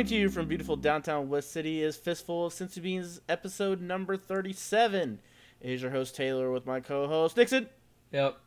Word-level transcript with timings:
Coming 0.00 0.08
to 0.08 0.16
you 0.16 0.30
from 0.30 0.48
beautiful 0.48 0.76
downtown 0.76 1.28
West 1.28 1.52
City 1.52 1.82
is 1.82 1.94
Fistful 1.94 2.46
of 2.46 2.54
Cincy 2.54 2.80
Beans, 2.80 3.20
episode 3.28 3.82
number 3.82 4.16
37. 4.16 5.20
It 5.60 5.70
is 5.70 5.82
your 5.82 5.90
host 5.90 6.16
Taylor 6.16 6.50
with 6.50 6.64
my 6.64 6.80
co-host 6.80 7.36
Nixon 7.36 7.68
Yep. 8.10 8.38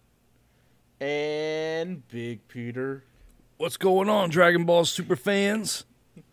and 0.99 2.07
Big 2.07 2.47
Peter. 2.47 3.03
What's 3.57 3.77
going 3.77 4.09
on, 4.09 4.31
Dragon 4.31 4.65
Ball 4.65 4.83
super 4.85 5.15
fans? 5.15 5.85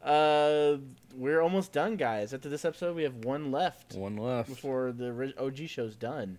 Uh, 0.00 0.76
we're 1.16 1.40
almost 1.40 1.72
done, 1.72 1.96
guys. 1.96 2.32
After 2.32 2.48
this 2.48 2.64
episode, 2.64 2.94
we 2.94 3.02
have 3.02 3.24
one 3.24 3.50
left 3.50 3.94
One 3.94 4.16
left. 4.16 4.48
before 4.48 4.92
the 4.92 5.34
OG 5.38 5.66
show's 5.68 5.96
done. 5.96 6.38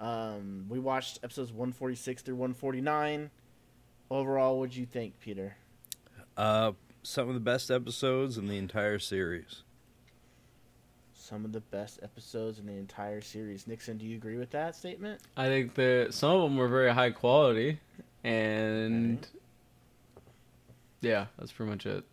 Um, 0.00 0.66
we 0.68 0.78
watched 0.78 1.18
episodes 1.22 1.50
146 1.50 2.20
through 2.20 2.34
149. 2.36 3.30
Overall, 4.10 4.58
what'd 4.58 4.76
you 4.76 4.84
think, 4.84 5.18
Peter? 5.18 5.56
Uh, 6.36 6.72
some 7.02 7.28
of 7.28 7.34
the 7.34 7.40
best 7.40 7.70
episodes 7.70 8.38
in 8.38 8.46
the 8.46 8.56
entire 8.56 8.98
series. 8.98 9.62
Some 11.14 11.44
of 11.44 11.52
the 11.52 11.60
best 11.60 12.00
episodes 12.02 12.58
in 12.58 12.66
the 12.66 12.72
entire 12.74 13.20
series. 13.20 13.66
Nixon, 13.66 13.96
do 13.98 14.04
you 14.06 14.16
agree 14.16 14.36
with 14.36 14.50
that 14.50 14.74
statement? 14.76 15.20
I 15.36 15.46
think 15.46 15.74
that 15.74 16.08
some 16.14 16.30
of 16.32 16.42
them 16.42 16.56
were 16.56 16.68
very 16.68 16.92
high 16.92 17.10
quality, 17.10 17.78
and 18.24 19.26
yeah, 21.00 21.26
that's 21.38 21.52
pretty 21.52 21.70
much 21.70 21.86
it. 21.86 22.04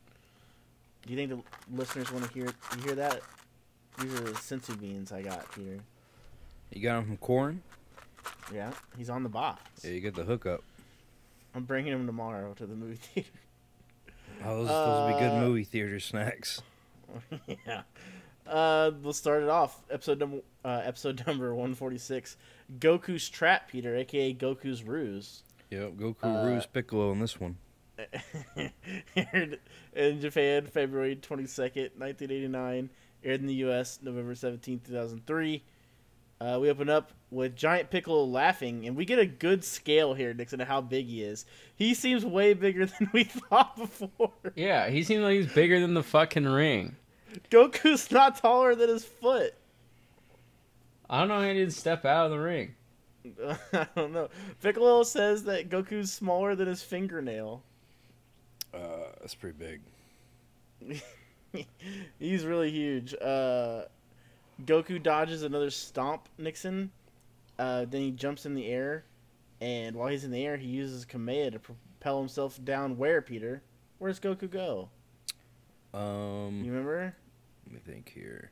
Do 1.06 1.14
you 1.14 1.16
think 1.16 1.30
the 1.30 1.76
listeners 1.76 2.12
want 2.12 2.26
to 2.26 2.34
hear 2.34 2.46
you 2.46 2.84
hear 2.84 2.96
that? 2.96 3.22
These 4.00 4.14
are 4.14 4.24
the 4.24 4.32
Cincy 4.32 4.80
beans 4.80 5.12
I 5.12 5.22
got, 5.22 5.52
Peter. 5.54 5.80
You 6.72 6.82
got 6.82 6.96
them 6.98 7.06
from 7.06 7.18
Korin? 7.18 7.58
Yeah, 8.54 8.72
he's 8.98 9.10
on 9.10 9.24
the 9.24 9.30
box. 9.30 9.84
Yeah, 9.84 9.92
you 9.92 10.00
get 10.02 10.16
the 10.16 10.24
hookup. 10.24 10.64
I'm 11.56 11.64
bringing 11.66 11.92
him 11.94 12.06
tomorrow 12.06 12.54
to 12.54 12.66
the 12.66 12.76
movie 12.76 12.96
theater. 13.02 13.30
Oh, 14.46 14.58
those, 14.60 14.68
those 14.68 15.12
would 15.12 15.14
be 15.14 15.20
good 15.20 15.38
Uh, 15.38 15.42
movie 15.42 15.64
theater 15.64 16.00
snacks. 16.00 16.62
yeah. 17.68 17.82
Uh, 18.48 18.92
we'll 19.02 19.14
start 19.14 19.44
it 19.44 19.50
off. 19.50 19.82
Episode 19.92 20.20
number 20.20 20.40
uh, 20.66 20.82
episode 20.84 21.24
number 21.28 21.54
146. 21.54 22.38
Goku's 22.80 23.30
trap, 23.30 23.68
Peter, 23.70 23.96
aka 23.96 24.34
Goku's 24.34 24.84
ruse. 24.84 25.44
Yep, 25.70 25.94
Goku, 25.94 26.24
uh, 26.24 26.48
Ruse, 26.48 26.66
Piccolo 26.66 27.12
in 27.12 27.20
this 27.20 27.40
one. 27.40 27.58
aired 29.16 29.60
in 29.94 30.22
Japan 30.22 30.66
February 30.66 31.16
22nd, 31.16 31.92
1989. 31.98 32.90
Aired 33.24 33.42
in 33.42 33.48
the 33.48 33.54
US 33.56 34.00
November 34.02 34.34
17th, 34.34 34.86
2003. 34.86 35.62
Uh, 36.42 36.58
we 36.62 36.70
open 36.70 36.90
up 36.90 37.12
with 37.32 37.56
Giant 37.56 37.90
Piccolo 37.90 38.24
laughing, 38.24 38.88
and 38.88 38.96
we 38.96 39.04
get 39.04 39.20
a 39.20 39.26
good 39.26 39.64
scale 39.64 40.14
here, 40.14 40.34
Nixon, 40.34 40.62
of 40.62 40.68
how 40.70 40.80
big 40.80 41.08
he 41.08 41.22
is. 41.22 41.46
He 41.76 41.94
seems 41.94 42.26
way 42.26 42.54
bigger 42.54 42.86
than 43.00 43.10
we 43.14 43.26
thought 43.26 43.76
before. 43.76 44.32
Yeah, 44.56 44.90
he 44.90 45.04
seems 45.04 45.22
like 45.22 45.36
he's 45.36 45.52
bigger 45.52 45.82
than 45.82 45.94
the 45.94 46.04
fucking 46.04 46.46
ring. 46.46 46.96
Goku's 47.52 48.10
not 48.10 48.38
taller 48.38 48.74
than 48.74 48.90
his 48.90 49.04
foot. 49.04 49.54
I 51.10 51.20
don't 51.20 51.28
know 51.28 51.42
how 51.42 51.48
he 51.48 51.54
didn't 51.56 51.74
step 51.74 52.06
out 52.06 52.26
of 52.26 52.32
the 52.32 52.40
ring. 52.40 52.76
I 53.74 53.88
don't 53.96 54.14
know. 54.14 54.30
Piccolo 54.62 55.04
says 55.04 55.44
that 55.44 55.70
Goku's 55.70 56.12
smaller 56.12 56.56
than 56.56 56.68
his 56.68 56.82
fingernail. 56.82 57.64
Uh, 58.74 59.12
that's 59.20 59.36
pretty 59.36 59.58
big. 59.58 61.02
He's 62.20 62.46
really 62.46 62.72
huge. 62.72 63.14
Uh, 63.16 63.84
Goku 64.66 65.02
dodges 65.02 65.44
another 65.44 65.70
stomp 65.70 66.28
Nixon. 66.38 66.92
Uh, 67.58 67.86
then 67.86 68.02
he 68.02 68.12
jumps 68.12 68.46
in 68.46 68.54
the 68.56 68.68
air, 68.68 69.04
and 69.60 69.96
while 69.96 70.08
he's 70.10 70.24
in 70.24 70.32
the 70.32 70.46
air, 70.46 70.56
he 70.58 70.68
uses 70.68 71.06
Kamea 71.06 71.52
to 71.52 71.60
propel 71.60 72.20
himself 72.20 72.64
down. 72.64 72.98
Where 72.98 73.22
Peter? 73.22 73.62
Where's 73.98 74.20
Goku 74.20 74.50
go? 74.50 74.90
Um, 75.94 76.62
You 76.64 76.72
remember? 76.72 77.16
let 77.66 77.74
me 77.74 77.80
think 77.86 78.10
here. 78.14 78.52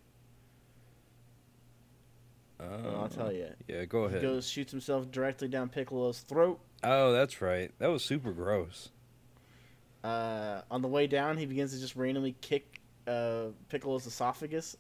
Uh, 2.60 2.64
Oh, 2.86 3.02
I'll 3.02 3.08
tell 3.10 3.32
you. 3.32 3.48
Yeah, 3.68 3.86
go 3.86 4.04
ahead. 4.06 4.22
He 4.22 4.28
goes, 4.28 4.50
shoots 4.50 4.72
himself 4.72 5.10
directly 5.12 5.48
down 5.48 5.70
Piccolo's 5.70 6.20
throat. 6.22 6.60
Oh, 6.84 7.12
that's 7.14 7.42
right. 7.42 7.72
That 7.80 7.88
was 7.88 8.04
super 8.04 8.32
gross. 8.32 8.90
Uh, 10.04 10.62
on 10.72 10.82
the 10.82 10.88
way 10.88 11.08
down, 11.08 11.38
he 11.38 11.46
begins 11.46 11.74
to 11.74 11.80
just 11.80 11.96
randomly 11.96 12.36
kick 12.42 12.80
uh, 13.08 13.46
Piccolo's 13.70 14.06
esophagus. 14.08 14.76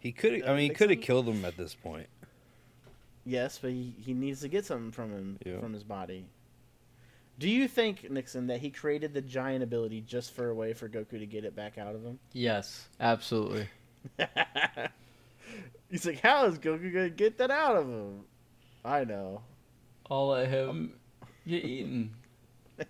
He 0.00 0.12
could. 0.12 0.42
I 0.44 0.48
mean, 0.56 0.58
he 0.58 0.70
could 0.70 0.90
have 0.90 1.00
killed 1.00 1.28
him 1.28 1.44
at 1.44 1.56
this 1.56 1.74
point. 1.74 2.08
Yes, 3.24 3.58
but 3.60 3.70
he, 3.70 3.94
he 4.00 4.14
needs 4.14 4.40
to 4.40 4.48
get 4.48 4.64
something 4.64 4.90
from 4.90 5.10
him 5.12 5.38
Yeah. 5.44 5.60
from 5.60 5.72
his 5.74 5.84
body. 5.84 6.24
Do 7.38 7.48
you 7.48 7.68
think 7.68 8.10
Nixon 8.10 8.48
that 8.48 8.58
he 8.60 8.70
created 8.70 9.14
the 9.14 9.20
giant 9.20 9.62
ability 9.62 10.00
just 10.00 10.32
for 10.32 10.48
a 10.50 10.54
way 10.54 10.72
for 10.72 10.88
Goku 10.88 11.18
to 11.20 11.26
get 11.26 11.44
it 11.44 11.54
back 11.54 11.78
out 11.78 11.94
of 11.94 12.02
him? 12.02 12.18
Yes, 12.32 12.88
absolutely. 12.98 13.68
He's 15.90 16.04
like, 16.06 16.20
how 16.20 16.46
is 16.46 16.58
Goku 16.58 16.92
gonna 16.92 17.10
get 17.10 17.38
that 17.38 17.50
out 17.50 17.76
of 17.76 17.86
him? 17.88 18.24
I 18.84 19.04
know. 19.04 19.42
I'll 20.10 20.28
let 20.28 20.48
him 20.48 20.94
get 21.46 21.64
eaten. 21.64 22.14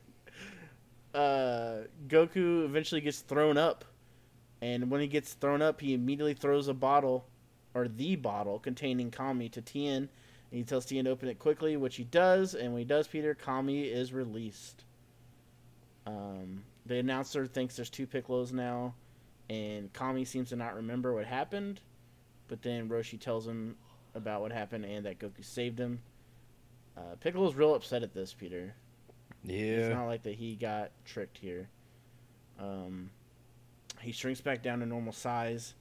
Uh, 1.14 1.84
Goku 2.06 2.64
eventually 2.66 3.00
gets 3.00 3.20
thrown 3.20 3.56
up, 3.56 3.84
and 4.60 4.90
when 4.90 5.00
he 5.00 5.06
gets 5.06 5.34
thrown 5.34 5.62
up, 5.62 5.80
he 5.80 5.94
immediately 5.94 6.34
throws 6.34 6.68
a 6.68 6.74
bottle, 6.74 7.26
or 7.74 7.88
the 7.88 8.16
bottle 8.16 8.58
containing 8.58 9.10
Kami 9.10 9.48
to 9.50 9.62
Tien, 9.62 10.08
and 10.50 10.58
he 10.58 10.64
tells 10.64 10.86
Tien 10.86 11.04
to 11.04 11.10
open 11.10 11.28
it 11.28 11.38
quickly, 11.38 11.76
which 11.76 11.96
he 11.96 12.04
does, 12.04 12.54
and 12.54 12.72
when 12.72 12.80
he 12.80 12.84
does, 12.84 13.06
Peter, 13.06 13.34
Kami 13.34 13.82
is 13.82 14.12
released. 14.12 14.84
Um, 16.06 16.64
the 16.86 16.98
announcer 16.98 17.46
thinks 17.46 17.76
there's 17.76 17.90
two 17.90 18.06
Piccolos 18.06 18.52
now, 18.52 18.94
and 19.50 19.92
Kami 19.92 20.24
seems 20.24 20.48
to 20.50 20.56
not 20.56 20.74
remember 20.74 21.12
what 21.14 21.26
happened, 21.26 21.80
but 22.48 22.62
then 22.62 22.88
Roshi 22.88 23.20
tells 23.20 23.46
him 23.46 23.76
about 24.14 24.40
what 24.40 24.52
happened 24.52 24.84
and 24.84 25.04
that 25.06 25.18
Goku 25.18 25.44
saved 25.44 25.78
him. 25.78 26.00
Uh, 26.96 27.14
Piccolo's 27.20 27.54
real 27.54 27.74
upset 27.74 28.02
at 28.02 28.14
this, 28.14 28.34
Peter. 28.34 28.74
Yeah. 29.44 29.56
It's 29.56 29.94
not 29.94 30.06
like 30.06 30.22
that 30.24 30.34
he 30.34 30.56
got 30.56 30.90
tricked 31.04 31.38
here. 31.38 31.68
Um, 32.58 33.10
he 34.08 34.12
shrinks 34.12 34.40
back 34.40 34.62
down 34.62 34.80
to 34.80 34.86
normal 34.86 35.12
size, 35.12 35.74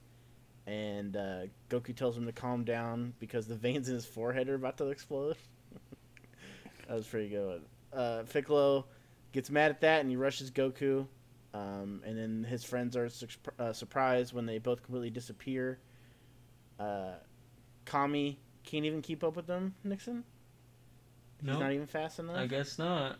and 0.66 1.16
uh, 1.16 1.40
Goku 1.70 1.96
tells 1.96 2.14
him 2.14 2.26
to 2.26 2.32
calm 2.32 2.62
down 2.62 3.14
because 3.20 3.46
the 3.46 3.54
veins 3.66 3.88
in 3.88 3.94
his 3.94 4.04
forehead 4.04 4.50
are 4.50 4.54
about 4.54 4.76
to 4.78 4.88
explode. 4.88 5.38
that 6.88 6.94
was 6.94 7.06
pretty 7.06 7.30
good. 7.30 7.62
Uh, 7.90 8.24
Piccolo 8.30 8.84
gets 9.32 9.48
mad 9.48 9.70
at 9.70 9.80
that 9.80 10.00
and 10.02 10.10
he 10.10 10.16
rushes 10.16 10.50
Goku, 10.50 11.06
um, 11.54 12.02
and 12.04 12.18
then 12.18 12.44
his 12.46 12.64
friends 12.64 12.98
are 12.98 13.08
su- 13.08 13.26
uh, 13.58 13.72
surprised 13.72 14.34
when 14.34 14.44
they 14.44 14.58
both 14.58 14.82
completely 14.82 15.08
disappear. 15.08 15.78
Uh, 16.78 17.12
Kami 17.86 18.38
can't 18.62 18.84
even 18.84 19.00
keep 19.00 19.24
up 19.24 19.36
with 19.36 19.46
them, 19.46 19.74
Nixon. 19.84 20.22
He's 21.40 21.46
No, 21.48 21.58
not 21.60 21.72
even 21.72 21.86
fast 21.86 22.18
enough. 22.18 22.36
I 22.36 22.46
guess 22.46 22.78
not. 22.78 23.18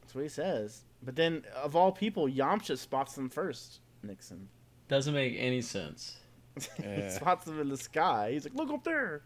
That's 0.00 0.12
what 0.12 0.22
he 0.22 0.28
says. 0.28 0.82
But 1.04 1.14
then, 1.14 1.44
of 1.54 1.76
all 1.76 1.92
people, 1.92 2.26
Yamcha 2.26 2.76
spots 2.76 3.14
them 3.14 3.28
first. 3.28 3.78
Nixon. 4.06 4.48
Doesn't 4.88 5.14
make 5.14 5.34
any 5.38 5.60
sense. 5.60 6.16
he 6.82 7.10
spots 7.10 7.46
them 7.46 7.60
in 7.60 7.68
the 7.68 7.76
sky. 7.76 8.30
He's 8.32 8.44
like, 8.44 8.54
"Look 8.54 8.70
up 8.70 8.84
there!" 8.84 9.22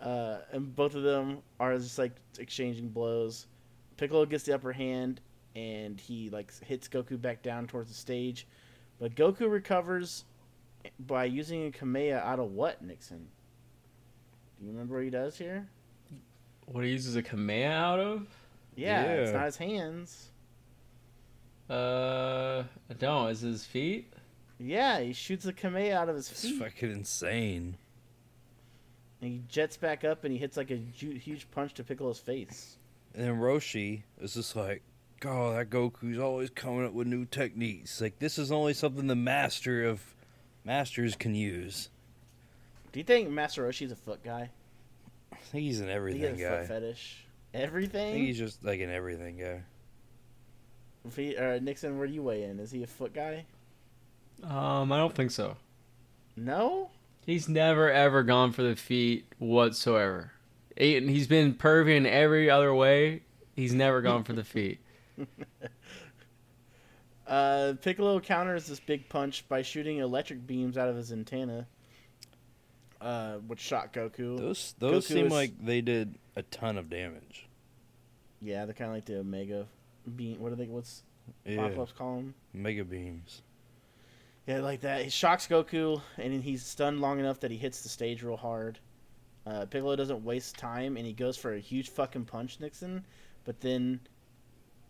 Uh, 0.00 0.38
and 0.52 0.74
both 0.74 0.94
of 0.94 1.02
them 1.02 1.38
are 1.58 1.76
just 1.76 1.98
like 1.98 2.12
exchanging 2.38 2.88
blows. 2.88 3.46
Piccolo 3.96 4.26
gets 4.26 4.44
the 4.44 4.54
upper 4.54 4.72
hand, 4.72 5.20
and 5.54 5.98
he 6.00 6.30
like 6.30 6.52
hits 6.64 6.88
Goku 6.88 7.20
back 7.20 7.42
down 7.42 7.66
towards 7.66 7.88
the 7.88 7.94
stage. 7.94 8.46
But 8.98 9.14
Goku 9.14 9.50
recovers 9.50 10.24
by 10.98 11.24
using 11.24 11.66
a 11.66 11.70
Kamea 11.70 12.22
out 12.22 12.38
of 12.38 12.52
what, 12.52 12.82
Nixon? 12.82 13.28
Do 14.58 14.66
you 14.66 14.72
remember 14.72 14.96
what 14.96 15.04
he 15.04 15.10
does 15.10 15.38
here? 15.38 15.68
What 16.66 16.84
he 16.84 16.90
uses 16.90 17.16
a 17.16 17.22
Kamea 17.22 17.70
out 17.70 17.98
of? 17.98 18.26
Yeah, 18.76 19.02
it's 19.02 19.32
not 19.32 19.46
his 19.46 19.56
hands. 19.56 20.29
Uh, 21.70 22.64
I 22.90 22.94
don't. 22.94 23.30
Is 23.30 23.40
his 23.40 23.64
feet? 23.64 24.12
Yeah, 24.58 25.00
he 25.00 25.12
shoots 25.12 25.46
a 25.46 25.52
Kamea 25.52 25.92
out 25.92 26.08
of 26.08 26.16
his 26.16 26.30
It's 26.30 26.42
feet. 26.42 26.58
fucking 26.60 26.90
insane. 26.90 27.76
And 29.22 29.30
he 29.32 29.42
jets 29.48 29.76
back 29.76 30.04
up 30.04 30.24
and 30.24 30.32
he 30.32 30.38
hits 30.38 30.56
like 30.56 30.70
a 30.70 30.76
ju- 30.78 31.10
huge 31.12 31.50
punch 31.50 31.74
to 31.74 31.84
Piccolo's 31.84 32.18
face. 32.18 32.76
And 33.14 33.24
then 33.24 33.36
Roshi 33.38 34.02
is 34.20 34.34
just 34.34 34.56
like, 34.56 34.82
God, 35.20 35.56
that 35.58 35.70
Goku's 35.70 36.18
always 36.18 36.50
coming 36.50 36.86
up 36.86 36.92
with 36.92 37.06
new 37.06 37.24
techniques. 37.26 38.00
Like 38.00 38.18
this 38.18 38.38
is 38.38 38.50
only 38.50 38.72
something 38.72 39.06
the 39.06 39.14
master 39.16 39.84
of 39.84 40.02
masters 40.64 41.14
can 41.16 41.34
use. 41.34 41.90
Do 42.92 42.98
you 42.98 43.04
think 43.04 43.28
Master 43.30 43.62
Roshi's 43.68 43.92
a 43.92 43.96
foot 43.96 44.24
guy? 44.24 44.50
I 45.32 45.36
think 45.36 45.62
he's 45.64 45.78
an 45.80 45.86
Do 45.86 45.90
you 45.92 45.96
everything 45.96 46.36
get 46.36 46.46
a 46.46 46.50
guy. 46.50 46.58
foot 46.60 46.68
fetish? 46.68 47.24
I 47.52 47.56
think 47.58 47.66
Everything? 47.68 48.14
he's 48.16 48.38
just 48.38 48.64
like 48.64 48.80
an 48.80 48.90
everything 48.90 49.36
guy. 49.38 49.62
If 51.06 51.16
he, 51.16 51.36
uh, 51.36 51.58
Nixon, 51.60 51.98
where 51.98 52.06
do 52.06 52.12
you 52.12 52.22
weigh 52.22 52.44
in? 52.44 52.58
Is 52.60 52.70
he 52.70 52.82
a 52.82 52.86
foot 52.86 53.14
guy? 53.14 53.44
Um, 54.42 54.90
I 54.92 54.96
don't 54.98 55.14
think 55.14 55.30
so. 55.30 55.56
No? 56.36 56.90
He's 57.26 57.48
never 57.48 57.90
ever 57.90 58.22
gone 58.22 58.52
for 58.52 58.62
the 58.62 58.76
feet 58.76 59.26
whatsoever. 59.38 60.32
He- 60.76 61.00
He's 61.06 61.26
been 61.26 61.54
pervy 61.54 61.96
in 61.96 62.06
every 62.06 62.48
other 62.50 62.74
way. 62.74 63.22
He's 63.54 63.72
never 63.74 64.00
gone 64.02 64.24
for 64.24 64.32
the 64.32 64.44
feet. 64.44 64.78
Uh, 67.26 67.74
Piccolo 67.80 68.18
counters 68.18 68.66
this 68.66 68.80
big 68.80 69.08
punch 69.08 69.48
by 69.48 69.62
shooting 69.62 69.98
electric 69.98 70.46
beams 70.48 70.76
out 70.76 70.88
of 70.88 70.96
his 70.96 71.12
antenna, 71.12 71.66
uh, 73.00 73.34
which 73.46 73.60
shot 73.60 73.92
Goku. 73.92 74.36
Those 74.36 74.74
those 74.80 75.06
Goku 75.06 75.12
seem 75.12 75.26
is- 75.26 75.32
like 75.32 75.52
they 75.64 75.80
did 75.80 76.16
a 76.34 76.42
ton 76.42 76.76
of 76.76 76.90
damage. 76.90 77.46
Yeah, 78.42 78.64
they're 78.64 78.74
kind 78.74 78.90
of 78.90 78.96
like 78.96 79.04
the 79.04 79.18
Omega 79.20 79.66
beam. 80.10 80.38
What 80.40 80.52
are 80.52 80.56
they? 80.56 80.66
What's 80.66 81.02
Yeah, 81.44 81.68
Pops 81.68 81.92
call 81.92 82.16
them? 82.16 82.34
mega 82.52 82.84
beams. 82.84 83.42
Yeah, 84.46 84.60
like 84.60 84.80
that. 84.80 85.02
He 85.04 85.10
shocks 85.10 85.46
Goku, 85.46 86.00
and 86.18 86.32
then 86.32 86.42
he's 86.42 86.64
stunned 86.64 87.00
long 87.00 87.20
enough 87.20 87.40
that 87.40 87.50
he 87.50 87.56
hits 87.56 87.82
the 87.82 87.88
stage 87.88 88.22
real 88.22 88.36
hard. 88.36 88.78
Uh, 89.46 89.64
Piccolo 89.66 89.94
doesn't 89.96 90.24
waste 90.24 90.56
time, 90.58 90.96
and 90.96 91.06
he 91.06 91.12
goes 91.12 91.36
for 91.36 91.54
a 91.54 91.58
huge 91.60 91.88
fucking 91.90 92.24
punch, 92.24 92.58
Nixon. 92.60 93.04
But 93.44 93.60
then 93.60 94.00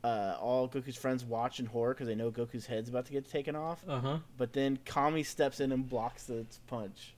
uh, 0.02 0.36
all 0.40 0.68
Goku's 0.68 0.96
friends 0.96 1.24
watch 1.24 1.60
in 1.60 1.66
horror 1.66 1.94
because 1.94 2.06
they 2.06 2.14
know 2.14 2.30
Goku's 2.30 2.66
head's 2.66 2.88
about 2.88 3.06
to 3.06 3.12
get 3.12 3.30
taken 3.30 3.54
off. 3.54 3.84
Uh 3.86 4.00
huh. 4.00 4.18
But 4.38 4.52
then 4.52 4.78
Kami 4.86 5.22
steps 5.24 5.60
in 5.60 5.72
and 5.72 5.88
blocks 5.88 6.24
the 6.24 6.46
punch. 6.66 7.14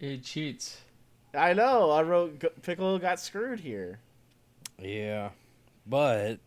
It 0.00 0.22
cheats. 0.22 0.80
I 1.34 1.54
know. 1.54 1.90
I 1.90 2.02
wrote 2.02 2.38
Go- 2.38 2.50
Piccolo 2.62 2.98
got 2.98 3.20
screwed 3.20 3.60
here. 3.60 4.00
Yeah, 4.80 5.30
but 5.86 6.38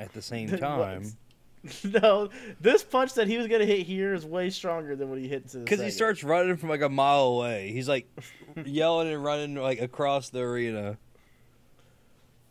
at 0.00 0.12
the 0.12 0.22
same 0.22 0.48
time, 0.58 1.04
no, 1.84 2.30
this 2.60 2.82
punch 2.82 3.14
that 3.14 3.28
he 3.28 3.36
was 3.36 3.46
gonna 3.46 3.66
hit 3.66 3.86
here 3.86 4.14
is 4.14 4.24
way 4.24 4.50
stronger 4.50 4.96
than 4.96 5.10
what 5.10 5.18
he 5.18 5.28
hits. 5.28 5.54
because 5.54 5.80
he 5.80 5.90
starts 5.90 6.24
running 6.24 6.56
from 6.56 6.70
like 6.70 6.80
a 6.80 6.88
mile 6.88 7.24
away, 7.24 7.70
he's 7.72 7.88
like 7.88 8.08
yelling 8.64 9.12
and 9.12 9.22
running 9.22 9.54
like 9.54 9.80
across 9.80 10.30
the 10.30 10.40
arena. 10.40 10.96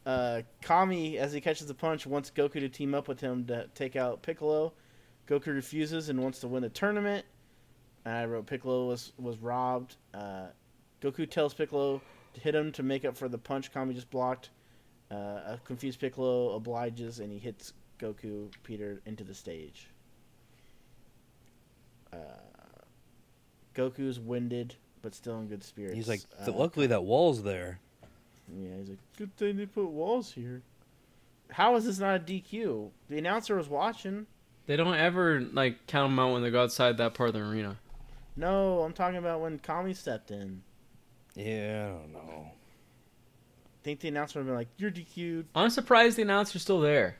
uh, 0.05 0.41
Kami, 0.61 1.17
as 1.17 1.33
he 1.33 1.41
catches 1.41 1.67
the 1.67 1.73
punch, 1.73 2.05
wants 2.05 2.31
Goku 2.31 2.53
to 2.53 2.69
team 2.69 2.93
up 2.93 3.07
with 3.07 3.19
him 3.19 3.45
to 3.47 3.67
take 3.73 3.95
out 3.95 4.21
Piccolo. 4.21 4.73
Goku 5.27 5.47
refuses 5.47 6.09
and 6.09 6.21
wants 6.21 6.39
to 6.39 6.47
win 6.47 6.63
the 6.63 6.69
tournament. 6.69 7.25
And 8.05 8.15
I 8.15 8.25
wrote 8.25 8.45
Piccolo 8.45 8.87
was 8.87 9.11
was 9.17 9.37
robbed. 9.37 9.95
Uh, 10.13 10.47
Goku 11.01 11.29
tells 11.29 11.53
Piccolo 11.53 12.01
to 12.33 12.39
hit 12.41 12.53
him 12.55 12.71
to 12.73 12.83
make 12.83 13.05
up 13.05 13.17
for 13.17 13.27
the 13.27 13.37
punch 13.37 13.73
Kami 13.73 13.93
just 13.93 14.09
blocked. 14.09 14.49
Uh, 15.11 15.15
a 15.53 15.59
confused 15.65 15.99
Piccolo 15.99 16.55
obliges 16.55 17.19
and 17.19 17.31
he 17.31 17.39
hits 17.39 17.73
Goku 17.99 18.49
Peter 18.63 19.01
into 19.05 19.23
the 19.23 19.33
stage. 19.33 19.87
Uh, 22.13 22.17
Goku's 23.75 24.19
winded 24.19 24.75
but 25.01 25.15
still 25.15 25.39
in 25.39 25.47
good 25.47 25.63
spirits. 25.63 25.95
He's 25.95 26.09
like, 26.09 26.21
Uh, 26.45 26.51
luckily 26.51 26.87
that 26.87 27.03
wall's 27.03 27.41
there. 27.43 27.79
yeah, 28.53 28.75
he's 28.79 28.89
like, 28.89 28.97
good 29.17 29.35
thing 29.37 29.55
they 29.57 29.65
put 29.65 29.87
walls 29.87 30.31
here. 30.33 30.61
How 31.51 31.75
is 31.77 31.85
this 31.85 31.99
not 31.99 32.15
a 32.15 32.19
DQ? 32.19 32.89
The 33.09 33.17
announcer 33.17 33.55
was 33.55 33.69
watching. 33.69 34.27
They 34.67 34.75
don't 34.75 34.93
ever 34.95 35.41
like 35.41 35.87
count 35.87 36.11
them 36.11 36.19
out 36.19 36.33
when 36.33 36.43
they 36.43 36.51
go 36.51 36.61
outside 36.63 36.97
that 36.97 37.13
part 37.15 37.29
of 37.29 37.33
the 37.35 37.41
arena. 37.41 37.77
No, 38.35 38.81
I'm 38.81 38.93
talking 38.93 39.17
about 39.17 39.41
when 39.41 39.57
Kami 39.57 39.93
stepped 39.93 40.29
in. 40.31 40.61
Yeah, 41.35 41.87
I 41.95 42.01
don't 42.01 42.13
know. 42.13 42.51
I 43.81 43.83
think 43.83 44.01
the 44.01 44.09
announcer 44.09 44.39
would 44.39 44.41
have 44.41 44.47
been 44.47 44.55
like, 44.55 44.67
"You're 44.77 44.91
DQ'd." 44.91 45.45
I'm 45.55 45.69
surprised 45.69 46.17
the 46.17 46.21
announcer's 46.23 46.61
still 46.61 46.81
there. 46.81 47.17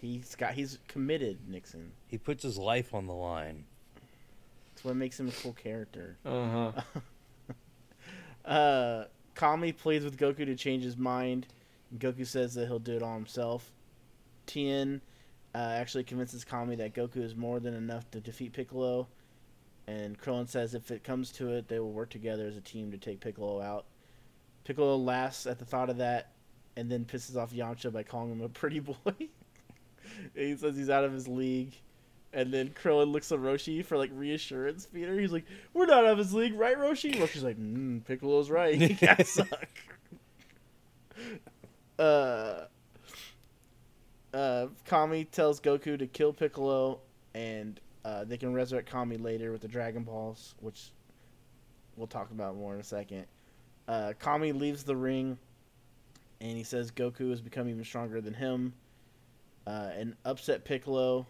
He's 0.00 0.34
got, 0.34 0.54
he's 0.54 0.78
committed, 0.88 1.48
Nixon. 1.48 1.92
He 2.08 2.18
puts 2.18 2.42
his 2.42 2.58
life 2.58 2.92
on 2.92 3.06
the 3.06 3.14
line. 3.14 3.64
That's 4.74 4.84
what 4.84 4.96
makes 4.96 5.18
him 5.18 5.28
a 5.28 5.32
cool 5.32 5.52
character. 5.54 6.16
Uh 6.24 6.72
huh. 6.72 6.82
Uh, 8.44 9.04
Kami 9.34 9.72
pleads 9.72 10.04
with 10.04 10.18
Goku 10.18 10.44
to 10.44 10.54
change 10.54 10.84
his 10.84 10.98
mind. 10.98 11.46
Goku 11.96 12.26
says 12.26 12.52
that 12.54 12.66
he'll 12.66 12.78
do 12.78 12.94
it 12.94 13.02
all 13.02 13.14
himself. 13.14 13.72
Tien 14.44 15.00
uh, 15.54 15.58
actually 15.58 16.04
convinces 16.04 16.44
Kami 16.44 16.76
that 16.76 16.92
Goku 16.92 17.22
is 17.22 17.34
more 17.34 17.58
than 17.58 17.72
enough 17.72 18.10
to 18.10 18.20
defeat 18.20 18.52
Piccolo. 18.52 19.08
And 19.86 20.20
Krillin 20.20 20.46
says 20.46 20.74
if 20.74 20.90
it 20.90 21.04
comes 21.04 21.30
to 21.32 21.52
it, 21.54 21.68
they 21.68 21.78
will 21.78 21.92
work 21.92 22.10
together 22.10 22.46
as 22.46 22.58
a 22.58 22.60
team 22.60 22.90
to 22.90 22.98
take 22.98 23.20
Piccolo 23.20 23.62
out. 23.62 23.86
Piccolo 24.64 24.96
laughs 24.96 25.46
at 25.46 25.58
the 25.58 25.64
thought 25.64 25.90
of 25.90 25.98
that 25.98 26.32
and 26.76 26.90
then 26.90 27.04
pisses 27.04 27.36
off 27.36 27.52
Yamcha 27.52 27.92
by 27.92 28.02
calling 28.02 28.32
him 28.32 28.40
a 28.40 28.48
pretty 28.48 28.80
boy. 28.80 28.94
he 30.34 30.56
says 30.56 30.76
he's 30.76 30.90
out 30.90 31.04
of 31.04 31.12
his 31.12 31.28
league. 31.28 31.74
And 32.32 32.52
then 32.52 32.70
Krillin 32.70 33.12
looks 33.12 33.30
at 33.30 33.38
Roshi 33.38 33.84
for 33.84 33.96
like 33.96 34.10
reassurance, 34.12 34.86
Peter. 34.86 35.18
He's 35.20 35.30
like, 35.30 35.44
We're 35.72 35.86
not 35.86 36.04
out 36.04 36.12
of 36.12 36.18
his 36.18 36.34
league, 36.34 36.54
right, 36.54 36.76
Roshi? 36.76 37.14
Roshi's 37.14 37.44
like, 37.44 37.58
mm, 37.58 38.04
Piccolo's 38.04 38.50
right. 38.50 38.76
You 38.80 38.88
guys 38.94 39.28
suck. 39.28 39.68
uh, 42.00 42.64
uh, 44.32 44.66
Kami 44.84 45.24
tells 45.26 45.60
Goku 45.60 45.96
to 45.96 46.08
kill 46.08 46.32
Piccolo, 46.32 46.98
and 47.34 47.78
uh, 48.04 48.24
they 48.24 48.36
can 48.36 48.52
resurrect 48.52 48.90
Kami 48.90 49.16
later 49.16 49.52
with 49.52 49.60
the 49.60 49.68
Dragon 49.68 50.02
Balls, 50.02 50.56
which 50.58 50.90
we'll 51.96 52.08
talk 52.08 52.32
about 52.32 52.56
more 52.56 52.74
in 52.74 52.80
a 52.80 52.84
second. 52.84 53.26
Uh, 53.86 54.12
Kami 54.18 54.52
leaves 54.52 54.84
the 54.84 54.96
ring, 54.96 55.38
and 56.40 56.56
he 56.56 56.64
says 56.64 56.90
Goku 56.90 57.30
has 57.30 57.40
become 57.40 57.68
even 57.68 57.84
stronger 57.84 58.20
than 58.20 58.34
him. 58.34 58.72
Uh, 59.66 59.90
an 59.96 60.16
upset 60.24 60.64
Piccolo 60.64 61.26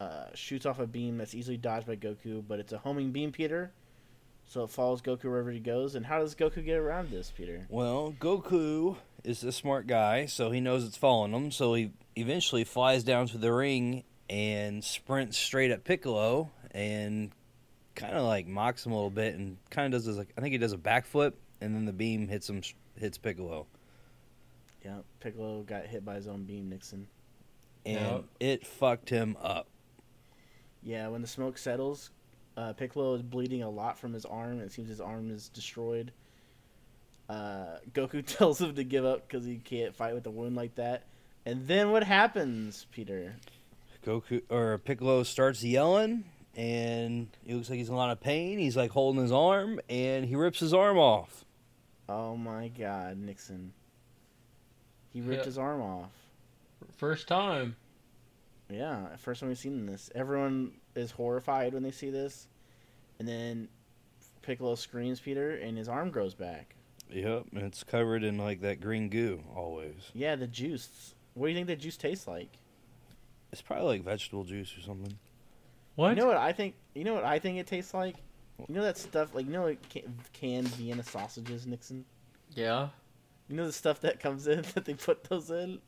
uh, 0.00 0.26
shoots 0.34 0.66
off 0.66 0.78
a 0.78 0.86
beam 0.86 1.18
that's 1.18 1.34
easily 1.34 1.56
dodged 1.56 1.86
by 1.86 1.96
Goku, 1.96 2.42
but 2.46 2.58
it's 2.58 2.72
a 2.72 2.78
homing 2.78 3.12
beam, 3.12 3.32
Peter. 3.32 3.72
So 4.46 4.64
it 4.64 4.70
follows 4.70 5.00
Goku 5.00 5.24
wherever 5.24 5.50
he 5.50 5.60
goes. 5.60 5.94
And 5.94 6.04
how 6.04 6.18
does 6.18 6.34
Goku 6.34 6.64
get 6.64 6.76
around 6.76 7.10
this, 7.10 7.32
Peter? 7.34 7.66
Well, 7.68 8.14
Goku 8.20 8.96
is 9.24 9.44
a 9.44 9.52
smart 9.52 9.86
guy, 9.86 10.26
so 10.26 10.50
he 10.50 10.60
knows 10.60 10.84
it's 10.84 10.96
following 10.96 11.32
him. 11.32 11.50
So 11.50 11.74
he 11.74 11.92
eventually 12.16 12.64
flies 12.64 13.04
down 13.04 13.28
to 13.28 13.38
the 13.38 13.52
ring 13.52 14.04
and 14.28 14.82
sprints 14.82 15.38
straight 15.38 15.70
at 15.70 15.84
Piccolo 15.84 16.50
and 16.72 17.30
kind 17.94 18.16
of 18.16 18.24
like 18.24 18.46
mocks 18.46 18.84
him 18.84 18.92
a 18.92 18.94
little 18.94 19.10
bit 19.10 19.34
and 19.34 19.56
kind 19.70 19.86
of 19.86 19.98
does 19.98 20.06
this, 20.06 20.16
like 20.16 20.32
I 20.36 20.40
think 20.40 20.52
he 20.52 20.58
does 20.58 20.72
a 20.72 20.78
backflip 20.78 21.34
and 21.62 21.74
then 21.74 21.84
the 21.86 21.92
beam 21.92 22.28
hits 22.28 22.48
him 22.50 22.62
hits 22.98 23.16
Piccolo 23.18 23.66
Yeah, 24.84 24.98
Piccolo 25.20 25.62
got 25.62 25.86
hit 25.86 26.04
by 26.04 26.14
his 26.16 26.26
own 26.28 26.44
beam, 26.44 26.68
Nixon. 26.68 27.06
and 27.86 27.94
Yep. 28.00 28.24
it 28.40 28.66
fucked 28.66 29.08
him 29.10 29.36
up. 29.42 29.68
Yeah, 30.82 31.08
when 31.08 31.22
the 31.22 31.28
smoke 31.28 31.56
settles, 31.58 32.10
uh, 32.56 32.72
Piccolo 32.74 33.14
is 33.14 33.22
bleeding 33.22 33.62
a 33.62 33.70
lot 33.70 33.98
from 33.98 34.12
his 34.12 34.24
arm. 34.24 34.60
It 34.60 34.72
seems 34.72 34.88
his 34.88 35.00
arm 35.00 35.30
is 35.30 35.48
destroyed. 35.48 36.12
Uh, 37.28 37.78
Goku 37.92 38.24
tells 38.26 38.60
him 38.60 38.74
to 38.74 38.84
give 38.84 39.04
up 39.04 39.26
because 39.28 39.44
he 39.44 39.56
can't 39.58 39.94
fight 39.94 40.14
with 40.14 40.26
a 40.26 40.30
wound 40.30 40.56
like 40.56 40.74
that. 40.74 41.04
And 41.46 41.66
then 41.66 41.90
what 41.92 42.04
happens, 42.04 42.86
Peter? 42.92 43.36
Goku 44.04 44.42
or 44.50 44.78
Piccolo 44.78 45.22
starts 45.22 45.62
yelling 45.64 46.24
and 46.56 47.28
it 47.46 47.54
looks 47.54 47.70
like 47.70 47.78
he's 47.78 47.88
in 47.88 47.94
a 47.94 47.96
lot 47.96 48.10
of 48.10 48.20
pain. 48.20 48.58
He's 48.58 48.76
like 48.76 48.90
holding 48.90 49.22
his 49.22 49.32
arm 49.32 49.80
and 49.88 50.24
he 50.24 50.34
rips 50.36 50.58
his 50.60 50.74
arm 50.74 50.98
off. 50.98 51.44
Oh 52.12 52.36
my 52.36 52.68
God, 52.68 53.16
Nixon! 53.16 53.72
He 55.14 55.22
ripped 55.22 55.40
Yeah. 55.40 55.46
his 55.46 55.56
arm 55.56 55.80
off. 55.80 56.10
First 56.98 57.26
time. 57.26 57.74
Yeah, 58.68 59.16
first 59.16 59.40
time 59.40 59.48
we've 59.48 59.56
seen 59.56 59.86
this. 59.86 60.10
Everyone 60.14 60.74
is 60.94 61.10
horrified 61.12 61.72
when 61.72 61.82
they 61.82 61.90
see 61.90 62.10
this, 62.10 62.48
and 63.18 63.26
then 63.26 63.68
Piccolo 64.42 64.74
screams, 64.74 65.20
Peter, 65.20 65.52
and 65.52 65.78
his 65.78 65.88
arm 65.88 66.10
grows 66.10 66.34
back. 66.34 66.74
Yep, 67.10 67.46
and 67.54 67.62
it's 67.62 67.82
covered 67.82 68.24
in 68.24 68.36
like 68.36 68.60
that 68.60 68.82
green 68.82 69.08
goo 69.08 69.42
always. 69.56 70.10
Yeah, 70.12 70.36
the 70.36 70.46
juice. 70.46 71.14
What 71.32 71.46
do 71.46 71.50
you 71.52 71.56
think 71.56 71.68
that 71.68 71.80
juice 71.80 71.96
tastes 71.96 72.28
like? 72.28 72.58
It's 73.52 73.62
probably 73.62 73.96
like 73.98 74.04
vegetable 74.04 74.44
juice 74.44 74.76
or 74.76 74.82
something. 74.82 75.18
What? 75.94 76.10
You 76.10 76.16
know 76.16 76.26
what 76.26 76.36
I 76.36 76.52
think? 76.52 76.74
You 76.94 77.04
know 77.04 77.14
what 77.14 77.24
I 77.24 77.38
think 77.38 77.58
it 77.58 77.66
tastes 77.66 77.94
like? 77.94 78.16
You 78.68 78.74
know 78.76 78.82
that 78.82 78.98
stuff 78.98 79.34
like 79.34 79.46
you 79.46 79.52
know 79.52 79.64
like 79.64 79.88
can, 79.88 80.14
canned 80.32 80.68
Vienna 80.68 81.02
sausages, 81.02 81.66
Nixon. 81.66 82.04
yeah, 82.54 82.88
You 83.48 83.56
know 83.56 83.66
the 83.66 83.72
stuff 83.72 84.00
that 84.00 84.20
comes 84.20 84.46
in 84.46 84.62
that 84.74 84.84
they 84.84 84.94
put 84.94 85.24
those 85.24 85.50
in. 85.50 85.78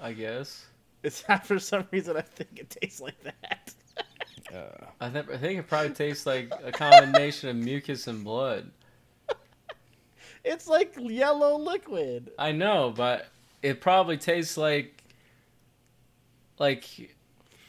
I 0.00 0.12
guess. 0.12 0.66
It's 1.02 1.22
for 1.44 1.58
some 1.58 1.86
reason 1.90 2.16
I 2.16 2.22
think 2.22 2.50
it 2.58 2.70
tastes 2.70 3.00
like 3.00 3.20
that. 3.22 3.74
Uh, 4.52 4.66
I, 5.00 5.08
th- 5.08 5.26
I 5.32 5.36
think 5.36 5.60
it 5.60 5.68
probably 5.68 5.90
tastes 5.90 6.26
like 6.26 6.52
a 6.64 6.72
combination 6.72 7.50
of 7.50 7.54
mucus 7.56 8.08
and 8.08 8.24
blood. 8.24 8.68
It's 10.42 10.66
like 10.66 10.94
yellow 10.98 11.56
liquid. 11.56 12.32
I 12.36 12.50
know, 12.50 12.92
but 12.96 13.28
it 13.62 13.80
probably 13.80 14.16
tastes 14.16 14.56
like 14.56 15.04
like 16.58 17.14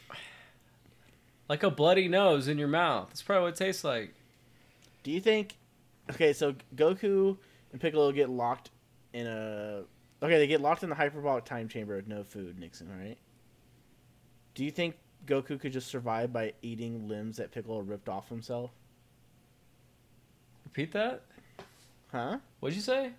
like 1.50 1.61
a 1.61 1.69
bloody 1.69 2.07
nose 2.07 2.47
in 2.47 2.57
your 2.57 2.67
mouth. 2.67 3.09
That's 3.09 3.21
probably 3.21 3.43
what 3.43 3.61
it 3.61 3.63
tastes 3.63 3.83
like. 3.83 4.15
Do 5.03 5.12
you 5.12 5.20
think? 5.20 5.58
Okay, 6.10 6.34
so 6.34 6.55
Goku 6.75 7.38
and 7.72 7.79
Piccolo 7.81 8.12
get 8.12 8.29
locked 8.29 8.70
in 9.13 9.27
a. 9.27 9.84
Okay, 10.24 10.38
they 10.38 10.48
get 10.48 10.62
locked 10.62 10.84
in 10.84 10.89
the 10.89 10.96
hyperbolic 10.96 11.46
time 11.46 11.67
chamber 11.67 11.96
with 11.96 12.08
no 12.08 12.24
food, 12.24 12.60
Nixon. 12.60 12.88
Right? 12.89 13.17
Do 14.53 14.63
you 14.63 14.72
think 14.72 14.96
Goku 15.25 15.60
could 15.60 15.72
just 15.72 15.88
survive 15.88 16.31
by 16.34 16.53
eating 16.62 17.08
limbs 17.08 17.38
that 17.38 17.51
Piccolo 17.51 17.79
ripped 17.79 18.10
off 18.10 18.29
himself? 18.29 18.72
Repeat 20.65 20.91
that? 20.93 21.24
Huh? 22.12 22.38
What'd 22.60 22.75
you 22.75 22.81
say? 22.81 23.12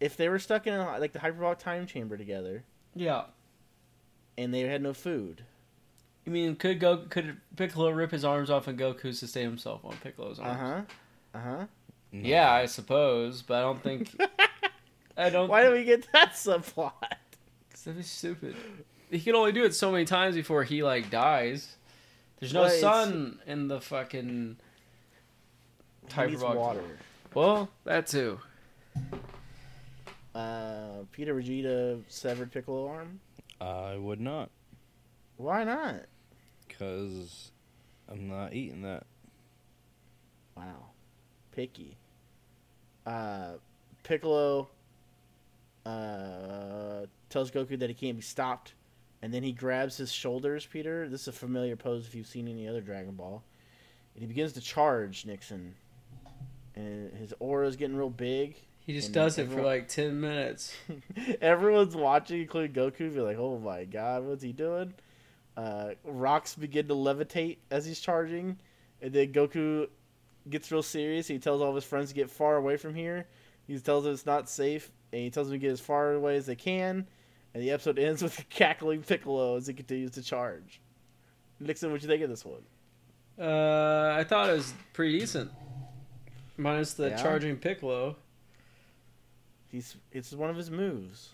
If 0.00 0.16
they 0.16 0.28
were 0.28 0.38
stuck 0.38 0.66
in 0.66 0.74
a, 0.74 0.98
like 0.98 1.12
the 1.12 1.20
hyperbolic 1.20 1.58
time 1.58 1.86
chamber 1.86 2.16
together 2.16 2.64
Yeah. 2.94 3.24
and 4.36 4.52
they 4.52 4.60
had 4.60 4.82
no 4.82 4.92
food, 4.92 5.42
You 6.26 6.32
mean 6.32 6.56
could 6.56 6.80
go 6.80 6.98
could 7.08 7.36
Piccolo 7.56 7.90
rip 7.90 8.10
his 8.10 8.24
arms 8.24 8.50
off 8.50 8.66
and 8.68 8.78
Goku 8.78 9.14
sustain 9.14 9.44
himself 9.44 9.84
on 9.84 9.94
Piccolo's 10.02 10.38
arms? 10.38 10.60
Uh 10.60 10.64
huh. 10.64 11.38
Uh 11.38 11.42
huh. 11.58 11.66
No. 12.12 12.28
Yeah, 12.28 12.50
I 12.52 12.66
suppose, 12.66 13.42
but 13.42 13.58
I 13.58 13.60
don't 13.62 13.82
think 13.82 14.10
I 15.16 15.30
don't. 15.30 15.48
Why 15.48 15.62
do 15.62 15.72
we 15.72 15.84
get 15.84 16.06
that 16.12 16.32
subplot? 16.32 16.92
Cause 17.00 17.82
that'd 17.84 17.96
be 17.96 18.02
stupid. 18.02 18.54
He 19.10 19.20
can 19.20 19.34
only 19.36 19.52
do 19.52 19.64
it 19.64 19.74
so 19.74 19.92
many 19.92 20.04
times 20.04 20.34
before 20.34 20.64
he 20.64 20.82
like 20.82 21.10
dies. 21.10 21.76
There's 22.40 22.52
no 22.52 22.60
Well, 22.62 22.68
it's- 22.68 22.80
sun 22.82 23.38
in 23.46 23.68
the 23.68 23.80
fucking. 23.80 24.56
He 26.02 26.04
needs 26.04 26.14
Hyperbolic. 26.42 26.58
water. 26.58 26.98
Well, 27.34 27.68
that 27.84 28.06
too. 28.08 28.40
Uh, 30.34 31.04
Peter 31.12 31.34
Vegeta 31.34 32.02
severed 32.08 32.52
Piccolo 32.52 32.88
arm. 32.88 33.20
I 33.60 33.96
would 33.96 34.20
not, 34.20 34.50
Why 35.38 35.64
not? 35.64 36.02
Because 36.76 37.50
I'm 38.10 38.28
not 38.28 38.54
eating 38.54 38.82
that. 38.82 39.04
Wow, 40.56 40.90
picky. 41.52 41.96
Uh, 43.04 43.52
Piccolo 44.02 44.68
uh, 45.84 47.06
tells 47.28 47.50
Goku 47.50 47.78
that 47.78 47.88
he 47.90 47.94
can't 47.94 48.16
be 48.16 48.22
stopped, 48.22 48.74
and 49.22 49.32
then 49.32 49.42
he 49.42 49.52
grabs 49.52 49.96
his 49.96 50.12
shoulders. 50.12 50.66
Peter, 50.66 51.08
this 51.08 51.22
is 51.22 51.28
a 51.28 51.32
familiar 51.32 51.76
pose 51.76 52.06
if 52.06 52.14
you've 52.14 52.26
seen 52.26 52.48
any 52.48 52.68
other 52.68 52.80
Dragon 52.80 53.12
Ball, 53.12 53.42
and 54.14 54.22
he 54.22 54.26
begins 54.26 54.52
to 54.54 54.60
charge 54.60 55.26
Nixon. 55.26 55.74
And 56.74 57.10
his 57.16 57.32
aura 57.38 57.66
is 57.66 57.76
getting 57.76 57.96
real 57.96 58.10
big. 58.10 58.56
He 58.80 58.92
just 58.92 59.08
And 59.08 59.14
does 59.14 59.38
it 59.38 59.48
for 59.48 59.62
like 59.62 59.88
ten 59.88 60.20
minutes. 60.20 60.74
Everyone's 61.40 61.96
watching, 61.96 62.42
including 62.42 62.72
Goku, 62.72 63.12
be 63.12 63.20
like, 63.20 63.38
"Oh 63.38 63.58
my 63.58 63.84
god, 63.84 64.24
what's 64.24 64.42
he 64.42 64.52
doing?" 64.52 64.94
Uh, 65.56 65.90
rocks 66.04 66.54
begin 66.54 66.86
to 66.88 66.94
levitate 66.94 67.56
as 67.70 67.86
he's 67.86 67.98
charging, 68.00 68.58
and 69.00 69.12
then 69.12 69.32
Goku 69.32 69.88
gets 70.50 70.70
real 70.70 70.82
serious. 70.82 71.26
He 71.26 71.38
tells 71.38 71.62
all 71.62 71.70
of 71.70 71.74
his 71.74 71.84
friends 71.84 72.10
to 72.10 72.14
get 72.14 72.30
far 72.30 72.56
away 72.56 72.76
from 72.76 72.94
here. 72.94 73.26
He 73.66 73.78
tells 73.78 74.04
them 74.04 74.12
it's 74.12 74.26
not 74.26 74.48
safe, 74.50 74.90
and 75.12 75.22
he 75.22 75.30
tells 75.30 75.48
them 75.48 75.54
to 75.54 75.58
get 75.58 75.72
as 75.72 75.80
far 75.80 76.12
away 76.12 76.36
as 76.36 76.46
they 76.46 76.54
can. 76.56 77.06
And 77.54 77.62
the 77.62 77.70
episode 77.70 77.98
ends 77.98 78.22
with 78.22 78.38
a 78.38 78.44
cackling 78.44 79.02
Piccolo 79.02 79.56
as 79.56 79.66
he 79.66 79.72
continues 79.74 80.10
to 80.12 80.22
charge. 80.22 80.80
Nixon, 81.58 81.90
what 81.90 82.00
do 82.00 82.06
you 82.06 82.12
think 82.12 82.22
of 82.22 82.28
this 82.28 82.44
one? 82.44 82.62
Uh, 83.38 84.14
I 84.18 84.24
thought 84.24 84.50
it 84.50 84.52
was 84.54 84.74
pretty 84.92 85.18
decent, 85.18 85.50
minus 86.58 86.92
the 86.94 87.08
Yeah? 87.10 87.16
charging 87.22 87.56
Piccolo. 87.56 88.16
He's 89.68 89.96
it's 90.12 90.32
one 90.32 90.48
of 90.50 90.56
his 90.56 90.70
moves. 90.70 91.30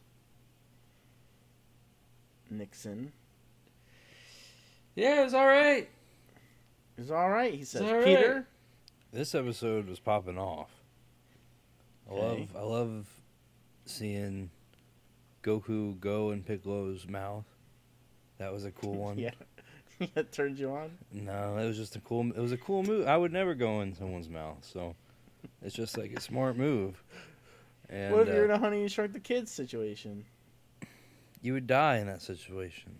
Nixon 2.51 3.13
Yeah, 4.95 5.21
it 5.21 5.25
was 5.25 5.35
all 5.35 5.47
right. 5.47 5.89
is 6.99 7.11
all 7.11 7.31
right. 7.31 7.55
He 7.55 7.65
says, 7.65 7.83
all 7.83 7.97
right. 7.97 8.05
"Peter." 8.05 8.47
This 9.13 9.35
episode 9.35 9.89
was 9.89 9.99
popping 10.01 10.39
off. 10.39 10.71
I 12.11 12.15
love 12.15 12.49
I 12.57 12.63
love 12.63 13.07
seeing 13.87 14.51
Goku 15.43 15.99
go 16.01 16.31
in 16.31 16.43
Piccolo's 16.43 17.07
mouth. 17.07 17.45
That 18.39 18.53
was 18.53 18.65
a 18.65 18.71
cool 18.71 18.95
one. 19.07 19.19
Yeah, 19.19 19.31
that 20.15 20.33
turned 20.33 20.59
you 20.59 20.71
on. 20.73 20.91
No, 21.13 21.57
it 21.59 21.67
was 21.67 21.77
just 21.77 21.97
a 21.97 22.01
cool. 22.01 22.31
It 22.31 22.41
was 22.41 22.53
a 22.53 22.59
cool 22.59 22.83
move. 22.83 23.07
I 23.07 23.17
would 23.17 23.33
never 23.33 23.55
go 23.55 23.81
in 23.81 23.95
someone's 23.95 24.29
mouth, 24.29 24.59
so 24.63 24.95
it's 25.63 25.75
just 25.75 25.97
like 25.97 26.13
a 26.13 26.21
smart 26.21 26.57
move. 26.57 27.03
And 27.89 28.15
what 28.15 28.29
if 28.29 28.35
you're 28.35 28.45
in 28.45 28.51
uh, 28.51 28.55
a 28.55 28.59
Honey 28.59 28.83
You 28.83 28.89
Shrunk 28.89 29.13
the 29.13 29.21
Kids 29.21 29.51
situation? 29.51 30.25
you 31.43 31.53
would 31.53 31.67
die 31.67 31.97
in 31.99 32.07
that 32.07 32.23
situation. 32.23 32.95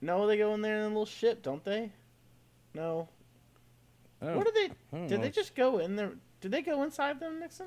No, 0.00 0.26
they 0.26 0.36
go 0.36 0.54
in 0.54 0.62
there 0.62 0.76
in 0.78 0.82
a 0.84 0.88
little 0.88 1.06
ship, 1.06 1.42
don't 1.42 1.64
they? 1.64 1.90
No. 2.74 3.08
I 4.22 4.26
don't, 4.26 4.36
What 4.36 4.46
did 4.46 4.54
they? 4.54 4.74
Don't 4.96 5.06
Did 5.08 5.18
know. 5.18 5.24
they 5.24 5.30
just 5.30 5.54
go 5.54 5.78
in 5.78 5.96
there? 5.96 6.12
Did 6.40 6.50
they 6.52 6.62
go 6.62 6.82
inside 6.82 7.20
them, 7.20 7.40
Nixon? 7.40 7.66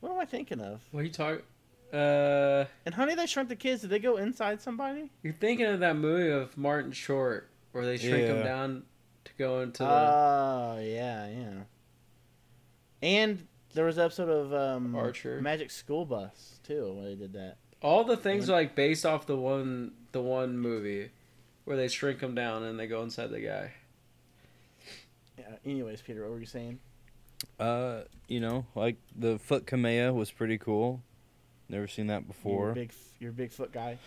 What 0.00 0.12
am 0.12 0.18
I 0.20 0.24
thinking 0.24 0.60
of? 0.60 0.80
What 0.92 1.00
are 1.00 1.04
you 1.04 1.10
talking? 1.10 1.42
Uh, 1.92 2.64
And 2.86 2.94
Honey, 2.94 3.14
They 3.16 3.26
Shrunk 3.26 3.48
the 3.48 3.56
Kids. 3.56 3.82
Did 3.82 3.90
they 3.90 3.98
go 3.98 4.16
inside 4.16 4.60
somebody? 4.62 5.10
you're 5.22 5.32
thinking 5.32 5.66
of 5.66 5.80
that 5.80 5.96
movie 5.96 6.30
of 6.30 6.56
Martin 6.56 6.92
Short 6.92 7.48
where 7.72 7.84
they 7.84 7.96
shrink 7.96 8.26
him 8.26 8.38
Yeah. 8.38 8.42
down 8.44 8.82
to 9.24 9.32
go 9.38 9.60
into 9.60 9.82
the. 9.82 9.88
Oh 9.90 10.78
yeah, 10.80 11.28
yeah. 11.28 11.52
And 13.02 13.46
there 13.74 13.84
was 13.84 13.98
an 13.98 14.04
episode 14.04 14.28
of 14.28 14.52
um, 14.54 14.94
Archer. 14.94 15.40
Magic 15.40 15.70
School 15.70 16.04
Bus 16.04 16.60
too, 16.64 16.92
when 16.94 17.04
they 17.04 17.14
did 17.14 17.32
that. 17.34 17.56
All 17.82 18.04
the 18.04 18.16
things 18.16 18.48
are 18.50 18.52
like 18.54 18.74
based 18.74 19.06
off 19.06 19.26
the 19.26 19.36
one 19.36 19.92
the 20.12 20.20
one 20.20 20.58
movie 20.58 21.10
where 21.64 21.76
they 21.76 21.88
shrink 21.88 22.20
him 22.20 22.34
down 22.34 22.64
and 22.64 22.78
they 22.78 22.86
go 22.86 23.02
inside 23.02 23.30
the 23.30 23.40
guy. 23.40 23.72
Yeah. 25.38 25.56
Anyways, 25.64 26.02
Peter, 26.02 26.22
what 26.22 26.32
were 26.32 26.40
you 26.40 26.46
saying? 26.46 26.78
Uh, 27.58 28.02
you 28.28 28.40
know, 28.40 28.66
like 28.74 28.96
the 29.16 29.38
foot 29.38 29.66
Kamea 29.66 30.14
was 30.14 30.30
pretty 30.30 30.58
cool. 30.58 31.02
Never 31.68 31.86
seen 31.86 32.08
that 32.08 32.22
You're 32.22 32.28
before. 32.28 32.70
a 32.70 32.74
big, 32.74 32.92
you're 33.18 33.30
a 33.30 33.34
big 33.34 33.52
foot 33.52 33.72
guy. 33.72 33.98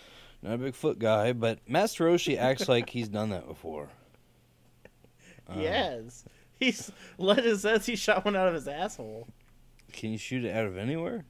Not 0.42 0.56
a 0.56 0.58
big 0.58 0.76
foot 0.76 1.00
guy, 1.00 1.32
but 1.32 1.60
Master 1.68 2.06
Roshi 2.06 2.38
acts 2.38 2.68
like 2.68 2.90
he's 2.90 3.08
done 3.08 3.30
that 3.30 3.48
before. 3.48 3.90
Uh, 5.50 5.54
yes, 5.58 6.26
he's 6.60 6.92
legend 7.18 7.60
says 7.60 7.86
he 7.86 7.96
shot 7.96 8.26
one 8.26 8.36
out 8.36 8.50
of 8.50 8.54
his 8.54 8.68
asshole. 8.68 9.28
Can 9.94 10.12
you 10.12 10.18
shoot 10.18 10.44
it 10.44 10.54
out 10.54 10.66
of 10.66 10.78
anywhere? 10.78 11.24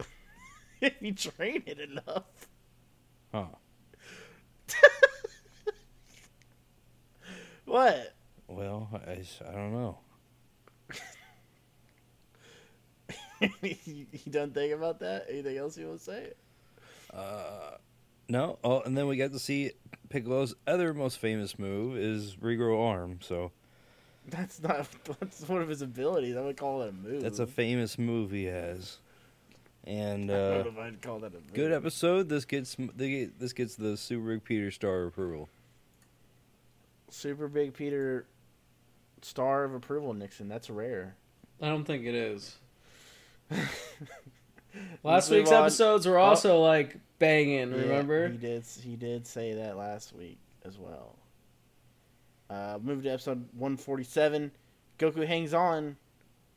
if 0.80 0.94
you 1.00 1.12
train 1.14 1.62
it 1.66 1.78
enough. 1.78 2.24
Huh. 3.32 3.46
What? 7.72 8.12
Well, 8.48 8.90
I, 8.92 9.22
I 9.48 9.52
don't 9.52 9.72
know. 9.72 9.96
you, 13.62 14.06
you 14.12 14.30
done 14.30 14.50
think 14.50 14.74
about 14.74 15.00
that? 15.00 15.24
Anything 15.30 15.56
else 15.56 15.78
you 15.78 15.86
want 15.86 16.00
to 16.00 16.04
say? 16.04 16.32
Uh, 17.14 17.76
no. 18.28 18.58
Oh, 18.62 18.82
and 18.82 18.94
then 18.94 19.06
we 19.06 19.16
got 19.16 19.32
to 19.32 19.38
see 19.38 19.70
Piccolo's 20.10 20.54
other 20.66 20.92
most 20.92 21.16
famous 21.16 21.58
move 21.58 21.96
is 21.96 22.36
regrow 22.36 22.78
arm. 22.78 23.20
So 23.22 23.52
That's 24.28 24.62
not. 24.62 24.86
That's 25.18 25.48
one 25.48 25.62
of 25.62 25.68
his 25.70 25.80
abilities. 25.80 26.36
I 26.36 26.42
would 26.42 26.58
call 26.58 26.82
it 26.82 26.90
a 26.90 26.92
move. 26.92 27.22
that's 27.22 27.38
a 27.38 27.46
famous 27.46 27.98
move 27.98 28.32
he 28.32 28.44
has. 28.44 28.98
And 29.84 30.30
I 30.30 30.34
uh, 30.34 30.62
don't 30.62 30.74
know 30.74 30.82
if 30.82 30.86
I'd 30.88 31.00
call 31.00 31.20
that 31.20 31.32
a 31.32 31.36
move. 31.36 31.54
good 31.54 31.72
episode. 31.72 32.28
This 32.28 32.44
gets 32.44 32.76
this 32.98 33.54
gets 33.54 33.76
the 33.76 33.96
Super 33.96 34.38
Peter 34.40 34.70
star 34.70 35.04
approval. 35.06 35.48
Super 37.12 37.46
big 37.48 37.74
Peter 37.74 38.26
star 39.20 39.64
of 39.64 39.74
approval, 39.74 40.14
Nixon. 40.14 40.48
That's 40.48 40.70
rare. 40.70 41.14
I 41.60 41.68
don't 41.68 41.84
think 41.84 42.04
it 42.06 42.14
is. 42.14 42.56
Last 45.02 45.30
week's 45.30 45.50
on. 45.52 45.62
episodes 45.62 46.06
were 46.06 46.18
Oh. 46.18 46.22
also 46.24 46.60
like 46.60 46.96
banging. 47.18 47.70
Yeah, 47.72 47.76
Remember? 47.82 48.28
he 48.28 48.38
did. 48.38 48.64
He 48.64 48.96
did 48.96 49.26
say 49.26 49.52
that 49.54 49.76
last 49.76 50.14
week 50.14 50.38
as 50.64 50.78
well. 50.78 51.16
Uh, 52.48 52.78
moved 52.82 53.04
to 53.04 53.10
episode 53.10 53.46
147. 53.52 54.50
Goku 54.98 55.26
hangs 55.26 55.52
on. 55.54 55.96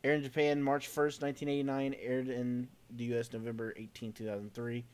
Aired 0.03 0.17
in 0.17 0.23
Japan 0.23 0.61
March 0.63 0.87
1st, 0.87 1.21
1989. 1.21 1.95
Aired 2.01 2.29
in 2.29 2.67
the 2.95 3.05
U.S. 3.05 3.33
November 3.33 3.73
18, 3.75 4.13
2003. 4.13 4.85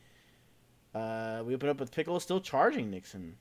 Uh, 0.94 1.42
we 1.46 1.54
open 1.54 1.68
up 1.68 1.78
with 1.80 1.92
Piccolo 1.92 2.18
still 2.18 2.40
charging 2.40 2.90
Nixon. 2.90 3.36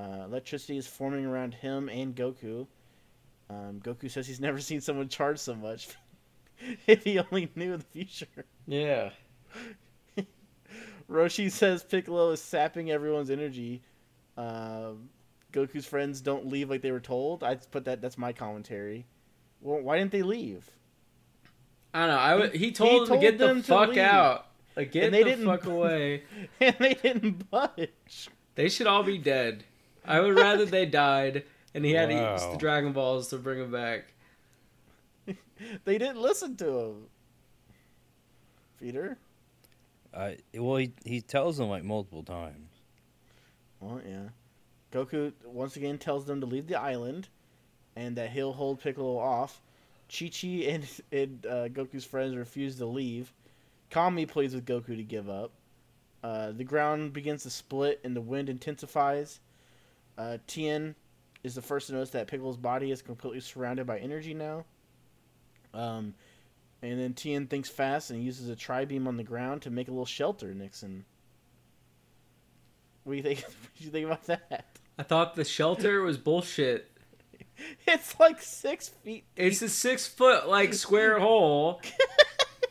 Uh, 0.00 0.24
electricity 0.24 0.76
is 0.78 0.86
forming 0.86 1.26
around 1.26 1.52
him 1.52 1.88
and 1.90 2.14
Goku. 2.16 2.66
Um, 3.50 3.80
Goku 3.82 4.10
says 4.10 4.26
he's 4.26 4.40
never 4.48 4.60
seen 4.60 4.80
someone 4.80 5.08
charge 5.08 5.38
so 5.38 5.54
much. 5.54 5.88
if 6.86 7.04
he 7.04 7.18
only 7.18 7.50
knew 7.54 7.76
the 7.76 7.84
future. 7.84 8.44
Yeah. 8.66 9.10
Roshi 11.10 11.50
says 11.50 11.82
Piccolo 11.82 12.30
is 12.30 12.40
sapping 12.40 12.90
everyone's 12.90 13.30
energy. 13.30 13.82
Um, 14.36 15.08
Goku's 15.52 15.86
friends 15.86 16.20
don't 16.20 16.46
leave 16.46 16.70
like 16.70 16.82
they 16.82 16.92
were 16.92 17.00
told. 17.00 17.42
I 17.42 17.56
put 17.56 17.84
that. 17.86 18.00
That's 18.00 18.16
my 18.16 18.32
commentary. 18.32 19.06
Well, 19.60 19.80
why 19.80 19.98
didn't 19.98 20.12
they 20.12 20.22
leave? 20.22 20.70
I 21.92 22.00
don't 22.00 22.08
know. 22.10 22.16
I 22.16 22.34
would, 22.36 22.54
He- 22.54 22.70
told 22.70 22.90
he 22.90 22.98
them 23.00 23.06
told 23.08 23.20
to 23.20 23.26
get 23.26 23.38
the 23.38 23.46
them 23.48 23.62
to 23.62 23.68
fuck 23.68 23.88
leave. 23.90 23.98
out. 23.98 24.46
Like 24.76 24.92
get 24.92 25.04
And 25.04 25.14
they 25.14 25.24
the 25.24 25.30
didn't- 25.30 25.46
fuck 25.46 25.66
away. 25.66 26.22
and 26.60 26.76
they 26.78 26.94
didn't 26.94 27.50
budge. 27.50 28.28
They 28.54 28.68
should 28.68 28.86
all 28.86 29.02
be 29.02 29.18
dead. 29.18 29.64
I 30.04 30.20
would 30.20 30.36
rather 30.36 30.64
they 30.64 30.86
died 30.86 31.44
and 31.74 31.84
he 31.84 31.92
had 31.92 32.08
to 32.08 32.14
use 32.14 32.42
the 32.52 32.56
Dragon 32.58 32.92
Balls 32.92 33.28
to 33.28 33.38
bring 33.38 33.58
them 33.58 33.72
back. 33.72 34.12
They 35.84 35.98
didn't 35.98 36.22
listen 36.22 36.56
to 36.56 36.78
him. 36.78 36.94
Peter. 38.80 39.18
I 40.14 40.38
well 40.54 40.76
he 40.76 40.92
he 41.04 41.20
tells 41.20 41.58
them 41.58 41.68
like 41.68 41.84
multiple 41.84 42.22
times. 42.22 42.70
Well, 43.78 44.00
yeah. 44.08 44.28
Goku 44.90 45.32
once 45.44 45.76
again 45.76 45.98
tells 45.98 46.24
them 46.24 46.40
to 46.40 46.46
leave 46.46 46.66
the 46.66 46.80
island, 46.80 47.28
and 47.94 48.16
that 48.16 48.30
he'll 48.30 48.54
hold 48.54 48.80
Piccolo 48.80 49.18
off. 49.18 49.60
Chi 50.08 50.28
Chi 50.28 50.64
and 50.66 50.88
and 51.12 51.46
uh, 51.46 51.68
Goku's 51.68 52.06
friends 52.06 52.34
refuse 52.34 52.76
to 52.76 52.86
leave. 52.86 53.32
Kami 53.90 54.24
pleads 54.24 54.54
with 54.54 54.64
Goku 54.64 54.96
to 54.96 55.02
give 55.02 55.28
up. 55.28 55.52
Uh, 56.22 56.52
the 56.52 56.64
ground 56.64 57.12
begins 57.12 57.42
to 57.42 57.50
split 57.50 58.00
and 58.02 58.16
the 58.16 58.20
wind 58.20 58.48
intensifies. 58.48 59.40
Uh, 60.18 60.38
Tien 60.46 60.94
is 61.42 61.54
the 61.54 61.62
first 61.62 61.86
to 61.86 61.94
notice 61.94 62.10
that 62.10 62.26
Piccolo's 62.26 62.56
body 62.56 62.90
is 62.90 63.02
completely 63.02 63.40
surrounded 63.40 63.86
by 63.86 63.98
energy 63.98 64.34
now. 64.34 64.64
Um, 65.72 66.14
and 66.82 66.98
then 66.98 67.14
Tien 67.14 67.46
thinks 67.46 67.68
fast 67.68 68.10
and 68.10 68.22
uses 68.22 68.48
a 68.48 68.56
tri 68.56 68.84
beam 68.84 69.06
on 69.06 69.16
the 69.16 69.24
ground 69.24 69.62
to 69.62 69.70
make 69.70 69.88
a 69.88 69.90
little 69.90 70.06
shelter. 70.06 70.54
Nixon, 70.54 71.04
what 73.04 73.12
do 73.12 73.16
you 73.16 73.22
think? 73.22 73.40
what 73.42 73.78
do 73.78 73.84
you 73.84 73.90
think 73.90 74.06
about 74.06 74.24
that? 74.24 74.66
I 74.98 75.02
thought 75.02 75.34
the 75.34 75.44
shelter 75.44 76.02
was 76.02 76.18
bullshit. 76.18 76.86
It's 77.86 78.18
like 78.18 78.40
six 78.40 78.88
feet. 78.88 79.24
It's 79.36 79.60
a 79.60 79.68
six 79.68 80.06
foot 80.06 80.48
like 80.48 80.72
square 80.72 81.18
hole, 81.20 81.82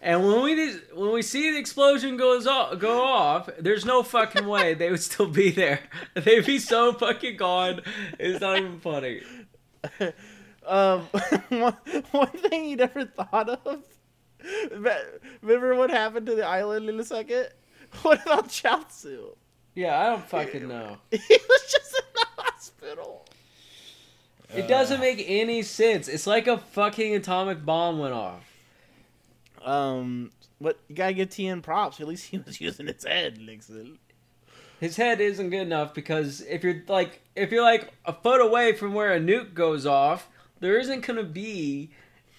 and 0.02 0.26
when 0.26 0.42
we 0.44 0.72
when 0.94 1.12
we 1.12 1.22
see 1.22 1.52
the 1.52 1.58
explosion 1.58 2.18
goes 2.18 2.48
off, 2.48 2.80
go 2.80 3.04
off, 3.04 3.50
there's 3.60 3.86
no 3.86 4.04
fucking 4.04 4.48
way 4.48 4.74
they 4.74 4.90
would 4.92 5.02
still 5.02 5.28
be 5.28 5.52
there. 5.52 5.82
They'd 6.14 6.46
be 6.46 6.60
so 6.60 6.94
fucking 6.94 7.38
gone. 7.38 7.82
It's 8.18 8.40
not 8.40 8.58
even 8.58 8.80
funny. 8.80 9.22
Um, 10.66 11.02
one, 11.50 11.78
one 12.12 12.28
thing 12.28 12.66
you 12.66 12.76
never 12.78 13.06
thought 13.06 13.50
of. 13.50 13.84
Remember 14.72 15.76
what 15.76 15.90
happened 15.90 16.28
to 16.28 16.36
the 16.36 16.46
island 16.46 16.90
in 16.90 17.00
a 17.00 17.04
second? 17.04 17.50
What 18.04 18.22
about 18.22 18.50
Chaozu? 18.50 19.36
Yeah, 19.74 20.00
I 20.00 20.06
don't 20.12 20.24
fucking 20.24 20.68
know. 20.68 20.98
He 21.10 21.18
was 21.18 21.62
just 21.72 21.96
in 21.96 22.06
the 22.14 22.28
hospital. 22.38 23.26
It 24.56 24.68
doesn't 24.68 25.00
make 25.00 25.24
any 25.28 25.64
sense. 25.64 26.08
It's 26.08 26.28
like 26.28 26.46
a 26.46 26.60
fucking 26.60 27.16
atomic 27.16 27.66
bomb 27.66 27.98
went 27.98 28.14
off. 28.14 28.49
Um, 29.66 30.32
but 30.62 30.80
you 30.88 30.96
gotta 30.96 31.14
give 31.14 31.30
Tien 31.30 31.62
props. 31.62 32.00
At 32.00 32.08
least 32.08 32.28
he 32.30 32.38
was 32.38 32.60
using 32.62 32.88
his 32.88 33.04
head, 33.04 33.40
Nixon. 33.40 34.00
His 34.80 34.96
head 34.96 35.20
isn't 35.20 35.50
good 35.50 35.62
enough 35.62 35.94
because 35.94 36.42
if 36.42 36.64
you're 36.64 36.84
like 36.88 37.22
if 37.36 37.52
you're 37.52 37.64
like 37.64 37.92
a 38.06 38.14
foot 38.14 38.40
away 38.42 38.74
from 38.74 38.94
where 38.94 39.14
a 39.14 39.20
nuke 39.20 39.54
goes 39.54 39.86
off, 39.86 40.30
there 40.62 40.78
isn't 40.80 41.06
gonna 41.06 41.24
be 41.24 41.90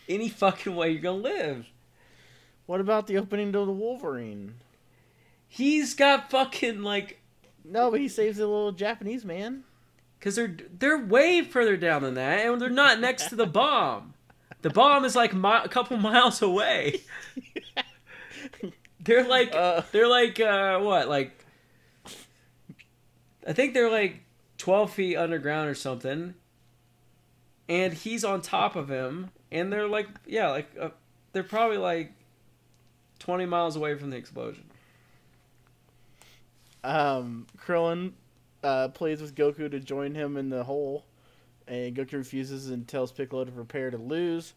any 0.09 0.29
fucking 0.29 0.75
way 0.75 0.91
you're 0.91 1.03
gonna 1.03 1.19
live. 1.19 1.67
What 2.67 2.81
about 2.81 3.07
the 3.07 3.19
opening 3.19 3.53
to 3.53 3.65
the 3.67 3.73
Wolverine? 3.73 4.55
He's 5.49 5.95
got 5.95 6.31
fucking 6.31 6.83
like 6.83 7.21
No, 7.65 7.91
but 7.91 8.01
he 8.01 8.09
saves 8.09 8.39
the 8.39 8.47
little 8.47 8.73
Japanese 8.73 9.25
man. 9.25 9.65
because 10.19 10.37
they're 10.37 10.57
they're 10.79 11.05
way 11.05 11.43
further 11.43 11.77
down 11.77 12.03
than 12.03 12.15
that, 12.15 12.47
and 12.47 12.61
they're 12.61 12.71
not 12.71 13.01
next 13.01 13.29
to 13.29 13.37
the 13.37 13.47
bomb. 13.47 14.15
The 14.63 14.71
bomb 14.71 15.05
is 15.05 15.17
like 15.17 15.35
mi- 15.35 15.61
a 15.65 15.69
couple 15.69 15.97
miles 15.99 16.41
away. 16.43 17.01
They're 19.03 19.27
like 19.27 19.55
Uh. 19.55 19.83
they're 19.93 20.09
like 20.09 20.39
uh, 20.41 20.79
what 20.81 21.09
like 21.09 21.33
I 23.47 23.53
think 23.55 23.73
they're 23.75 23.91
like 23.91 24.21
twelve 24.59 24.93
feet 24.93 25.17
underground 25.17 25.71
or 25.71 25.75
something, 25.75 26.35
and 27.69 27.93
he's 27.95 28.25
on 28.25 28.43
top 28.43 28.77
of 28.77 28.91
him, 28.91 29.31
and 29.51 29.73
they're 29.73 29.89
like 29.89 30.09
yeah 30.27 30.51
like 30.51 30.71
uh, 30.79 30.91
they're 31.33 31.43
probably 31.43 31.79
like 31.79 32.13
twenty 33.19 33.47
miles 33.47 33.77
away 33.77 33.95
from 33.97 34.11
the 34.11 34.17
explosion. 34.17 34.65
Um, 36.85 37.47
Krillin 37.59 38.13
uh, 38.63 38.89
plays 38.89 39.21
with 39.21 39.35
Goku 39.35 39.71
to 39.71 39.81
join 39.81 40.15
him 40.15 40.37
in 40.37 40.49
the 40.51 40.65
hole, 40.65 41.05
and 41.67 41.95
Goku 41.95 42.13
refuses 42.15 42.71
and 42.71 42.87
tells 42.87 43.13
Piccolo 43.13 43.45
to 43.45 43.53
prepare 43.53 43.91
to 43.91 43.99
lose. 43.99 44.55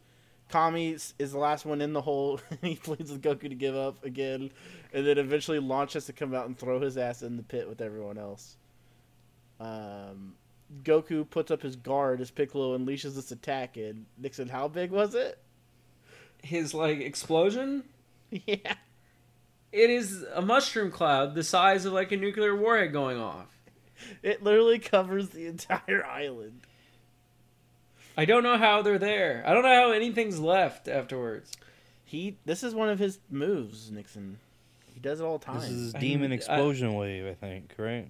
Kami 0.53 0.91
is 0.91 1.15
is 1.17 1.31
the 1.31 1.39
last 1.39 1.65
one 1.65 1.81
in 1.81 1.93
the 1.93 2.01
hole. 2.01 2.39
he 2.61 2.75
pleads 2.75 3.11
with 3.11 3.23
Goku 3.23 3.49
to 3.49 3.55
give 3.55 3.75
up 3.75 4.05
again, 4.05 4.51
and 4.93 5.03
then 5.03 5.17
eventually 5.17 5.57
Launch 5.57 5.93
has 5.93 6.05
to 6.05 6.13
come 6.13 6.35
out 6.35 6.45
and 6.45 6.55
throw 6.55 6.79
his 6.79 6.95
ass 6.95 7.23
in 7.23 7.37
the 7.37 7.43
pit 7.43 7.67
with 7.67 7.81
everyone 7.81 8.19
else. 8.19 8.55
Um, 9.59 10.35
Goku 10.83 11.27
puts 11.27 11.49
up 11.49 11.63
his 11.63 11.75
guard 11.75 12.21
as 12.21 12.29
Piccolo 12.29 12.77
unleashes 12.77 13.15
this 13.15 13.31
attack. 13.31 13.77
And 13.77 14.05
Nixon, 14.15 14.47
how 14.47 14.67
big 14.67 14.91
was 14.91 15.15
it? 15.15 15.39
His 16.43 16.75
like 16.75 16.99
explosion. 16.99 17.85
yeah, 18.29 18.75
It 19.71 19.89
is 19.89 20.23
a 20.35 20.41
mushroom 20.43 20.91
cloud 20.91 21.33
the 21.33 21.43
size 21.43 21.85
of 21.85 21.93
like 21.93 22.11
a 22.11 22.17
nuclear 22.17 22.55
warhead 22.55 22.93
going 22.93 23.17
off. 23.17 23.57
it 24.21 24.43
literally 24.43 24.77
covers 24.77 25.29
the 25.29 25.47
entire 25.47 26.05
island. 26.05 26.61
I 28.17 28.25
don't 28.25 28.43
know 28.43 28.57
how 28.57 28.81
they're 28.81 28.99
there. 28.99 29.43
I 29.45 29.53
don't 29.53 29.63
know 29.63 29.73
how 29.73 29.91
anything's 29.91 30.39
left 30.39 30.87
afterwards. 30.87 31.51
He 32.05 32.37
this 32.45 32.63
is 32.63 32.75
one 32.75 32.89
of 32.89 32.99
his 32.99 33.19
moves, 33.29 33.91
Nixon. 33.91 34.39
He 34.93 34.99
does 34.99 35.19
it 35.19 35.23
all 35.23 35.39
the 35.39 35.45
time. 35.45 35.59
This 35.59 35.69
is 35.69 35.81
his 35.85 35.95
I- 35.95 35.99
demon 35.99 36.31
I- 36.31 36.35
explosion 36.35 36.93
wave, 36.93 37.25
I 37.25 37.33
think, 37.33 37.73
right? 37.77 38.07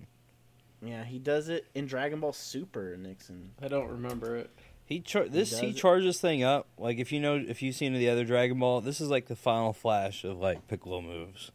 Yeah, 0.81 1.05
he 1.05 1.17
does 1.17 1.47
it 1.47 1.65
in 1.73 1.85
Dragon 1.85 2.19
Ball 2.19 2.33
Super, 2.33 2.97
Nixon. 2.97 3.51
I 3.61 3.69
don't 3.69 3.89
remember 3.89 4.35
it. 4.35 4.49
He 4.85 4.99
char- 4.99 5.29
this 5.29 5.51
does 5.51 5.59
he 5.61 5.71
charges 5.71 6.05
this 6.05 6.21
thing 6.21 6.43
up. 6.43 6.67
Like 6.77 6.97
if 6.99 7.13
you 7.13 7.21
know 7.21 7.35
if 7.37 7.61
you've 7.61 7.75
seen 7.75 7.93
the 7.93 8.09
other 8.09 8.25
Dragon 8.25 8.59
Ball, 8.59 8.81
this 8.81 8.99
is 8.99 9.09
like 9.09 9.27
the 9.27 9.35
final 9.37 9.71
flash 9.71 10.25
of 10.25 10.39
like 10.39 10.67
Piccolo 10.67 11.01
moves. 11.01 11.51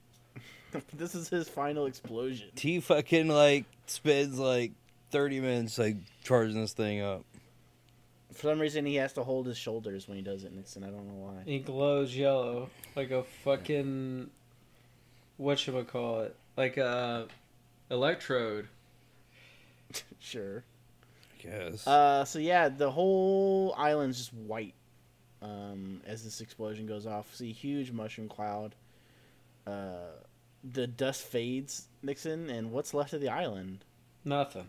this 0.94 1.14
is 1.14 1.28
his 1.28 1.48
final 1.48 1.84
explosion. 1.84 2.48
He 2.56 2.80
fucking 2.80 3.28
like 3.28 3.66
spends 3.86 4.38
like 4.38 4.72
thirty 5.10 5.40
minutes 5.40 5.78
like 5.78 5.96
charging 6.24 6.60
this 6.60 6.72
thing 6.72 7.02
up. 7.02 7.24
For 8.38 8.46
some 8.46 8.60
reason, 8.60 8.86
he 8.86 8.94
has 8.94 9.12
to 9.14 9.24
hold 9.24 9.46
his 9.48 9.58
shoulders 9.58 10.06
when 10.06 10.16
he 10.16 10.22
does 10.22 10.44
it, 10.44 10.54
Nixon. 10.54 10.84
I 10.84 10.90
don't 10.90 11.08
know 11.08 11.14
why. 11.14 11.42
He 11.44 11.58
glows 11.58 12.16
yellow 12.16 12.70
like 12.94 13.10
a 13.10 13.24
fucking 13.44 14.30
what 15.38 15.58
should 15.58 15.74
I 15.74 15.82
call 15.82 16.20
it? 16.20 16.36
Like 16.56 16.76
a 16.76 17.26
electrode. 17.90 18.68
Sure. 20.20 20.62
I 21.32 21.42
guess. 21.42 21.86
Uh, 21.86 22.24
so 22.24 22.38
yeah, 22.38 22.68
the 22.68 22.90
whole 22.90 23.74
island's 23.76 24.18
just 24.18 24.34
white. 24.34 24.74
Um, 25.40 26.00
as 26.06 26.22
this 26.22 26.40
explosion 26.40 26.86
goes 26.86 27.06
off, 27.06 27.34
see 27.34 27.52
huge 27.52 27.90
mushroom 27.90 28.28
cloud. 28.28 28.74
Uh, 29.66 30.10
the 30.62 30.86
dust 30.86 31.22
fades, 31.22 31.88
Nixon, 32.02 32.50
and 32.50 32.70
what's 32.70 32.92
left 32.94 33.12
of 33.14 33.20
the 33.20 33.28
island? 33.30 33.84
Nothing. 34.24 34.66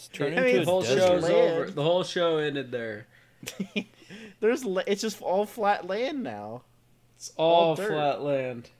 It's 0.00 0.08
turned 0.08 0.38
I 0.38 0.42
mean, 0.44 0.56
The 0.56 0.64
whole 0.64 0.80
desert. 0.80 0.98
show's 0.98 1.22
Land. 1.24 1.34
over. 1.36 1.70
The 1.70 1.82
whole 1.82 2.04
show 2.04 2.38
ended 2.38 2.70
there. 2.72 3.06
There's, 4.40 4.64
it's 4.86 5.02
just 5.02 5.20
all 5.20 5.44
flat 5.44 5.86
land 5.86 6.22
now. 6.22 6.62
It's 7.16 7.32
all, 7.36 7.70
All 7.70 7.76
flat 7.76 8.22
land. 8.22 8.70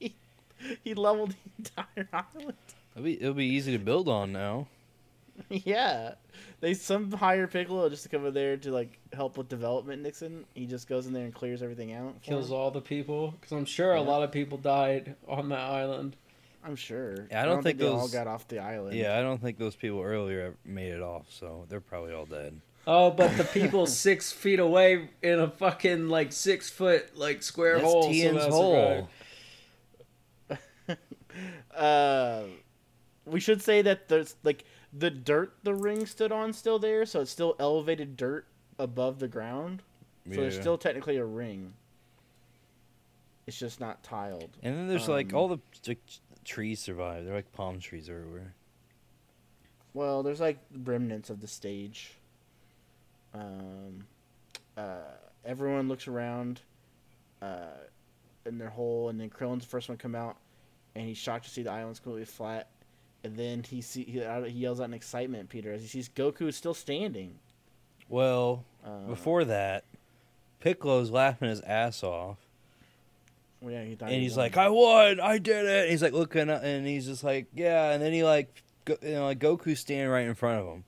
He 0.82 0.94
leveled 0.94 1.32
the 1.32 1.36
entire 1.58 2.08
island. 2.34 2.56
It'll 2.94 3.04
be, 3.04 3.20
it'll 3.20 3.34
be 3.34 3.44
easy 3.46 3.72
to 3.72 3.78
build 3.78 4.08
on 4.08 4.32
now. 4.32 4.66
yeah, 5.50 6.14
they 6.60 6.74
some 6.74 7.12
hire 7.12 7.46
Piccolo 7.46 7.88
just 7.88 8.02
to 8.02 8.08
come 8.08 8.22
over 8.22 8.32
there 8.32 8.56
to 8.56 8.72
like 8.72 8.98
help 9.12 9.36
with 9.38 9.48
development. 9.48 10.02
Nixon, 10.02 10.44
he 10.54 10.66
just 10.66 10.88
goes 10.88 11.06
in 11.06 11.12
there 11.12 11.24
and 11.24 11.32
clears 11.34 11.62
everything 11.62 11.92
out. 11.92 12.20
Kills 12.22 12.48
him. 12.48 12.56
all 12.56 12.70
the 12.72 12.80
people 12.80 13.34
because 13.40 13.52
I'm 13.52 13.66
sure 13.66 13.92
a 13.94 14.00
lot 14.02 14.22
of 14.24 14.32
people 14.32 14.58
died 14.58 15.14
on 15.28 15.50
that 15.50 15.60
island. 15.60 16.16
I'm 16.68 16.76
sure. 16.76 17.26
Yeah, 17.30 17.42
I 17.42 17.46
don't 17.46 17.62
think 17.62 17.78
they 17.78 17.88
all 17.88 18.08
got 18.08 18.26
off 18.26 18.46
the 18.46 18.58
island. 18.58 18.94
Yeah, 18.94 19.18
I 19.18 19.22
don't 19.22 19.40
think 19.40 19.56
those 19.56 19.74
people 19.74 20.02
earlier 20.02 20.54
made 20.66 20.92
it 20.92 21.00
off, 21.00 21.24
so 21.30 21.64
they're 21.70 21.80
probably 21.80 22.12
all 22.12 22.26
dead. 22.26 22.60
Oh, 22.86 23.10
but 23.10 23.34
the 23.38 23.44
people 23.44 23.86
six 23.86 24.32
feet 24.32 24.60
away 24.60 25.08
in 25.22 25.40
a 25.40 25.48
fucking 25.48 26.10
like 26.10 26.30
six 26.30 26.68
foot 26.68 27.16
like 27.16 27.42
square 27.42 27.78
That's 27.78 27.84
hole. 27.90 28.10
Tien's 28.10 28.42
somehow 28.42 28.56
hole. 28.56 29.08
Uh, 31.72 32.42
we 33.24 33.38
should 33.38 33.62
say 33.62 33.80
that 33.80 34.08
there's 34.08 34.34
like 34.42 34.64
the 34.92 35.08
dirt 35.08 35.54
the 35.62 35.72
ring 35.72 36.04
stood 36.04 36.32
on 36.32 36.52
still 36.52 36.80
there, 36.80 37.06
so 37.06 37.20
it's 37.20 37.30
still 37.30 37.54
elevated 37.60 38.16
dirt 38.16 38.46
above 38.78 39.20
the 39.20 39.28
ground. 39.28 39.82
So 40.28 40.40
there's 40.40 40.58
still 40.58 40.76
technically 40.76 41.16
a 41.16 41.24
ring. 41.24 41.74
It's 43.48 43.58
just 43.58 43.80
not 43.80 44.02
tiled. 44.02 44.50
And 44.62 44.76
then 44.76 44.88
there's 44.88 45.08
like 45.08 45.32
um, 45.32 45.38
all 45.38 45.48
the 45.48 45.58
like, 45.86 45.98
trees 46.48 46.80
survive. 46.80 47.24
They're 47.24 47.34
like 47.34 47.52
palm 47.52 47.78
trees 47.78 48.08
everywhere. 48.08 48.54
Well, 49.94 50.22
there's 50.22 50.40
like 50.40 50.58
remnants 50.84 51.30
of 51.30 51.40
the 51.40 51.46
stage. 51.46 52.12
Um, 53.34 54.04
uh, 54.76 55.16
everyone 55.44 55.88
looks 55.88 56.08
around, 56.08 56.60
uh, 57.42 57.84
in 58.46 58.58
their 58.58 58.70
hole, 58.70 59.08
and 59.10 59.20
then 59.20 59.28
Krillin's 59.28 59.64
the 59.64 59.68
first 59.68 59.88
one 59.88 59.98
to 59.98 60.02
come 60.02 60.14
out, 60.14 60.36
and 60.94 61.06
he's 61.06 61.18
shocked 61.18 61.44
to 61.44 61.50
see 61.50 61.62
the 61.62 61.70
island's 61.70 62.00
completely 62.00 62.24
flat. 62.24 62.68
And 63.24 63.36
then 63.36 63.62
he 63.62 63.80
see 63.80 64.04
he, 64.04 64.20
he 64.20 64.58
yells 64.58 64.80
out 64.80 64.84
in 64.84 64.94
excitement, 64.94 65.48
Peter, 65.48 65.72
as 65.72 65.82
he 65.82 65.88
sees 65.88 66.08
Goku 66.08 66.48
is 66.48 66.56
still 66.56 66.74
standing. 66.74 67.38
Well, 68.08 68.64
Uh, 68.84 69.00
before 69.08 69.44
that, 69.44 69.84
Piccolo's 70.60 71.10
laughing 71.10 71.48
his 71.48 71.60
ass 71.62 72.02
off, 72.02 72.38
well, 73.60 73.72
yeah, 73.72 73.84
he 73.84 73.94
thought 73.94 74.06
and 74.06 74.14
he 74.16 74.22
he's 74.22 74.36
won. 74.36 74.44
like, 74.46 74.56
"I 74.56 74.68
won! 74.68 75.20
I 75.20 75.38
did 75.38 75.64
it!" 75.66 75.82
And 75.82 75.90
he's 75.90 76.02
like 76.02 76.12
looking, 76.12 76.48
up, 76.50 76.62
and 76.62 76.86
he's 76.86 77.06
just 77.06 77.24
like, 77.24 77.46
"Yeah." 77.54 77.90
And 77.92 78.02
then 78.02 78.12
he 78.12 78.22
like, 78.24 78.62
go, 78.84 78.96
you 79.02 79.12
know, 79.12 79.24
like 79.24 79.38
Goku's 79.38 79.80
standing 79.80 80.08
right 80.08 80.26
in 80.26 80.34
front 80.34 80.60
of 80.60 80.66
him, 80.66 80.84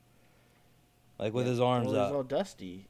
like 1.19 1.33
with 1.33 1.45
Yeah, 1.45 1.51
his 1.51 1.59
arms 1.59 1.91
well, 1.91 2.01
up. 2.05 2.13
all 2.13 2.23
dusty. 2.23 2.87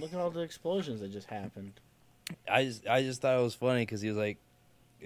Look 0.00 0.12
at 0.12 0.18
all 0.18 0.30
the 0.30 0.40
explosions 0.40 1.00
that 1.00 1.12
just 1.12 1.28
happened. 1.28 1.74
I 2.50 2.64
just, 2.64 2.86
I 2.88 3.02
just 3.02 3.20
thought 3.22 3.38
it 3.38 3.42
was 3.42 3.54
funny 3.54 3.82
because 3.82 4.00
he 4.00 4.08
was 4.08 4.16
like 4.16 4.38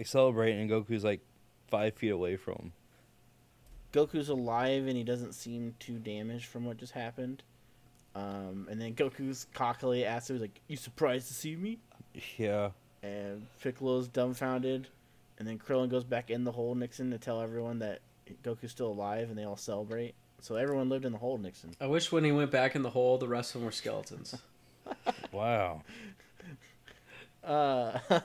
celebrating, 0.04 0.60
and 0.62 0.70
Goku's 0.70 1.04
like 1.04 1.20
five 1.68 1.94
feet 1.94 2.10
away 2.10 2.36
from 2.36 2.54
him. 2.54 2.72
Goku's 3.92 4.28
alive 4.28 4.86
and 4.86 4.96
he 4.96 5.04
doesn't 5.04 5.32
seem 5.34 5.74
too 5.78 5.98
damaged 5.98 6.46
from 6.46 6.64
what 6.66 6.76
just 6.76 6.92
happened. 6.92 7.42
Um, 8.14 8.66
and 8.70 8.80
then 8.80 8.94
Goku's 8.94 9.46
cockily 9.54 10.04
asks 10.04 10.28
him, 10.30 10.36
he's 10.36 10.40
like, 10.42 10.60
"You 10.68 10.76
surprised 10.76 11.28
to 11.28 11.34
see 11.34 11.56
me?" 11.56 11.78
Yeah. 12.38 12.70
And 13.06 13.46
Piccolo's 13.62 14.08
dumbfounded. 14.08 14.88
And 15.38 15.46
then 15.46 15.58
Krillin 15.58 15.90
goes 15.90 16.04
back 16.04 16.30
in 16.30 16.44
the 16.44 16.52
hole, 16.52 16.74
Nixon, 16.74 17.10
to 17.10 17.18
tell 17.18 17.40
everyone 17.42 17.78
that 17.80 18.00
Goku's 18.42 18.70
still 18.70 18.88
alive, 18.88 19.28
and 19.28 19.38
they 19.38 19.44
all 19.44 19.56
celebrate. 19.56 20.14
So 20.40 20.56
everyone 20.56 20.88
lived 20.88 21.04
in 21.04 21.12
the 21.12 21.18
hole, 21.18 21.38
Nixon. 21.38 21.72
I 21.80 21.86
wish 21.86 22.10
when 22.10 22.24
he 22.24 22.32
went 22.32 22.50
back 22.50 22.74
in 22.74 22.82
the 22.82 22.90
hole, 22.90 23.18
the 23.18 23.28
rest 23.28 23.54
of 23.54 23.60
them 23.60 23.66
were 23.66 23.72
skeletons. 23.72 24.34
Wow. 25.32 25.82
Uh, 27.44 27.98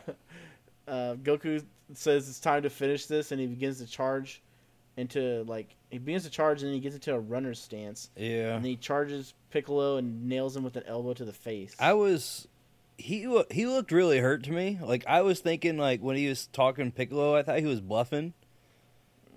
uh, 0.87 1.15
Goku 1.15 1.63
says 1.93 2.29
it's 2.29 2.39
time 2.39 2.61
to 2.63 2.69
finish 2.69 3.07
this, 3.07 3.31
and 3.31 3.41
he 3.41 3.47
begins 3.47 3.79
to 3.79 3.87
charge 3.87 4.41
into 4.97 5.43
like 5.47 5.75
he 5.89 5.97
begins 5.97 6.23
to 6.25 6.29
charge, 6.29 6.61
and 6.61 6.67
then 6.69 6.75
he 6.75 6.79
gets 6.79 6.95
into 6.95 7.13
a 7.15 7.19
runner's 7.19 7.59
stance, 7.59 8.09
Yeah. 8.15 8.55
and 8.55 8.65
he 8.65 8.75
charges 8.75 9.33
Piccolo 9.49 9.97
and 9.97 10.27
nails 10.29 10.55
him 10.55 10.63
with 10.63 10.75
an 10.77 10.83
elbow 10.85 11.13
to 11.15 11.25
the 11.25 11.33
face. 11.33 11.75
I 11.79 11.93
was 11.93 12.47
he 13.01 13.43
he 13.51 13.65
looked 13.67 13.91
really 13.91 14.19
hurt 14.19 14.43
to 14.43 14.51
me. 14.51 14.79
Like 14.81 15.03
I 15.07 15.21
was 15.21 15.39
thinking 15.39 15.77
like 15.77 16.01
when 16.01 16.15
he 16.15 16.27
was 16.27 16.47
talking 16.47 16.91
Piccolo, 16.91 17.35
I 17.35 17.43
thought 17.43 17.59
he 17.59 17.65
was 17.65 17.81
bluffing 17.81 18.33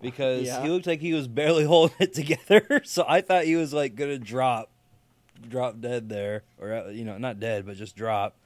because 0.01 0.47
Yeah. 0.47 0.63
he 0.63 0.69
looked 0.69 0.87
like 0.87 1.01
he 1.01 1.13
was 1.15 1.27
barely 1.29 1.65
holding 1.75 1.97
it 2.01 2.15
together. 2.15 2.83
So 2.85 3.05
I 3.09 3.21
thought 3.21 3.45
he 3.45 3.57
was 3.57 3.73
like 3.73 3.95
gonna 3.97 4.19
drop, 4.19 4.71
drop 5.49 5.81
dead 5.81 6.09
there, 6.09 6.43
or 6.61 6.73
uh, 6.73 6.89
you 6.89 7.05
know 7.05 7.19
not 7.19 7.41
dead 7.41 7.67
but 7.67 7.77
just 7.77 7.97
drop. 7.97 8.37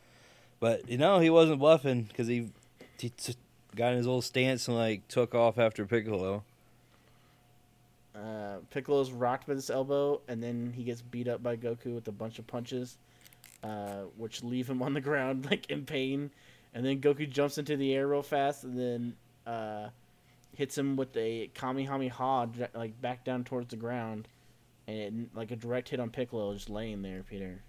But 0.61 0.89
you 0.89 0.99
know 0.99 1.19
he 1.21 1.31
wasn't 1.31 1.59
bluffing 1.61 2.03
because 2.05 2.27
he 2.27 2.51
he 2.99 3.11
t- 3.11 3.35
got 3.77 3.93
in 3.93 3.99
his 3.99 4.07
old 4.07 4.25
stance 4.25 4.67
and 4.69 4.77
like 4.77 5.07
took 5.09 5.35
off 5.35 5.59
after 5.59 5.85
Piccolo. 5.87 6.45
Uh, 8.15 8.57
Piccolo's 8.71 9.13
rocked 9.13 9.47
by 9.47 9.55
this 9.55 9.71
elbow, 9.71 10.21
and 10.27 10.43
then 10.43 10.73
he 10.75 10.83
gets 10.83 11.03
beat 11.03 11.29
up 11.29 11.41
by 11.43 11.57
Goku 11.57 11.95
with 11.95 12.09
a 12.09 12.13
bunch 12.13 12.41
of 12.41 12.47
punches, 12.49 12.99
uh, 13.63 14.03
which 14.17 14.43
leave 14.43 14.69
him 14.69 14.83
on 14.83 14.95
the 14.95 15.01
ground 15.01 15.47
like 15.51 15.71
in 15.71 15.85
pain. 15.85 16.31
And 16.75 16.85
then 16.85 17.01
Goku 17.01 17.29
jumps 17.29 17.59
into 17.59 17.77
the 17.77 17.95
air 17.95 18.07
real 18.07 18.23
fast, 18.23 18.63
and 18.65 18.79
then 18.79 19.17
uh, 19.47 19.89
hits 20.55 20.77
him 20.77 20.97
with 20.97 21.17
a 21.17 21.51
Kamehameha 21.55 22.47
dra- 22.53 22.69
like 22.75 23.01
back 23.01 23.25
down 23.25 23.45
towards 23.45 23.69
the 23.71 23.77
ground, 23.77 24.29
and 24.87 24.99
it, 24.99 25.37
like 25.37 25.51
a 25.51 25.57
direct 25.57 25.89
hit 25.89 25.99
on 25.99 26.11
Piccolo, 26.11 26.53
just 26.55 26.69
laying 26.71 27.03
there, 27.03 27.25
Peter. 27.29 27.61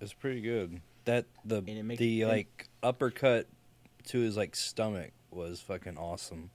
It's 0.00 0.12
pretty 0.14 0.40
good. 0.40 0.80
That 1.04 1.26
the 1.44 1.58
And 1.58 1.68
it 1.68 1.82
makes- 1.84 1.98
the 2.00 2.22
and- 2.22 2.30
like 2.30 2.68
uppercut 2.82 3.46
to 4.06 4.18
his 4.18 4.36
like 4.36 4.56
stomach 4.56 5.10
was 5.30 5.60
fucking 5.60 5.96
awesome. 5.98 6.50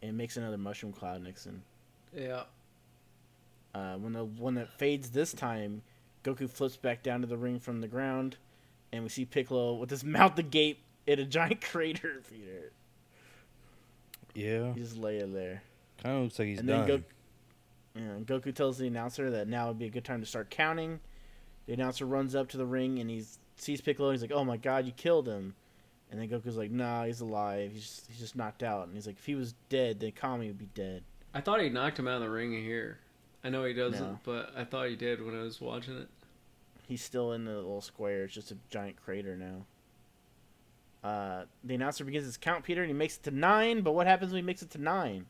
It 0.00 0.12
makes 0.12 0.36
another 0.36 0.58
mushroom 0.58 0.92
cloud, 0.92 1.22
Nixon. 1.22 1.62
yeah. 2.16 2.44
Uh, 3.74 3.96
when 3.96 4.12
the 4.12 4.24
when 4.24 4.56
it 4.56 4.68
fades 4.78 5.10
this 5.10 5.32
time, 5.32 5.82
Goku 6.24 6.48
flips 6.50 6.76
back 6.76 7.02
down 7.04 7.20
to 7.20 7.26
the 7.26 7.36
ring 7.36 7.60
from 7.60 7.80
the 7.80 7.86
ground, 7.88 8.36
and 8.92 9.02
we 9.04 9.08
see 9.10 9.24
Piccolo 9.24 9.74
with 9.74 9.90
his 9.90 10.02
mouth 10.04 10.36
agape 10.38 10.80
in 11.06 11.18
a 11.20 11.24
giant 11.24 11.60
crater. 11.70 12.22
Peter, 12.28 12.72
Yeah, 14.34 14.72
he's 14.74 14.88
just 14.90 14.96
laying 14.98 15.32
there. 15.32 15.62
kind 16.02 16.16
of 16.16 16.22
looks 16.24 16.38
like 16.38 16.48
he's 16.48 16.58
and 16.58 16.68
done. 16.68 16.86
then 16.88 16.98
Goku, 16.98 17.02
yeah, 17.96 18.02
and 18.02 18.26
Goku 18.26 18.54
tells 18.54 18.78
the 18.78 18.86
announcer 18.86 19.30
that 19.30 19.46
now 19.48 19.68
would 19.68 19.78
be 19.78 19.86
a 19.86 19.90
good 19.90 20.04
time 20.04 20.20
to 20.20 20.26
start 20.26 20.50
counting. 20.50 21.00
The 21.66 21.74
announcer 21.74 22.04
runs 22.06 22.34
up 22.34 22.48
to 22.50 22.56
the 22.56 22.66
ring 22.66 22.98
and 22.98 23.08
he 23.08 23.22
sees 23.56 23.80
Piccolo. 23.80 24.08
and 24.10 24.18
He's 24.18 24.22
like, 24.28 24.36
"Oh 24.38 24.44
my 24.44 24.56
God, 24.56 24.84
you 24.86 24.92
killed 24.92 25.28
him!" 25.28 25.54
And 26.10 26.20
then 26.20 26.28
Goku's 26.28 26.56
like, 26.56 26.70
"Nah, 26.70 27.04
he's 27.04 27.20
alive. 27.20 27.70
He's 27.72 27.82
just, 27.82 28.06
he's 28.08 28.18
just 28.18 28.36
knocked 28.36 28.62
out." 28.62 28.86
And 28.86 28.94
he's 28.96 29.06
like, 29.06 29.16
"If 29.18 29.24
he 29.26 29.34
was 29.34 29.54
dead, 29.68 30.00
then 30.00 30.12
Kami 30.12 30.48
would 30.48 30.58
be 30.58 30.68
dead." 30.74 31.04
I 31.32 31.40
thought 31.40 31.60
he 31.60 31.68
knocked 31.70 31.98
him 31.98 32.06
out 32.08 32.16
of 32.16 32.22
the 32.22 32.30
ring 32.30 32.52
here. 32.52 32.98
I 33.44 33.50
know 33.50 33.64
he 33.64 33.74
doesn't, 33.74 34.00
No. 34.02 34.18
but 34.24 34.52
I 34.56 34.64
thought 34.64 34.88
he 34.88 34.96
did 34.96 35.24
when 35.24 35.38
I 35.38 35.42
was 35.42 35.60
watching 35.60 35.98
it. 35.98 36.08
He's 36.88 37.02
still 37.02 37.32
in 37.32 37.44
the 37.44 37.54
little 37.54 37.80
square. 37.82 38.24
It's 38.24 38.34
just 38.34 38.50
a 38.50 38.56
giant 38.70 38.96
crater 38.96 39.36
now. 39.36 39.66
Uh, 41.08 41.44
the 41.62 41.74
announcer 41.74 42.04
begins 42.04 42.24
his 42.24 42.36
count, 42.38 42.64
Peter, 42.64 42.80
and 42.82 42.88
he 42.90 42.94
makes 42.94 43.16
it 43.18 43.22
to 43.24 43.30
nine. 43.30 43.82
But 43.82 43.92
what 43.92 44.06
happens 44.06 44.32
when 44.32 44.42
he 44.42 44.46
makes 44.46 44.62
it 44.62 44.70
to 44.70 44.78
nine? 44.78 45.26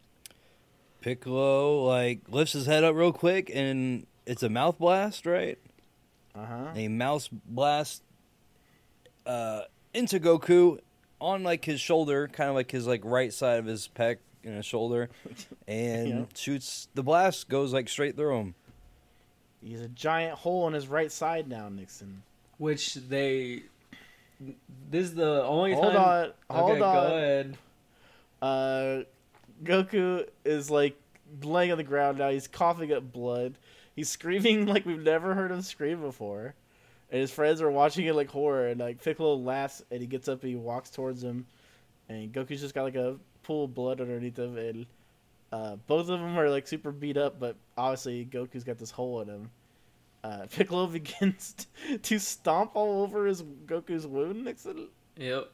Piccolo 1.00 1.82
like 1.84 2.20
lifts 2.28 2.52
his 2.54 2.66
head 2.66 2.84
up 2.84 2.94
real 2.94 3.12
quick, 3.12 3.50
and 3.52 4.06
it's 4.26 4.42
a 4.42 4.48
mouth 4.48 4.78
blast, 4.78 5.26
right? 5.26 5.58
Uh 6.34 6.46
huh. 6.46 6.54
And 6.68 6.78
he 6.78 6.88
mouse 6.88 7.28
blast 7.28 8.02
uh, 9.26 9.62
into 9.92 10.18
Goku 10.20 10.78
on 11.20 11.42
like 11.42 11.64
his 11.64 11.80
shoulder, 11.80 12.28
kind 12.28 12.48
of 12.48 12.54
like 12.54 12.70
his 12.70 12.86
like 12.86 13.02
right 13.04 13.32
side 13.32 13.58
of 13.58 13.66
his 13.66 13.88
pec 13.94 14.18
and 14.44 14.56
his 14.56 14.66
shoulder, 14.66 15.10
and 15.68 16.08
Yeah. 16.08 16.24
shoots. 16.34 16.88
The 16.94 17.02
blast 17.02 17.48
goes 17.48 17.72
like 17.72 17.88
straight 17.88 18.16
through 18.16 18.36
him. 18.38 18.54
He's 19.62 19.80
a 19.80 19.88
giant 19.88 20.38
hole 20.38 20.66
in 20.68 20.74
his 20.74 20.86
right 20.88 21.10
side 21.10 21.48
now, 21.48 21.68
Nixon. 21.68 22.22
Which 22.58 22.94
they. 22.94 23.62
This 24.90 25.04
is 25.06 25.14
the 25.14 25.42
only 25.44 25.72
time 25.72 25.82
Hold 25.82 25.94
time. 25.94 26.32
on, 26.50 26.56
hold 26.58 26.70
okay, 26.72 26.80
on. 26.80 26.94
go 27.08 27.16
ahead. 27.16 27.58
Uh, 28.42 29.02
Goku 29.62 30.26
is 30.44 30.70
like 30.70 30.96
laying 31.42 31.70
on 31.72 31.78
the 31.78 31.84
ground 31.84 32.18
now. 32.18 32.28
He's 32.30 32.46
coughing 32.48 32.92
up 32.92 33.10
blood. 33.12 33.54
He's 33.96 34.08
screaming 34.08 34.66
like 34.72 34.84
we've 34.84 35.02
never 35.02 35.34
heard 35.34 35.50
him 35.50 35.62
scream 35.62 36.00
before. 36.00 36.54
And 37.10 37.20
his 37.20 37.30
friends 37.30 37.62
are 37.62 37.70
watching 37.70 38.06
it 38.06 38.14
like 38.14 38.28
horror. 38.28 38.68
And 38.68 38.80
like 38.80 39.02
Piccolo 39.02 39.34
laughs 39.36 39.82
and 39.90 40.00
he 40.00 40.06
gets 40.06 40.28
up 40.28 40.42
and 40.42 40.50
he 40.50 40.56
walks 40.56 40.90
towards 40.90 41.22
him. 41.22 41.46
And 42.08 42.32
Goku's 42.32 42.60
just 42.60 42.74
got 42.74 42.82
like 42.82 42.96
a 42.96 43.16
pool 43.44 43.64
of 43.64 43.74
blood 43.74 44.00
underneath 44.00 44.38
him. 44.38 44.56
And 44.56 44.86
uh, 45.52 45.76
both 45.86 46.08
of 46.08 46.18
them 46.20 46.38
are 46.38 46.50
like 46.50 46.66
super 46.66 46.90
beat 46.90 47.16
up, 47.16 47.38
but 47.38 47.56
obviously 47.76 48.26
Goku's 48.30 48.64
got 48.64 48.78
this 48.78 48.90
hole 48.90 49.20
in 49.20 49.28
him. 49.28 49.50
Uh, 50.24 50.46
Piccolo 50.50 50.86
begins 50.88 51.54
to 52.02 52.18
stomp 52.18 52.72
all 52.74 53.02
over 53.02 53.26
his 53.26 53.42
Goku's 53.66 54.06
wound. 54.06 54.44
Nixon 54.44 54.88
Yep. 55.16 55.48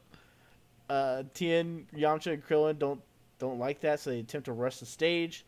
uh, 0.89 1.23
Tien, 1.35 1.87
Yamcha, 1.95 2.33
and 2.33 2.47
Krillin 2.47 2.79
don't 2.79 3.01
don't 3.39 3.59
like 3.59 3.81
that, 3.81 4.01
so 4.01 4.11
they 4.11 4.21
attempt 4.21 4.47
to 4.47 4.53
rush 4.53 4.79
the 4.79 4.87
stage. 4.87 5.45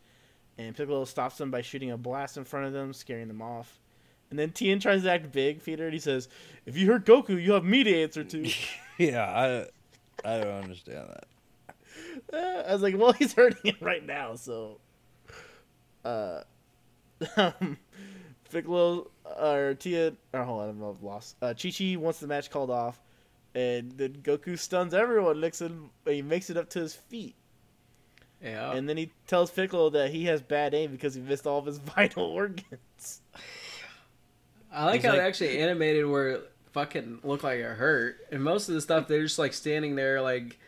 And 0.57 0.75
Piccolo 0.75 1.05
stops 1.05 1.37
them 1.37 1.49
by 1.49 1.61
shooting 1.61 1.91
a 1.91 1.97
blast 1.97 2.37
in 2.37 2.43
front 2.43 2.67
of 2.67 2.73
them, 2.73 2.93
scaring 2.93 3.27
them 3.27 3.41
off. 3.41 3.79
And 4.29 4.37
then 4.37 4.51
Tien 4.51 4.79
tries 4.79 5.03
to 5.03 5.11
act 5.11 5.31
big, 5.31 5.63
Peter, 5.63 5.85
and 5.85 5.93
he 5.93 5.99
says, 5.99 6.27
"If 6.65 6.75
you 6.77 6.87
hurt 6.91 7.05
Goku, 7.05 7.41
you 7.41 7.53
have 7.53 7.63
me 7.63 7.83
to 7.83 8.01
answer 8.03 8.23
to." 8.23 8.51
yeah, 8.97 9.23
I 10.23 10.27
I 10.27 10.39
don't 10.39 10.63
understand 10.63 11.07
that. 11.09 11.25
I 12.33 12.73
was 12.73 12.81
like, 12.81 12.97
"Well, 12.97 13.11
he's 13.19 13.33
hurting 13.33 13.73
him 13.73 13.77
right 13.81 14.05
now." 14.05 14.35
So, 14.35 14.79
uh, 16.05 16.41
um, 17.37 17.77
Piccolo 18.51 19.09
or 19.39 19.75
Tien, 19.75 20.17
or 20.33 20.43
hold 20.43 20.61
on, 20.63 20.69
I'm 20.69 21.03
lost. 21.03 21.35
Uh, 21.41 21.53
Chi 21.53 21.71
Chi 21.71 21.95
wants 21.95 22.19
the 22.19 22.27
match 22.27 22.49
called 22.49 22.69
off, 22.69 22.99
and 23.55 23.91
then 23.93 24.13
Goku 24.23 24.57
stuns 24.57 24.93
everyone. 24.93 25.39
Nixon, 25.39 25.89
he 26.05 26.21
makes 26.21 26.49
it 26.49 26.57
up 26.57 26.69
to 26.71 26.79
his 26.79 26.93
feet. 26.93 27.35
Yeah. 28.43 28.73
And 28.73 28.89
then 28.89 28.97
he 28.97 29.09
tells 29.25 29.51
Piccolo 29.51 29.89
that 29.91 30.11
he 30.11 30.25
has 30.25 30.41
bad 30.41 30.73
aim 30.73 30.91
because 30.91 31.15
he 31.15 31.21
missed 31.21 31.47
all 31.47 31.59
of 31.59 31.65
his 31.65 31.77
vital 31.95 32.25
organs. 32.25 33.21
I 34.71 34.85
like 34.85 34.95
He's 34.95 35.03
how 35.03 35.11
like- 35.11 35.19
they 35.21 35.25
actually 35.27 35.59
animated 35.59 36.05
where 36.05 36.29
it 36.31 36.51
fucking 36.73 37.19
looked 37.23 37.43
like 37.43 37.59
it 37.59 37.63
hurt. 37.77 38.17
And 38.31 38.43
most 38.43 38.67
of 38.67 38.75
the 38.75 38.81
stuff, 38.81 39.07
they're 39.07 39.21
just 39.23 39.39
like 39.39 39.53
standing 39.53 39.95
there, 39.95 40.21
like, 40.21 40.59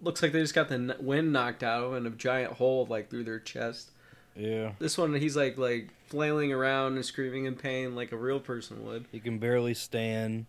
looks 0.00 0.22
like 0.22 0.32
they 0.32 0.40
just 0.40 0.54
got 0.54 0.68
the 0.68 0.96
wind 1.00 1.32
knocked 1.32 1.62
out 1.62 1.84
of 1.84 1.90
them 1.92 2.06
and 2.06 2.14
a 2.14 2.16
giant 2.16 2.54
hole 2.54 2.86
like 2.88 3.10
through 3.10 3.24
their 3.24 3.38
chest. 3.40 3.90
Yeah, 4.36 4.72
This 4.80 4.98
one, 4.98 5.14
he's 5.14 5.36
like 5.36 5.56
like 5.58 5.90
flailing 6.08 6.52
around 6.52 6.94
and 6.96 7.04
screaming 7.04 7.44
in 7.44 7.54
pain 7.54 7.94
like 7.94 8.10
a 8.10 8.16
real 8.16 8.40
person 8.40 8.84
would. 8.84 9.06
he 9.12 9.20
can 9.20 9.38
barely 9.38 9.74
stand. 9.74 10.46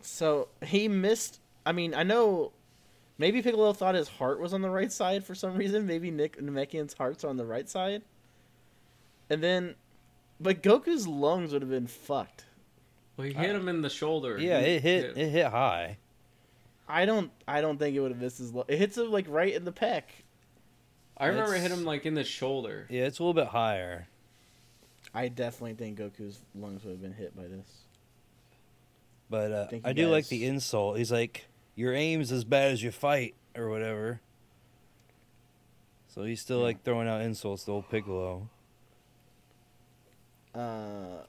So 0.00 0.48
he 0.64 0.86
missed. 0.86 1.40
I 1.64 1.72
mean, 1.72 1.92
I 1.94 2.04
know. 2.04 2.52
Maybe 3.18 3.42
Piccolo 3.42 3.72
thought 3.72 3.94
his 3.94 4.08
heart 4.08 4.38
was 4.40 4.52
on 4.54 4.60
the 4.62 4.70
right 4.70 4.92
side 4.92 5.24
for 5.24 5.34
some 5.34 5.56
reason. 5.56 5.86
Maybe 5.86 6.10
Nick 6.10 6.40
Namekian's 6.40 6.94
heart's 6.94 7.24
on 7.24 7.36
the 7.36 7.46
right 7.46 7.68
side. 7.68 8.02
And 9.30 9.42
then, 9.42 9.74
but 10.38 10.62
Goku's 10.62 11.08
lungs 11.08 11.52
would 11.52 11.62
have 11.62 11.70
been 11.70 11.86
fucked. 11.86 12.44
Well, 13.16 13.26
he 13.26 13.32
hit 13.32 13.56
him 13.56 13.68
in 13.68 13.80
the 13.82 13.88
shoulder. 13.90 14.38
Yeah, 14.38 14.60
He 14.60 14.74
it 14.74 14.82
hit 14.82 15.16
it 15.16 15.30
hit 15.30 15.46
high. 15.46 15.96
I 16.88 17.04
don't. 17.04 17.30
I 17.48 17.60
don't 17.60 17.78
think 17.78 17.96
it 17.96 18.00
would 18.00 18.12
have 18.12 18.20
missed 18.20 18.38
his. 18.38 18.52
Lung. 18.52 18.64
It 18.68 18.78
hits 18.78 18.96
him 18.96 19.10
like 19.10 19.26
right 19.28 19.52
in 19.52 19.64
the 19.64 19.72
pec. 19.72 20.02
I 21.16 21.26
remember 21.26 21.54
it 21.54 21.60
hit 21.62 21.70
him 21.70 21.84
like 21.84 22.04
in 22.06 22.14
the 22.14 22.24
shoulder. 22.24 22.86
Yeah, 22.90 23.04
it's 23.04 23.18
a 23.18 23.22
little 23.22 23.34
bit 23.34 23.48
higher. 23.48 24.06
I 25.14 25.28
definitely 25.28 25.74
think 25.74 25.98
Goku's 25.98 26.40
lungs 26.54 26.84
would 26.84 26.90
have 26.90 27.00
been 27.02 27.14
hit 27.14 27.34
by 27.34 27.44
this. 27.44 27.66
But 29.30 29.50
uh, 29.52 29.66
Thank 29.68 29.84
you, 29.84 29.90
I 29.90 29.92
do 29.94 30.08
like 30.08 30.28
the 30.28 30.44
insult. 30.44 30.98
He's 30.98 31.10
like, 31.10 31.46
"Your 31.74 31.94
aim's 31.94 32.30
as 32.32 32.44
bad 32.44 32.72
as 32.72 32.82
your 32.82 32.92
fight," 32.92 33.34
or 33.56 33.68
whatever. 33.70 34.20
So 36.08 36.22
he's 36.24 36.40
still 36.40 36.58
Yeah. 36.58 36.64
like 36.64 36.84
throwing 36.84 37.08
out 37.08 37.22
insults 37.22 37.64
to 37.64 37.72
old 37.72 37.88
Piccolo. 37.90 38.48
Uh, 40.54 41.24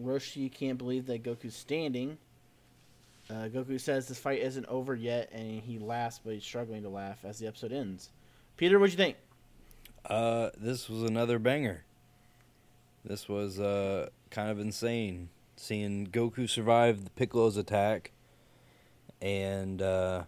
Roshi 0.00 0.50
can't 0.52 0.78
believe 0.78 1.06
that 1.06 1.22
Goku's 1.22 1.54
standing. 1.54 2.18
Uh, 3.30 3.48
Goku 3.48 3.80
says 3.80 4.08
this 4.08 4.18
fight 4.18 4.40
isn't 4.40 4.66
over 4.66 4.94
yet, 4.94 5.30
and 5.32 5.62
he 5.62 5.78
laughs, 5.78 6.20
but 6.22 6.34
he's 6.34 6.44
struggling 6.44 6.82
to 6.82 6.88
laugh 6.88 7.24
as 7.24 7.38
the 7.38 7.46
episode 7.46 7.72
ends. 7.72 8.10
Peter, 8.56 8.78
what'd 8.78 8.92
you 8.92 8.96
think? 8.96 9.16
Uh, 10.04 10.50
this 10.56 10.88
was 10.88 11.02
another 11.02 11.38
banger. 11.38 11.84
This 13.04 13.28
was 13.28 13.58
uh 13.58 14.08
kind 14.30 14.50
of 14.50 14.60
insane 14.60 15.28
seeing 15.56 16.06
Goku 16.08 16.48
survive 16.48 17.04
the 17.04 17.10
Piccolo's 17.10 17.56
attack, 17.56 18.12
and 19.20 19.80
uh, 19.80 20.24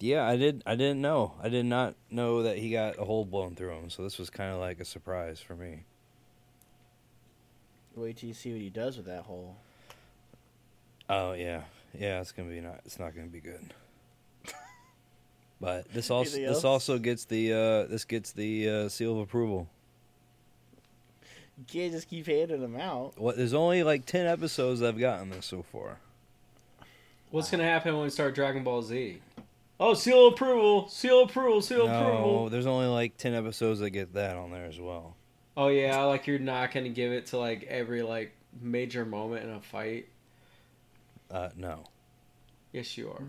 yeah, 0.00 0.26
I 0.26 0.36
did. 0.36 0.62
I 0.66 0.74
didn't 0.74 1.00
know. 1.00 1.34
I 1.42 1.48
did 1.48 1.66
not 1.66 1.94
know 2.10 2.42
that 2.42 2.58
he 2.58 2.70
got 2.70 2.98
a 2.98 3.04
hole 3.04 3.24
blown 3.24 3.54
through 3.54 3.72
him. 3.72 3.90
So 3.90 4.02
this 4.02 4.18
was 4.18 4.30
kind 4.30 4.52
of 4.52 4.58
like 4.58 4.80
a 4.80 4.84
surprise 4.84 5.40
for 5.40 5.54
me. 5.54 5.84
Wait 7.94 8.16
till 8.16 8.28
you 8.28 8.34
see 8.34 8.52
what 8.52 8.60
he 8.60 8.70
does 8.70 8.96
with 8.96 9.06
that 9.06 9.24
hole. 9.24 9.56
Oh 11.12 11.32
yeah, 11.32 11.62
yeah. 11.98 12.20
It's 12.20 12.30
gonna 12.32 12.48
be 12.48 12.60
not. 12.60 12.80
It's 12.86 12.98
not 12.98 13.14
gonna 13.14 13.26
be 13.26 13.40
good. 13.40 13.74
But 15.60 15.92
this 15.92 16.10
also 16.10 16.30
Anything 16.30 16.46
this 16.46 16.56
else? 16.56 16.64
also 16.64 16.98
gets 16.98 17.26
the 17.26 17.52
uh, 17.52 17.84
this 17.90 18.04
gets 18.06 18.32
the 18.32 18.68
uh, 18.68 18.88
seal 18.88 19.12
of 19.12 19.18
approval. 19.18 19.68
You 21.58 21.64
can't 21.66 21.92
just 21.92 22.08
keep 22.08 22.26
handing 22.26 22.62
them 22.62 22.76
out. 22.76 23.12
What? 23.18 23.36
There's 23.36 23.52
only 23.52 23.82
like 23.82 24.06
ten 24.06 24.26
episodes 24.26 24.80
I've 24.82 24.98
gotten 24.98 25.28
this 25.28 25.44
so 25.44 25.62
far. 25.62 25.98
What's 27.30 27.50
gonna 27.50 27.64
happen 27.64 27.92
when 27.94 28.04
we 28.04 28.10
start 28.10 28.34
Dragon 28.34 28.64
Ball 28.64 28.80
Z? 28.82 29.20
Oh, 29.78 29.92
seal 29.94 30.28
of 30.28 30.32
approval, 30.34 30.88
seal 30.88 31.22
of 31.24 31.30
approval, 31.30 31.60
seal 31.60 31.82
of 31.84 31.90
No, 31.90 32.00
approval. 32.06 32.48
there's 32.48 32.66
only 32.66 32.86
like 32.86 33.18
ten 33.18 33.34
episodes 33.34 33.80
that 33.80 33.90
get 33.90 34.14
that 34.14 34.36
on 34.36 34.50
there 34.52 34.64
as 34.64 34.80
well. 34.80 35.14
Oh 35.58 35.68
yeah, 35.68 36.02
like 36.04 36.26
you're 36.26 36.38
not 36.38 36.72
gonna 36.72 36.88
give 36.88 37.12
it 37.12 37.26
to 37.26 37.38
like 37.38 37.64
every 37.64 38.00
like 38.02 38.32
major 38.62 39.04
moment 39.04 39.44
in 39.44 39.50
a 39.50 39.60
fight. 39.60 40.08
Uh, 41.30 41.50
no, 41.56 41.84
Yes, 42.72 42.96
you 42.98 43.10
are. 43.10 43.22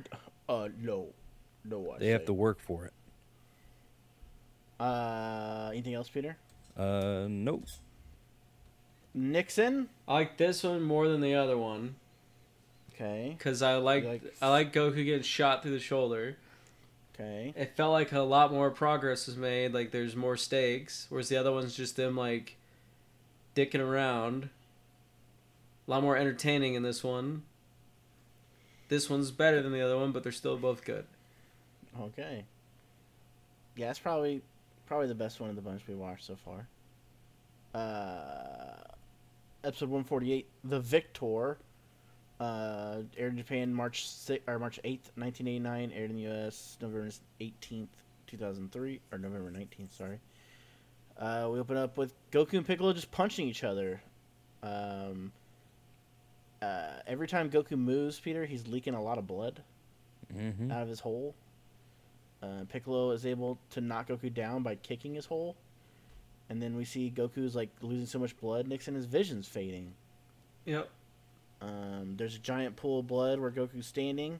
Uh, 0.49 0.69
no, 0.79 1.07
no. 1.65 1.91
I 1.95 1.99
they 1.99 2.07
have 2.09 2.25
to 2.25 2.33
work 2.33 2.59
for 2.59 2.85
it. 2.85 2.93
Uh, 4.79 5.69
anything 5.71 5.93
else, 5.93 6.09
Peter? 6.09 6.37
Uh, 6.77 7.25
nope. 7.29 7.65
Nixon. 9.13 9.89
I 10.07 10.13
like 10.13 10.37
this 10.37 10.63
one 10.63 10.81
more 10.81 11.07
than 11.07 11.21
the 11.21 11.35
other 11.35 11.57
one 11.57 11.95
Okay. 12.93 13.35
because 13.37 13.61
I 13.61 13.75
like, 13.75 14.03
like- 14.05 14.33
I 14.41 14.49
like 14.49 14.73
Goku 14.73 15.03
getting 15.05 15.21
shot 15.23 15.61
through 15.61 15.71
the 15.71 15.79
shoulder. 15.79 16.37
Okay. 17.13 17.53
It 17.55 17.75
felt 17.75 17.91
like 17.91 18.11
a 18.13 18.21
lot 18.21 18.51
more 18.51 18.71
progress 18.71 19.27
was 19.27 19.37
made. 19.37 19.73
Like 19.73 19.91
there's 19.91 20.15
more 20.15 20.37
stakes, 20.37 21.05
whereas 21.09 21.29
the 21.29 21.37
other 21.37 21.51
one's 21.51 21.75
just 21.75 21.95
them 21.95 22.15
like 22.15 22.57
dicking 23.55 23.81
around. 23.81 24.49
A 25.87 25.91
lot 25.91 26.01
more 26.03 26.15
entertaining 26.15 26.73
in 26.75 26.83
this 26.83 27.03
one. 27.03 27.43
This 28.91 29.09
one's 29.09 29.31
better 29.31 29.61
than 29.61 29.71
the 29.71 29.79
other 29.79 29.97
one, 29.97 30.11
but 30.11 30.21
they're 30.21 30.33
still 30.33 30.57
both 30.57 30.83
good. 30.83 31.05
Okay. 31.97 32.43
Yeah, 33.77 33.89
it's 33.89 33.99
probably 33.99 34.41
probably 34.85 35.07
the 35.07 35.15
best 35.15 35.39
one 35.39 35.49
of 35.49 35.55
the 35.55 35.61
bunch 35.61 35.81
we 35.87 35.95
watched 35.95 36.25
so 36.25 36.35
far. 36.35 36.67
Uh, 37.73 38.83
episode 39.63 39.87
one 39.87 40.03
forty 40.03 40.33
eight, 40.33 40.49
The 40.65 40.81
Victor. 40.81 41.57
Uh, 42.41 43.03
aired 43.17 43.31
in 43.31 43.37
Japan 43.37 43.73
March 43.73 44.09
six, 44.09 44.43
or 44.45 44.59
March 44.59 44.77
eighth, 44.83 45.09
nineteen 45.15 45.47
eighty 45.47 45.59
nine. 45.59 45.93
Aired 45.95 46.09
in 46.09 46.17
the 46.17 46.23
U.S. 46.23 46.77
November 46.81 47.11
eighteenth, 47.39 47.95
two 48.27 48.35
thousand 48.35 48.73
three, 48.73 48.99
or 49.13 49.17
November 49.17 49.51
nineteenth. 49.51 49.95
Sorry. 49.95 50.19
Uh, 51.17 51.47
we 51.49 51.59
open 51.59 51.77
up 51.77 51.97
with 51.97 52.13
Goku 52.33 52.55
and 52.57 52.67
Piccolo 52.67 52.91
just 52.91 53.09
punching 53.09 53.47
each 53.47 53.63
other. 53.63 54.01
Um, 54.61 55.31
uh, 56.61 56.99
every 57.07 57.27
time 57.27 57.49
Goku 57.49 57.77
moves, 57.77 58.19
Peter, 58.19 58.45
he's 58.45 58.67
leaking 58.67 58.93
a 58.93 59.01
lot 59.01 59.17
of 59.17 59.27
blood 59.27 59.61
Mm-hmm. 60.33 60.71
out 60.71 60.81
of 60.81 60.87
his 60.87 61.01
hole. 61.01 61.35
Uh, 62.41 62.63
Piccolo 62.69 63.11
is 63.11 63.25
able 63.25 63.59
to 63.71 63.81
knock 63.81 64.07
Goku 64.07 64.33
down 64.33 64.63
by 64.63 64.75
kicking 64.75 65.13
his 65.13 65.25
hole, 65.25 65.57
and 66.49 66.61
then 66.61 66.75
we 66.77 66.85
see 66.85 67.11
Goku's 67.15 67.53
like 67.55 67.69
losing 67.81 68.05
so 68.05 68.17
much 68.17 68.39
blood. 68.39 68.67
Nixon 68.67 68.95
his 68.95 69.05
vision's 69.05 69.47
fading. 69.47 69.93
Yep. 70.65 70.89
Um, 71.61 72.15
there's 72.17 72.35
a 72.35 72.39
giant 72.39 72.75
pool 72.77 72.99
of 73.01 73.07
blood 73.07 73.39
where 73.39 73.51
Goku's 73.51 73.85
standing. 73.87 74.39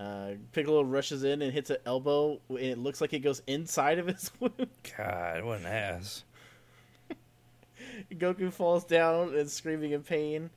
Uh, 0.00 0.30
Piccolo 0.52 0.82
rushes 0.82 1.22
in 1.22 1.42
and 1.42 1.52
hits 1.52 1.68
an 1.68 1.76
elbow, 1.84 2.40
and 2.48 2.58
it 2.58 2.78
looks 2.78 3.02
like 3.02 3.12
it 3.12 3.18
goes 3.20 3.42
inside 3.46 3.98
of 3.98 4.06
his 4.06 4.30
wound. 4.40 4.68
God, 4.96 5.44
what 5.44 5.60
an 5.60 5.66
ass! 5.66 6.24
Goku 8.12 8.50
falls 8.50 8.84
down 8.84 9.34
and 9.34 9.50
screaming 9.50 9.92
in 9.92 10.02
pain. 10.02 10.48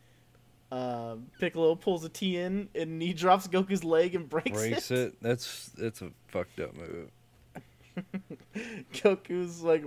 Um, 0.73 1.27
Piccolo 1.39 1.75
pulls 1.75 2.03
a 2.03 2.09
Tien 2.09 2.67
and 2.73 2.99
he 2.99 3.13
drops 3.13 3.47
Goku's 3.47 3.83
leg 3.83 4.15
and 4.15 4.27
breaks, 4.27 4.49
Breaks 4.49 4.89
it. 4.89 5.21
That's 5.21 5.67
that's 5.77 6.01
a 6.01 6.09
fucked 6.29 6.59
up 6.59 6.75
move. 6.75 7.11
Goku's 8.93 9.61
like, 9.61 9.83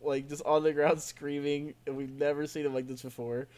like 0.00 0.28
just 0.28 0.44
on 0.44 0.62
the 0.62 0.72
ground 0.72 1.00
screaming, 1.00 1.74
and 1.88 1.96
we've 1.96 2.12
never 2.12 2.46
seen 2.46 2.64
him 2.64 2.72
like 2.72 2.86
this 2.86 3.02
before. 3.02 3.48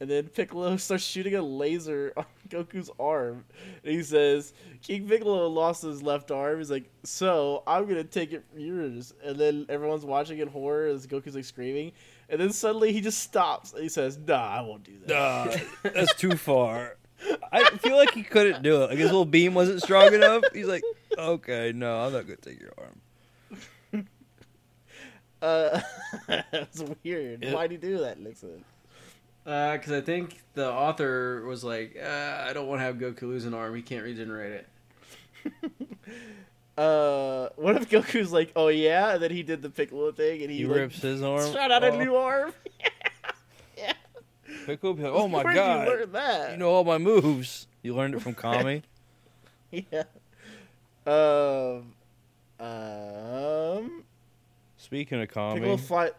And 0.00 0.08
then 0.10 0.28
Piccolo 0.28 0.76
starts 0.78 1.04
shooting 1.04 1.34
a 1.34 1.42
laser 1.42 2.12
on 2.16 2.24
Goku's 2.48 2.90
arm, 2.98 3.44
and 3.84 3.92
he 3.94 4.02
says, 4.02 4.54
"King 4.82 5.06
Piccolo 5.06 5.46
lost 5.48 5.82
his 5.82 6.02
left 6.02 6.30
arm." 6.30 6.58
He's 6.58 6.70
like, 6.70 6.90
"So 7.04 7.62
I'm 7.66 7.86
gonna 7.86 8.02
take 8.04 8.32
it 8.32 8.42
from 8.50 8.60
yours." 8.60 9.12
And 9.22 9.36
then 9.38 9.66
everyone's 9.68 10.04
watching 10.06 10.38
in 10.38 10.48
horror 10.48 10.86
as 10.86 11.06
Goku's 11.06 11.34
like 11.34 11.44
screaming, 11.44 11.92
and 12.30 12.40
then 12.40 12.50
suddenly 12.52 12.92
he 12.92 13.00
just 13.02 13.18
stops. 13.20 13.72
And 13.74 13.82
he 13.82 13.88
says, 13.90 14.18
"Nah, 14.26 14.36
I 14.42 14.62
won't 14.62 14.84
do 14.84 14.92
that." 15.06 15.60
Nah, 15.84 15.90
that's 15.94 16.14
too 16.14 16.34
far. 16.36 16.96
I 17.52 17.64
feel 17.76 17.96
like 17.98 18.12
he 18.14 18.22
couldn't 18.22 18.62
do 18.62 18.82
it. 18.82 18.88
Like 18.88 18.98
his 18.98 19.06
little 19.10 19.26
beam 19.26 19.52
wasn't 19.52 19.82
strong 19.82 20.14
enough. 20.14 20.42
He's 20.54 20.66
like, 20.66 20.82
okay, 21.18 21.70
no, 21.74 22.00
I'm 22.00 22.12
not 22.14 22.22
gonna 22.26 22.36
take 22.36 22.58
your 22.58 22.72
arm. 22.78 24.06
Uh, 25.42 25.80
that's 26.50 26.82
weird. 27.04 27.44
It- 27.44 27.54
Why'd 27.54 27.70
he 27.70 27.76
do 27.76 27.98
that, 27.98 28.18
Nixon? 28.20 28.64
Because 29.44 29.90
I 29.92 30.00
think 30.00 30.40
the 30.54 30.70
author 30.70 31.44
was 31.46 31.64
like, 31.64 31.96
uh, 32.00 32.44
I 32.46 32.52
don't 32.52 32.66
want 32.68 32.80
to 32.80 32.84
have 32.84 32.96
Goku 32.96 33.22
lose 33.22 33.44
an 33.46 33.54
arm. 33.54 33.74
He 33.74 33.82
can't 33.82 34.04
regenerate 34.04 34.52
it. 34.52 34.68
Uh, 36.78 37.50
what 37.56 37.76
if 37.76 37.90
Goku's 37.90 38.32
like, 38.32 38.52
"Oh 38.56 38.68
yeah," 38.68 39.12
and 39.12 39.22
then 39.22 39.30
he 39.30 39.42
did 39.42 39.60
the 39.60 39.68
Piccolo 39.68 40.12
thing, 40.12 40.40
and 40.40 40.50
he, 40.50 40.58
He 40.58 40.64
like, 40.64 40.76
rips 40.78 41.02
his 41.02 41.20
arm. 41.22 41.52
shot 41.52 41.70
out 41.70 41.84
a 41.84 41.92
off. 41.92 41.98
new 41.98 42.14
arm. 42.16 42.54
Piccolo 44.66 44.92
be 44.94 45.02
like, 45.02 45.12
oh 45.12 45.28
my 45.28 45.42
Where'd 45.42 45.54
god, 45.56 45.86
you 45.88 45.92
learn 45.94 46.12
that? 46.12 46.50
you 46.52 46.56
know 46.56 46.70
all 46.70 46.84
my 46.84 46.96
moves. 46.96 47.66
You 47.82 47.94
learned 47.94 48.14
it 48.14 48.22
from 48.22 48.34
Kami. 48.34 48.82
yeah. 49.70 50.04
Um. 51.06 51.92
Um. 52.58 54.04
Speaking 54.78 55.20
of 55.20 55.28
Kami, 55.28 55.60
Piccolo 55.60 55.76
fly. 55.76 56.10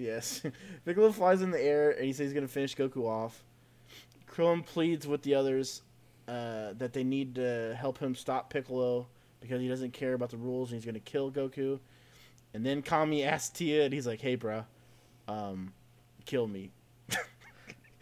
Yes, 0.00 0.42
Piccolo 0.84 1.12
flies 1.12 1.42
in 1.42 1.50
the 1.50 1.62
air, 1.62 1.90
and 1.90 2.04
he 2.04 2.12
says 2.12 2.26
he's 2.26 2.32
gonna 2.32 2.48
finish 2.48 2.74
Goku 2.74 3.06
off. 3.06 3.44
Krillin 4.28 4.64
pleads 4.64 5.06
with 5.06 5.22
the 5.22 5.34
others 5.34 5.82
uh, 6.26 6.72
that 6.78 6.92
they 6.92 7.04
need 7.04 7.34
to 7.34 7.76
help 7.78 7.98
him 7.98 8.14
stop 8.14 8.50
Piccolo 8.50 9.06
because 9.40 9.60
he 9.60 9.68
doesn't 9.68 9.92
care 9.92 10.14
about 10.14 10.30
the 10.30 10.36
rules 10.36 10.70
and 10.70 10.80
he's 10.80 10.86
gonna 10.86 11.00
kill 11.00 11.30
Goku. 11.30 11.78
And 12.54 12.64
then 12.64 12.82
Kami 12.82 13.24
asks 13.24 13.50
Tien, 13.50 13.82
and 13.82 13.92
he's 13.92 14.06
like, 14.06 14.20
"Hey, 14.20 14.36
bruh, 14.36 14.64
um, 15.28 15.72
kill 16.24 16.46
me." 16.46 16.72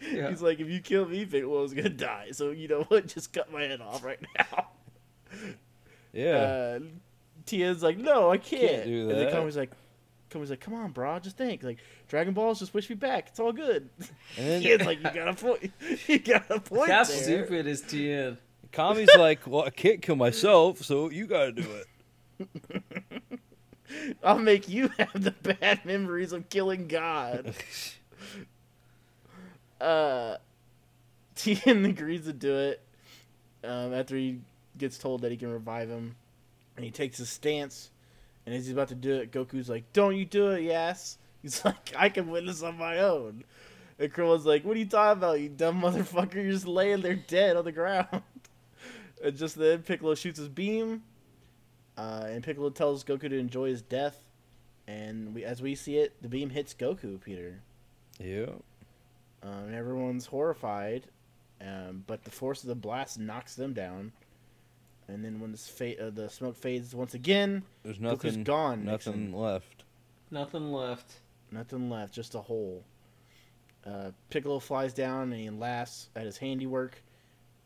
Yeah. 0.01 0.29
He's 0.29 0.41
like, 0.41 0.61
"If 0.61 0.69
you 0.69 0.79
kill 0.79 1.05
me, 1.09 1.25
Piccolo's 1.25 1.73
gonna 1.73 1.89
die. 1.89 2.29
So 2.31 2.51
you 2.51 2.69
know 2.69 2.83
what? 2.83 3.07
Just 3.07 3.33
cut 3.33 3.51
my 3.51 3.63
head 3.63 3.81
off 3.81 4.01
right 4.01 4.19
now." 4.37 4.69
yeah, 6.13 6.37
uh, 6.37 6.79
Tien's 7.49 7.83
like, 7.83 7.97
no, 7.97 8.29
I 8.29 8.37
can't. 8.37 8.61
Can't 8.61 8.85
do 8.85 9.09
And 9.09 9.19
then. 9.19 9.31
Kami's 9.31 9.57
like, 9.57 9.71
Kami's 10.29 10.49
like, 10.49 10.59
come 10.59 10.73
on, 10.75 10.91
bro, 10.91 11.17
just 11.19 11.37
think. 11.37 11.63
Like, 11.63 11.79
Dragon 12.07 12.33
Balls 12.33 12.59
just 12.59 12.73
wish 12.73 12.89
me 12.89 12.95
back. 12.95 13.27
It's 13.29 13.39
all 13.39 13.51
good. 13.51 13.89
and 14.37 14.47
then 14.47 14.61
Tien's 14.61 14.85
like, 14.85 14.99
you 14.99 15.11
got 15.11 15.27
a 15.27 15.33
point. 15.33 15.71
You 16.07 16.19
got 16.19 16.49
a 16.49 16.59
point 16.59 16.91
How 16.91 17.03
there. 17.03 17.23
stupid 17.23 17.67
is 17.67 17.81
Tien. 17.81 18.37
Kami's 18.71 19.09
like, 19.17 19.45
well, 19.47 19.63
I 19.63 19.69
can't 19.71 20.01
kill 20.01 20.15
myself, 20.15 20.83
so 20.83 21.09
you 21.09 21.25
gotta 21.25 21.51
do 21.51 21.65
it. 22.39 22.47
I'll 24.23 24.37
make 24.39 24.69
you 24.69 24.89
have 24.99 25.23
the 25.23 25.31
bad 25.31 25.83
memories 25.83 26.31
of 26.31 26.47
killing 26.49 26.87
God. 26.87 27.55
uh, 29.81 30.35
Tien 31.35 31.85
agrees 31.85 32.25
to 32.25 32.33
do 32.33 32.55
it 32.55 32.81
um, 33.63 33.93
after 33.93 34.15
he 34.15 34.39
gets 34.77 34.97
told 34.97 35.21
that 35.21 35.31
he 35.31 35.37
can 35.37 35.51
revive 35.51 35.89
him. 35.89 36.15
And 36.75 36.85
he 36.85 36.91
takes 36.91 37.17
his 37.17 37.29
stance. 37.29 37.89
And 38.45 38.55
as 38.55 38.65
he's 38.65 38.73
about 38.73 38.87
to 38.89 38.95
do 38.95 39.15
it, 39.15 39.31
Goku's 39.31 39.69
like, 39.69 39.91
Don't 39.93 40.15
you 40.15 40.25
do 40.25 40.49
it, 40.51 40.63
yes. 40.63 41.17
He's 41.41 41.63
like, 41.63 41.93
I 41.97 42.09
can 42.09 42.29
witness 42.29 42.63
on 42.63 42.77
my 42.77 42.99
own. 42.99 43.45
And 43.97 44.11
Krillin's 44.13 44.45
like, 44.45 44.65
What 44.65 44.75
are 44.75 44.79
you 44.79 44.85
talking 44.85 45.19
about, 45.19 45.39
you 45.39 45.47
dumb 45.49 45.81
motherfucker? 45.81 46.35
You're 46.35 46.51
just 46.51 46.67
laying 46.67 47.01
there 47.01 47.15
dead 47.15 47.55
on 47.55 47.63
the 47.63 47.71
ground. 47.71 48.07
and 49.23 49.37
just 49.37 49.55
then, 49.55 49.83
Piccolo 49.83 50.15
shoots 50.15 50.39
his 50.39 50.49
beam. 50.49 51.03
Uh, 51.97 52.25
and 52.27 52.43
Piccolo 52.43 52.69
tells 52.69 53.03
Goku 53.03 53.29
to 53.29 53.37
enjoy 53.37 53.69
his 53.69 53.81
death. 53.81 54.17
And 54.87 55.35
we, 55.35 55.43
as 55.43 55.61
we 55.61 55.75
see 55.75 55.97
it, 55.97 56.13
the 56.21 56.27
beam 56.29 56.49
hits 56.49 56.73
Goku, 56.73 57.21
Peter. 57.21 57.61
yeah, 58.19 58.47
Um, 59.43 59.65
and 59.67 59.75
everyone's 59.75 60.25
horrified, 60.25 61.07
um, 61.61 62.03
but 62.07 62.23
the 62.23 62.31
force 62.31 62.63
of 62.63 62.69
the 62.69 62.75
blast 62.75 63.19
knocks 63.19 63.53
them 63.55 63.73
down. 63.73 64.11
And 65.11 65.25
then 65.25 65.39
when 65.39 65.51
this 65.51 65.67
fa- 65.67 66.07
uh, 66.07 66.09
the 66.11 66.29
smoke 66.29 66.55
fades 66.55 66.93
once 66.93 67.15
again, 67.15 67.63
there's 67.83 67.97
Goku's 67.97 68.23
nothing, 68.37 68.43
gone. 68.43 68.85
nothing 68.85 69.13
Nixon. 69.25 69.33
left. 69.33 69.83
Nothing 70.29 70.71
left. 70.71 71.13
Nothing 71.51 71.89
left, 71.89 72.13
just 72.13 72.35
a 72.35 72.39
hole. 72.41 72.83
Uh, 73.85 74.11
Piccolo 74.29 74.59
flies 74.59 74.93
down 74.93 75.33
and 75.33 75.41
he 75.41 75.49
laughs 75.49 76.09
at 76.15 76.25
his 76.25 76.37
handiwork. 76.37 77.01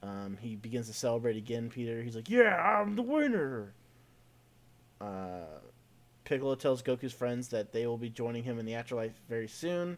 Um, 0.01 0.37
he 0.39 0.55
begins 0.55 0.87
to 0.87 0.93
celebrate 0.93 1.35
again, 1.35 1.69
Peter. 1.69 2.01
He's 2.01 2.15
like, 2.15 2.29
Yeah, 2.29 2.55
I'm 2.55 2.95
the 2.95 3.01
winner. 3.01 3.73
Uh, 5.01 5.59
Piccolo 6.23 6.55
tells 6.55 6.81
Goku's 6.81 7.11
friends 7.13 7.49
that 7.49 7.73
they 7.73 7.85
will 7.87 7.97
be 7.97 8.09
joining 8.09 8.43
him 8.43 8.57
in 8.59 8.65
the 8.65 8.75
afterlife 8.75 9.19
very 9.27 9.47
soon. 9.49 9.97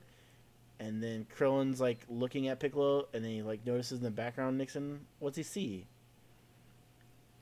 And 0.79 1.01
then 1.01 1.27
Krillin's 1.37 1.79
like 1.79 1.99
looking 2.09 2.47
at 2.47 2.59
Piccolo 2.59 3.07
and 3.13 3.23
then 3.23 3.31
he 3.31 3.41
like 3.43 3.65
notices 3.65 3.99
in 3.99 4.03
the 4.03 4.11
background 4.11 4.57
Nixon, 4.57 5.01
what's 5.19 5.37
he 5.37 5.43
see? 5.43 5.85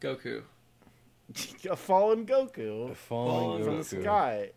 Goku. 0.04 0.44
a 1.70 1.76
fallen 1.76 2.26
Goku 2.26 2.92
A 2.92 2.96
falling 2.96 3.64
from 3.64 3.78
the 3.78 3.84
sky. 3.84 4.50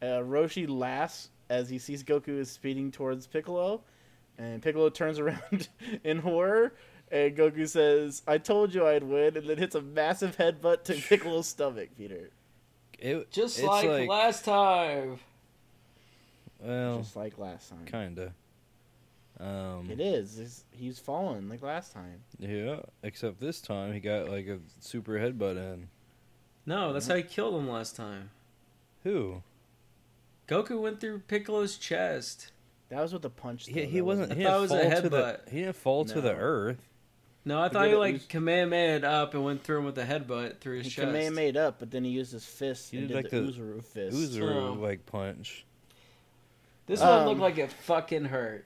Uh, 0.00 0.20
Roshi 0.22 0.66
laughs 0.68 1.30
as 1.50 1.68
he 1.68 1.78
sees 1.78 2.02
Goku 2.02 2.38
is 2.40 2.50
speeding 2.50 2.90
towards 2.90 3.26
Piccolo, 3.26 3.82
and 4.38 4.62
Piccolo 4.62 4.88
turns 4.88 5.18
around 5.20 5.68
in 6.02 6.18
horror. 6.18 6.74
And 7.12 7.36
Goku 7.36 7.68
says, 7.68 8.22
"I 8.26 8.38
told 8.38 8.74
you 8.74 8.86
I'd 8.86 9.04
win," 9.04 9.36
and 9.36 9.46
then 9.48 9.58
hits 9.58 9.74
a 9.74 9.82
massive 9.82 10.36
headbutt 10.36 10.84
to 10.84 10.94
Piccolo's 11.08 11.46
stomach. 11.46 11.90
Peter, 11.96 12.30
It, 12.98 13.30
Just 13.30 13.58
it's 13.58 13.66
like, 13.66 14.08
last 14.08 14.44
time. 14.44 15.18
Well, 16.60 16.98
just 16.98 17.14
like 17.14 17.38
last 17.38 17.68
time. 17.68 17.84
kinda. 17.84 18.32
Um, 19.44 19.88
It 19.90 20.00
is. 20.00 20.38
He's, 20.38 20.64
he's 20.72 20.98
fallen 20.98 21.48
like 21.48 21.62
last 21.62 21.92
time. 21.92 22.20
Yeah, 22.38 22.76
except 23.02 23.40
this 23.40 23.60
time 23.60 23.92
he 23.92 24.00
got 24.00 24.28
like 24.28 24.46
a 24.46 24.58
super 24.80 25.12
headbutt 25.14 25.56
in. 25.56 25.88
No, 26.66 26.92
that's 26.92 27.06
how 27.06 27.16
he 27.16 27.22
killed 27.22 27.54
him 27.54 27.68
last 27.68 27.94
time. 27.94 28.30
Who? 29.02 29.42
Goku 30.48 30.80
went 30.80 31.00
through 31.00 31.20
Piccolo's 31.20 31.76
chest. 31.76 32.52
That 32.88 33.00
was 33.02 33.12
with 33.12 33.24
a 33.24 33.30
punch. 33.30 33.66
He, 33.66 33.72
though. 33.72 33.86
he 33.86 33.96
That 33.98 34.04
wasn't. 34.04 34.32
I 34.32 34.34
He 34.36 34.44
thought 34.44 34.56
it 34.58 34.60
was 34.60 34.70
a 34.72 34.78
fall 34.82 35.00
to 35.02 35.08
the. 35.08 35.40
He 35.50 35.60
didn't 35.60 35.76
fall 35.76 36.04
to 36.06 36.20
the 36.20 36.34
earth. 36.34 36.88
No, 37.46 37.60
I 37.60 37.68
thought 37.68 37.82
did 37.84 37.90
he 37.90 37.96
like 37.96 38.08
he 38.08 38.14
was- 38.14 38.26
Kamehameha 38.26 39.06
up 39.06 39.34
and 39.34 39.44
went 39.44 39.62
through 39.62 39.78
him 39.80 39.84
with 39.84 39.98
a 39.98 40.04
headbutt 40.04 40.60
through 40.60 40.78
his 40.78 40.86
chest 40.86 40.96
He 40.96 41.02
chest. 41.02 41.12
Kamehameha 41.12 41.58
up, 41.68 41.78
but 41.78 41.90
then 41.90 42.04
he 42.04 42.10
used 42.10 42.32
his 42.32 42.44
fist 42.46 42.90
He 42.92 42.96
and 42.98 43.08
did 43.08 43.14
did 43.14 43.22
like 43.24 43.30
the, 43.30 43.40
the 43.40 43.52
Uzuru 43.60 43.84
fist. 43.84 44.16
Uzuru 44.16 44.54
Oh. 44.70 44.72
like 44.80 45.04
punch. 45.04 45.66
This 46.86 47.00
one 47.00 47.08
Um, 47.20 47.26
looked 47.26 47.40
like 47.40 47.58
it 47.58 47.70
fucking 47.72 48.26
hurt. 48.26 48.64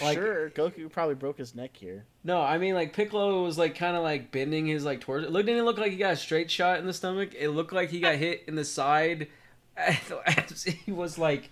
Like- 0.00 0.16
sure, 0.16 0.50
Goku 0.50 0.90
probably 0.90 1.14
broke 1.16 1.38
his 1.38 1.54
neck 1.54 1.70
here. 1.76 2.04
No, 2.22 2.40
I 2.40 2.58
mean 2.58 2.74
like 2.74 2.92
Piccolo 2.92 3.42
was 3.42 3.58
like 3.58 3.74
kind 3.74 3.96
of 3.96 4.02
like 4.02 4.30
bending 4.30 4.66
his 4.66 4.84
like 4.84 5.00
torso. 5.00 5.26
It 5.26 5.32
looked 5.32 5.46
didn't 5.46 5.62
it 5.62 5.64
look 5.64 5.78
like 5.78 5.92
he 5.92 5.98
got 5.98 6.12
a 6.12 6.16
straight 6.16 6.50
shot 6.50 6.78
in 6.78 6.86
the 6.86 6.92
stomach. 6.92 7.30
It 7.38 7.48
looked 7.50 7.72
like 7.72 7.90
he 7.90 8.00
got 8.00 8.16
hit 8.16 8.44
in 8.46 8.54
the 8.54 8.64
side 8.64 9.28
as 9.76 10.62
he 10.84 10.92
was 10.92 11.18
like 11.18 11.50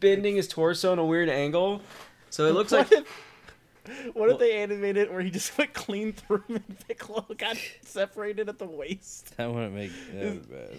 bending 0.00 0.36
his 0.36 0.48
torso 0.48 0.92
in 0.92 0.98
a 0.98 1.04
weird 1.04 1.28
angle. 1.28 1.82
So 2.30 2.46
it 2.46 2.52
looks 2.54 2.72
like 2.72 2.90
What 2.90 3.00
if, 3.00 4.14
what 4.14 4.30
if 4.30 4.38
they 4.38 4.52
animated 4.58 4.98
it 5.04 5.12
where 5.12 5.20
he 5.22 5.30
just 5.30 5.56
went 5.58 5.72
clean 5.74 6.12
through 6.12 6.44
and 6.48 6.78
Piccolo 6.86 7.26
got 7.36 7.56
separated 7.82 8.48
at 8.48 8.58
the 8.58 8.66
waist? 8.66 9.36
That 9.36 9.52
wouldn't 9.52 9.74
make 9.74 9.92
that 10.12 10.24
would 10.24 10.50
bad. 10.50 10.76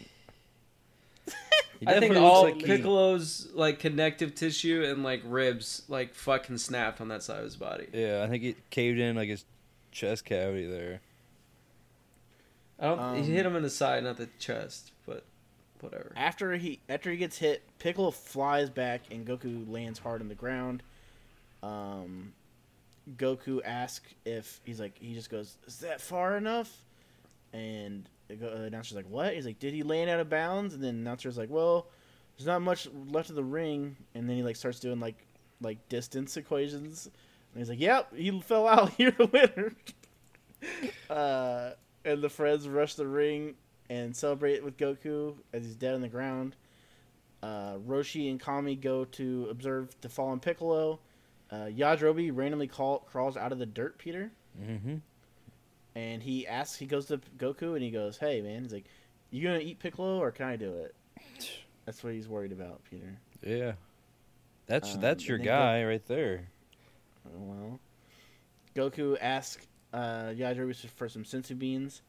He 1.79 1.87
I 1.87 1.99
think 1.99 2.15
all 2.17 2.43
like 2.43 2.55
he- 2.55 2.63
Piccolo's 2.63 3.47
like 3.53 3.79
connective 3.79 4.35
tissue 4.35 4.83
and 4.85 5.01
like 5.03 5.21
ribs 5.23 5.83
like 5.87 6.13
fucking 6.13 6.57
snapped 6.57 6.99
on 6.99 7.07
that 7.07 7.23
side 7.23 7.37
of 7.37 7.45
his 7.45 7.55
body. 7.55 7.87
Yeah, 7.93 8.21
I 8.23 8.27
think 8.27 8.43
it 8.43 8.69
caved 8.69 8.99
in 8.99 9.15
like 9.15 9.29
his 9.29 9.45
chest 9.91 10.25
cavity 10.25 10.67
there. 10.67 11.01
I 12.79 12.85
don't. 12.87 12.99
Um, 12.99 13.23
he 13.23 13.31
hit 13.31 13.45
him 13.45 13.55
in 13.55 13.63
the 13.63 13.69
side, 13.69 14.03
not 14.03 14.17
the 14.17 14.27
chest, 14.39 14.91
but 15.05 15.23
whatever. 15.79 16.11
After 16.15 16.53
he 16.55 16.79
after 16.89 17.11
he 17.11 17.17
gets 17.17 17.37
hit, 17.37 17.63
Piccolo 17.79 18.11
flies 18.11 18.69
back 18.69 19.03
and 19.09 19.25
Goku 19.25 19.69
lands 19.69 19.99
hard 19.99 20.21
on 20.21 20.27
the 20.27 20.35
ground. 20.35 20.83
Um, 21.63 22.33
Goku 23.17 23.61
asks 23.63 24.13
if 24.25 24.59
he's 24.65 24.79
like 24.79 24.97
he 24.99 25.13
just 25.13 25.29
goes, 25.29 25.57
"Is 25.65 25.79
that 25.79 26.01
far 26.01 26.35
enough?" 26.37 26.85
And 27.53 28.07
the 28.29 28.63
announcer's 28.63 28.95
like, 28.95 29.09
"What?" 29.09 29.33
He's 29.33 29.45
like, 29.45 29.59
"Did 29.59 29.73
he 29.73 29.83
land 29.83 30.09
out 30.09 30.19
of 30.19 30.29
bounds?" 30.29 30.73
And 30.73 30.83
then 30.83 30.95
the 30.95 31.01
announcer's 31.01 31.37
like, 31.37 31.49
"Well, 31.49 31.87
there's 32.37 32.47
not 32.47 32.61
much 32.61 32.87
left 33.07 33.29
of 33.29 33.35
the 33.35 33.43
ring." 33.43 33.95
And 34.13 34.29
then 34.29 34.35
he 34.35 34.43
like 34.43 34.55
starts 34.55 34.79
doing 34.79 34.99
like 34.99 35.25
like 35.61 35.87
distance 35.89 36.37
equations. 36.37 37.09
And 37.53 37.59
he's 37.61 37.69
like, 37.69 37.79
"Yep, 37.79 38.15
he 38.15 38.41
fell 38.41 38.67
out. 38.67 38.91
You're 38.99 39.11
the 39.11 39.25
winner." 39.25 39.73
uh, 41.09 41.71
and 42.05 42.21
the 42.21 42.29
friends 42.29 42.67
rush 42.67 42.95
the 42.95 43.07
ring 43.07 43.55
and 43.89 44.15
celebrate 44.15 44.63
with 44.63 44.77
Goku 44.77 45.35
as 45.53 45.63
he's 45.63 45.75
dead 45.75 45.95
on 45.95 46.01
the 46.01 46.07
ground. 46.07 46.55
Uh, 47.41 47.75
Roshi 47.87 48.29
and 48.29 48.39
Kami 48.39 48.75
go 48.75 49.05
to 49.05 49.47
observe 49.49 49.95
the 50.01 50.09
fallen 50.09 50.39
Piccolo. 50.39 50.99
Uh, 51.49 51.65
Yajirobe 51.65 52.29
randomly 52.35 52.67
call, 52.67 52.99
crawls 52.99 53.35
out 53.35 53.51
of 53.51 53.57
the 53.59 53.65
dirt, 53.65 53.97
Peter, 53.97 54.31
Mm-hmm. 54.61 54.97
And 55.95 56.21
he 56.21 56.47
asks. 56.47 56.77
He 56.77 56.85
goes 56.85 57.05
to 57.07 57.19
Goku 57.37 57.73
and 57.73 57.81
he 57.83 57.89
goes, 57.91 58.17
"Hey, 58.17 58.41
man," 58.41 58.63
he's 58.63 58.73
like, 58.73 58.85
"You 59.31 59.43
gonna 59.43 59.59
eat 59.59 59.79
Piccolo 59.79 60.19
or 60.19 60.31
can 60.31 60.45
I 60.47 60.55
do 60.55 60.71
it?" 60.73 60.95
That's 61.85 62.03
what 62.03 62.13
he's 62.13 62.27
worried 62.27 62.51
about, 62.51 62.81
Peter. 62.89 63.17
Yeah. 63.43 63.73
That's 64.67 64.93
Um, 64.95 65.01
that's 65.01 65.27
your 65.27 65.37
and 65.37 65.47
then 65.47 65.53
guy 65.53 65.83
right 65.83 66.05
there. 66.05 66.47
Well, 67.25 67.79
Goku 68.75 69.17
asks 69.19 69.65
uh, 69.91 70.27
Yajirobe 70.35 70.75
for 70.91 71.09
some 71.09 71.23
senzu 71.23 71.57
beans, 71.57 72.03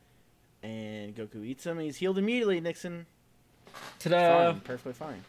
and 0.63 1.17
Goku 1.17 1.45
eats 1.47 1.65
them. 1.65 1.79
And 1.79 1.87
he's 1.87 1.97
healed 1.97 2.19
immediately. 2.19 2.61
Nixon, 2.61 3.07
Ta-da! 4.01 4.53
fine, 4.53 4.61
perfectly 4.61 4.93
fine. 4.93 5.25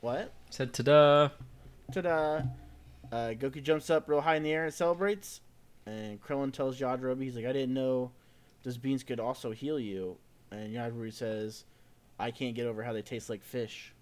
What? 0.00 0.32
Said 0.50 0.72
ta-da. 0.72 1.28
Ta-da! 1.92 2.42
Uh, 3.12 3.30
Goku 3.34 3.62
jumps 3.62 3.88
up 3.88 4.08
real 4.08 4.22
high 4.22 4.34
in 4.36 4.42
the 4.42 4.52
air 4.52 4.64
and 4.64 4.74
celebrates. 4.74 5.40
And 5.86 6.22
Krillin 6.22 6.52
tells 6.52 6.78
Yajirobe, 6.80 7.22
he's 7.22 7.36
like, 7.36 7.44
I 7.46 7.52
didn't 7.52 7.74
know 7.74 8.10
those 8.62 8.78
beans 8.78 9.02
could 9.02 9.20
also 9.20 9.50
heal 9.50 9.78
you. 9.78 10.16
And 10.50 10.74
Yajirobe 10.74 11.12
says, 11.12 11.64
I 12.18 12.30
can't 12.30 12.54
get 12.54 12.66
over 12.66 12.82
how 12.82 12.92
they 12.92 13.02
taste 13.02 13.28
like 13.28 13.42
fish. 13.42 13.92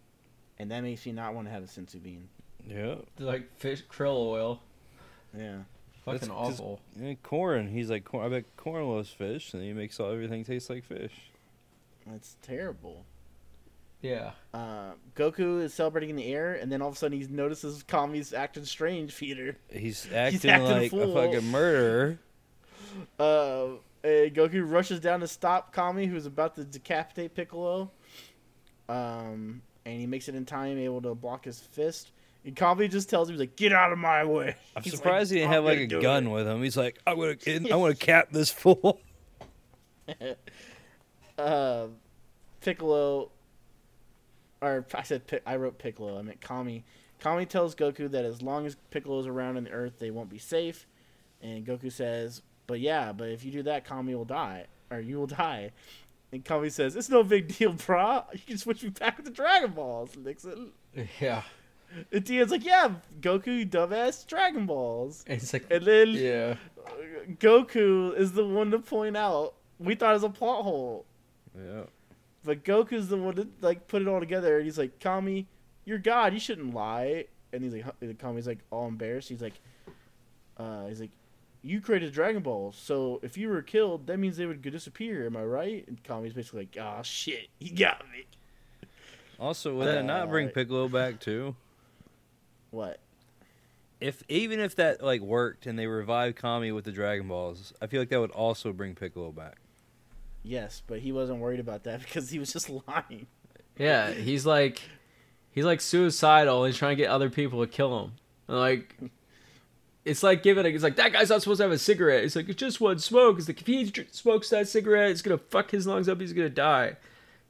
And 0.59 0.71
that 0.71 0.83
makes 0.83 1.05
me 1.07 1.13
not 1.13 1.35
want 1.35 1.49
to 1.49 1.53
have 1.53 1.63
a 1.65 1.67
senzu 1.67 2.01
bean. 2.03 2.29
Yeah. 2.67 2.97
Like 3.19 3.57
fish 3.59 3.83
krill 3.91 4.17
oil. 4.17 4.63
Yeah. 5.37 5.59
Fucking 6.05 6.21
That's 6.21 6.29
'cause- 6.31 6.61
awful. 6.61 6.81
And 6.97 7.21
Korin. 7.23 7.71
He's 7.71 7.91
like, 7.91 8.13
I 8.15 8.29
bet 8.29 8.57
Korin 8.57 8.95
loves 8.95 9.11
fish, 9.11 9.55
and 9.55 9.63
he 9.63 9.73
makes 9.73 9.99
all 9.99 10.11
everything 10.13 10.45
taste 10.45 10.69
like 10.71 10.85
fish. 10.85 11.31
That's 12.07 12.37
terrible. 12.43 13.05
Yeah. 14.03 14.33
Uh, 14.53 14.93
Goku 15.15 15.63
is 15.63 15.73
celebrating 15.73 16.11
in 16.11 16.17
the 16.17 16.27
air, 16.27 16.55
and 16.55 16.71
then 16.71 16.83
all 16.83 16.89
of 16.89 16.95
a 16.95 16.99
sudden 16.99 17.19
he 17.19 17.27
notices 17.29 17.83
Kami's 17.85 18.33
acting 18.35 18.65
strange, 18.65 19.17
Peter. 19.19 19.57
He's 19.71 20.07
acting, 20.13 20.51
acting 20.51 20.71
like 20.71 20.87
a 20.87 20.89
fool. 20.91 21.15
fucking 21.15 21.51
murderer. 21.51 22.19
Uh, 23.19 23.69
Goku 24.05 24.69
rushes 24.69 25.01
down 25.01 25.21
to 25.21 25.29
stop 25.29 25.73
Kami, 25.73 26.07
who's 26.07 26.27
about 26.27 26.57
to 26.57 26.65
decapitate 26.65 27.35
Piccolo. 27.35 27.91
Um, 28.89 29.63
and 29.87 30.01
he 30.01 30.07
makes 30.07 30.29
it 30.29 30.35
in 30.35 30.45
time, 30.45 30.77
able 30.79 31.01
to 31.03 31.15
block 31.15 31.45
his 31.45 31.61
fist. 31.61 32.11
And 32.45 32.57
Kami 32.57 32.89
just 32.89 33.09
tells 33.09 33.29
him, 33.29 33.35
he's 33.35 33.41
like, 33.41 33.55
"Get 33.55 33.73
out 33.73 33.93
of 33.93 33.99
my 33.99 34.25
way." 34.25 34.57
I'm 34.75 34.83
He's 34.83 34.97
surprised 34.97 35.31
like, 35.31 35.37
he 35.37 35.41
didn't 35.43 35.53
have 35.53 35.65
like 35.65 35.79
a 35.79 35.87
gun 35.87 36.27
it." 36.27 36.31
with 36.31 36.47
him. 36.47 36.61
He's 36.61 36.77
like, 36.77 36.99
I 37.07 37.15
want 37.15 37.39
to, 37.41 37.71
I 37.71 37.77
want 37.77 37.97
to 37.99 38.05
cap 38.05 38.29
this 38.33 38.51
fool. 38.51 39.01
uh, 41.39 41.87
Piccolo, 42.61 43.31
or 44.63 44.87
I 44.95 45.03
said 45.03 45.23
I 45.45 45.57
wrote 45.57 45.79
Piccolo. 45.79 46.19
I 46.19 46.23
meant 46.23 46.41
Kami. 46.41 46.85
Kami 47.21 47.45
tells 47.47 47.75
Goku 47.75 48.11
that 48.11 48.25
as 48.25 48.41
long 48.43 48.65
as 48.67 48.77
Piccolo 48.91 49.21
is 49.21 49.27
around 49.27 49.57
on 49.57 49.65
the 49.65 49.71
Earth, 49.71 49.99
they 49.99 50.11
won't 50.11 50.31
be 50.31 50.39
safe. 50.39 50.87
And 51.43 51.67
Goku 51.67 51.93
says, 51.93 52.43
"But 52.67 52.81
yeah, 52.81 53.13
but 53.13 53.29
if 53.29 53.45
you 53.45 53.53
do 53.53 53.63
that, 53.65 53.85
Kami 53.85 54.15
will 54.15 54.25
die, 54.25 54.67
or 54.91 55.01
you 55.01 55.19
will 55.19 55.27
die." 55.27 55.73
And 56.33 56.45
Kami 56.45 56.71
says, 56.71 56.97
"It's 56.97 57.09
no 57.11 57.23
big 57.23 57.57
deal, 57.59 57.75
brah. 57.75 58.25
You 58.33 58.41
can 58.41 58.59
switch 58.59 58.83
me 58.83 58.89
back 58.89 59.17
with 59.19 59.27
the 59.27 59.33
Dragon 59.33 59.73
Balls, 59.73 60.17
Nixon." 60.17 60.73
Yeah. 61.21 61.43
And 62.11 62.25
Tien's 62.25 62.51
like, 62.51 62.65
"Yeah, 62.65 62.95
Goku, 63.21 63.59
you 63.59 63.67
dumbass, 63.67 64.27
Dragon 64.27 64.65
Balls." 64.67 65.25
And 65.27 65.43
it's 65.43 65.53
like 65.53 65.67
And 65.71 65.85
then 65.85 66.09
Yeah. 66.09 66.57
Goku 67.39 68.17
is 68.17 68.33
the 68.33 68.45
one 68.47 68.71
to 68.71 68.79
point 68.79 69.17
out 69.17 69.55
we 69.79 69.95
thought 69.95 70.11
it 70.11 70.15
was 70.15 70.23
a 70.25 70.29
plot 70.31 70.63
hole. 70.65 71.05
Yeah. 71.57 71.83
But 72.45 72.65
Goku's 72.65 73.09
the 73.09 73.17
one 73.17 73.35
that 73.37 73.63
like 73.63 73.87
put 73.89 74.03
it 74.03 74.09
all 74.09 74.21
together, 74.21 74.57
and 74.57 74.65
he's 74.65 74.79
like, 74.79 74.99
"Kami, 75.01 75.47
you're 75.85 75.99
God. 75.99 76.33
You 76.33 76.41
shouldn't 76.41 76.75
lie." 76.75 77.27
And 77.53 77.63
he's 77.63 77.73
like, 77.75 77.83
huh- 77.85 77.93
and 78.01 78.19
Kami's 78.19 78.47
like 78.47 78.59
all 78.71 78.89
embarrassed. 78.89 79.29
He's 79.29 79.43
like, 79.43 79.55
uh, 80.57 80.87
he's 80.87 81.01
like, 81.01 81.11
"You 81.63 81.81
created 81.81 82.13
Dragon 82.13 82.43
Balls, 82.43 82.77
so 82.77 83.21
if 83.23 83.37
you 83.37 83.49
were 83.49 83.63
killed, 83.63 84.07
that 84.07 84.19
means 84.19 84.37
they 84.39 84.47
would 84.47 84.63
disappear. 84.63 85.27
Am 85.27 85.37
I 85.37 85.45
right?" 85.45 85.87
And 85.87 86.03
Kami's 86.03 86.33
basically 86.33 86.61
like, 86.61 86.77
"Ah, 86.81 87.03
shit, 87.03 87.49
he 87.59 87.71
got 87.71 88.03
me." 88.11 88.25
Also, 89.39 89.75
would 89.77 89.87
that 89.87 90.05
not 90.05 90.29
bring 90.31 90.49
Uh, 90.49 90.53
Piccolo 90.53 90.89
back 90.89 91.21
too? 91.21 91.55
What? 92.71 92.99
If 94.01 94.23
even 94.29 94.59
if 94.61 94.75
that 94.77 95.03
like 95.03 95.21
worked 95.21 95.67
and 95.67 95.79
they 95.79 95.87
revived 95.87 96.37
Kami 96.37 96.73
with 96.73 96.85
the 96.85 96.93
Dragon 96.93 97.29
Balls, 97.29 97.73
I 97.81 97.87
feel 97.87 98.01
like 98.01 98.09
that 98.09 98.19
would 98.21 98.31
also 98.33 98.73
bring 98.73 98.95
Piccolo 98.97 99.31
back. 99.31 99.59
Yes, 100.43 100.83
but 100.87 101.01
he 101.01 101.13
wasn't 101.13 101.39
worried 101.39 101.61
about 101.61 101.85
that 101.85 102.01
because 102.05 102.31
he 102.31 102.39
was 102.39 102.53
just 102.53 102.71
lying. 102.71 103.27
Yeah, 103.79 104.11
he's 104.13 104.45
like 104.45 104.83
he's 105.53 105.65
like 105.65 105.81
suicidal. 105.81 106.65
He's 106.65 106.77
trying 106.77 106.97
to 106.97 107.03
get 107.03 107.11
other 107.11 107.31
people 107.31 107.61
to 107.61 107.67
kill 107.67 108.05
him. 108.05 108.13
And, 108.49 108.59
like, 108.59 108.97
it's 110.05 110.23
like 110.23 110.43
giving. 110.43 110.67
A, 110.67 110.69
it's 110.69 110.83
like 110.83 110.97
that 110.97 111.13
guy's 111.13 111.31
not 111.31 111.43
supposed 111.43 111.59
to 111.59 111.65
have 111.65 111.73
a 111.73 111.79
cigarette. 111.79 112.25
It's 112.25 112.37
like 112.37 112.49
it's 112.49 112.59
just 112.59 112.81
one 112.81 112.99
smoke. 112.99 113.39
It's 113.39 113.49
like 113.49 113.61
if 113.61 113.67
he 113.67 113.93
smokes 114.11 114.51
that 114.51 114.69
cigarette, 114.69 115.11
it's 115.11 115.23
gonna 115.23 115.39
fuck 115.39 115.71
his 115.71 115.87
lungs 115.87 116.09
up. 116.09 116.21
He's 116.21 116.33
gonna 116.33 116.49
die 116.51 116.97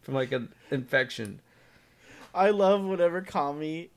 from 0.03 0.14
like 0.14 0.32
an 0.32 0.53
infection. 0.70 1.40
I 2.34 2.51
love 2.51 2.84
whenever 2.84 3.22
Kami 3.22 3.90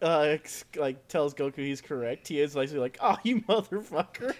uh, 0.00 0.36
like 0.76 1.08
tells 1.08 1.34
Goku 1.34 1.58
he's 1.58 1.80
correct. 1.80 2.28
He 2.28 2.40
is 2.40 2.56
like, 2.56 2.72
like, 2.72 2.98
"Oh, 3.00 3.16
you 3.22 3.40
motherfucker!" 3.48 4.34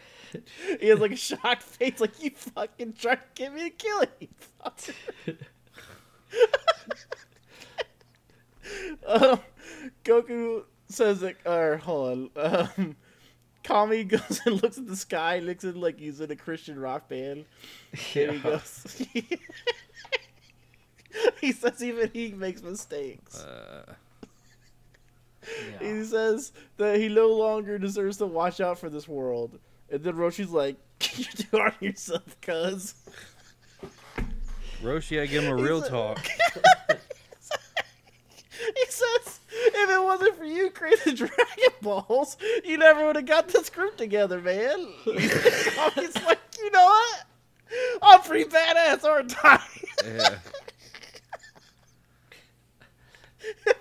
He 0.81 0.89
has 0.89 0.99
like 1.01 1.13
a 1.13 1.17
shocked 1.17 1.63
face, 1.63 2.01
like, 2.01 2.23
"You 2.23 2.31
fucking 2.31 2.95
tried 2.95 3.17
to 3.17 3.27
get 3.35 3.55
me 3.55 3.65
to 3.65 3.71
kill 3.71 4.05
you, 4.21 4.29
fucker." 4.65 4.95
um, 9.07 9.41
Goku 10.05 10.65
says 10.89 11.21
that, 11.21 11.37
or 11.45 11.79
hold 11.79 12.31
on, 12.37 12.67
um, 12.77 12.97
Kami 13.65 14.05
goes 14.09 14.41
and 14.47 14.63
looks 14.63 14.79
at 14.79 14.87
the 14.87 14.97
sky, 14.97 15.39
looks 15.39 15.65
at 15.65 15.77
like 15.77 15.99
he's 15.99 16.21
in 16.21 16.31
a 16.31 16.37
Christian 16.37 16.79
rock 16.79 17.09
band, 17.09 17.45
and 18.15 18.33
he 18.33 18.39
goes. 18.39 19.07
he 21.41 21.53
says 21.53 21.83
even 21.83 22.11
he 22.13 22.33
makes 22.33 22.63
mistakes. 22.63 23.39
Uh, 23.39 23.95
Yeah. 25.45 25.79
He 25.81 26.05
says 26.05 26.53
that 26.77 26.99
he 26.99 27.09
no 27.09 27.29
longer 27.29 27.77
deserves 27.79 28.19
to 28.19 28.27
watch 28.27 28.61
out 28.61 28.79
for 28.79 28.89
this 28.89 29.09
world. 29.09 29.59
And 29.93 30.03
then 30.03 30.15
Roshi's 30.15 30.51
like, 30.51 30.77
You're 31.15 31.29
too 31.29 31.47
hard 31.53 31.75
on 31.81 31.87
yourself, 31.87 32.41
cuz. 32.41 32.95
Roshi, 34.83 35.21
I 35.21 35.27
give 35.27 35.45
him 35.45 35.53
a 35.53 35.57
real 35.57 35.83
talk. 35.83 36.19
he 38.59 38.87
says, 38.89 39.41
If 39.53 39.91
it 39.91 40.03
wasn't 40.03 40.37
for 40.37 40.47
you 40.47 40.71
creating 40.71 41.17
Dragon 41.17 41.75
Balls, 41.83 42.39
you 42.65 42.79
never 42.79 43.05
would 43.07 43.17
have 43.17 43.27
got 43.27 43.49
this 43.49 43.69
group 43.69 43.99
together, 43.99 44.41
man. 44.41 44.89
He's 45.05 46.17
like, 46.25 46.41
You 46.59 46.71
know 46.71 46.85
what? 46.85 47.27
I'm 48.01 48.23
pretty 48.23 48.49
badass, 48.49 49.05
aren't 49.05 49.35
I? 49.45 49.61
Yeah. 50.05 50.39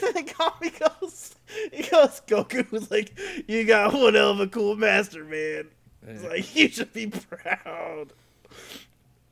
then 0.00 0.26
Kami 0.26 0.70
goes, 0.70 1.36
he 1.72 1.82
goes, 1.82 2.22
Goku 2.26 2.70
was 2.70 2.90
like, 2.90 3.18
You 3.46 3.64
got 3.64 3.92
one 3.92 4.14
hell 4.14 4.30
of 4.30 4.40
a 4.40 4.46
cool 4.46 4.76
master, 4.76 5.24
man. 5.24 5.68
It's 6.06 6.24
like 6.24 6.56
you 6.56 6.68
should 6.68 6.92
be 6.92 7.08
proud. 7.08 8.12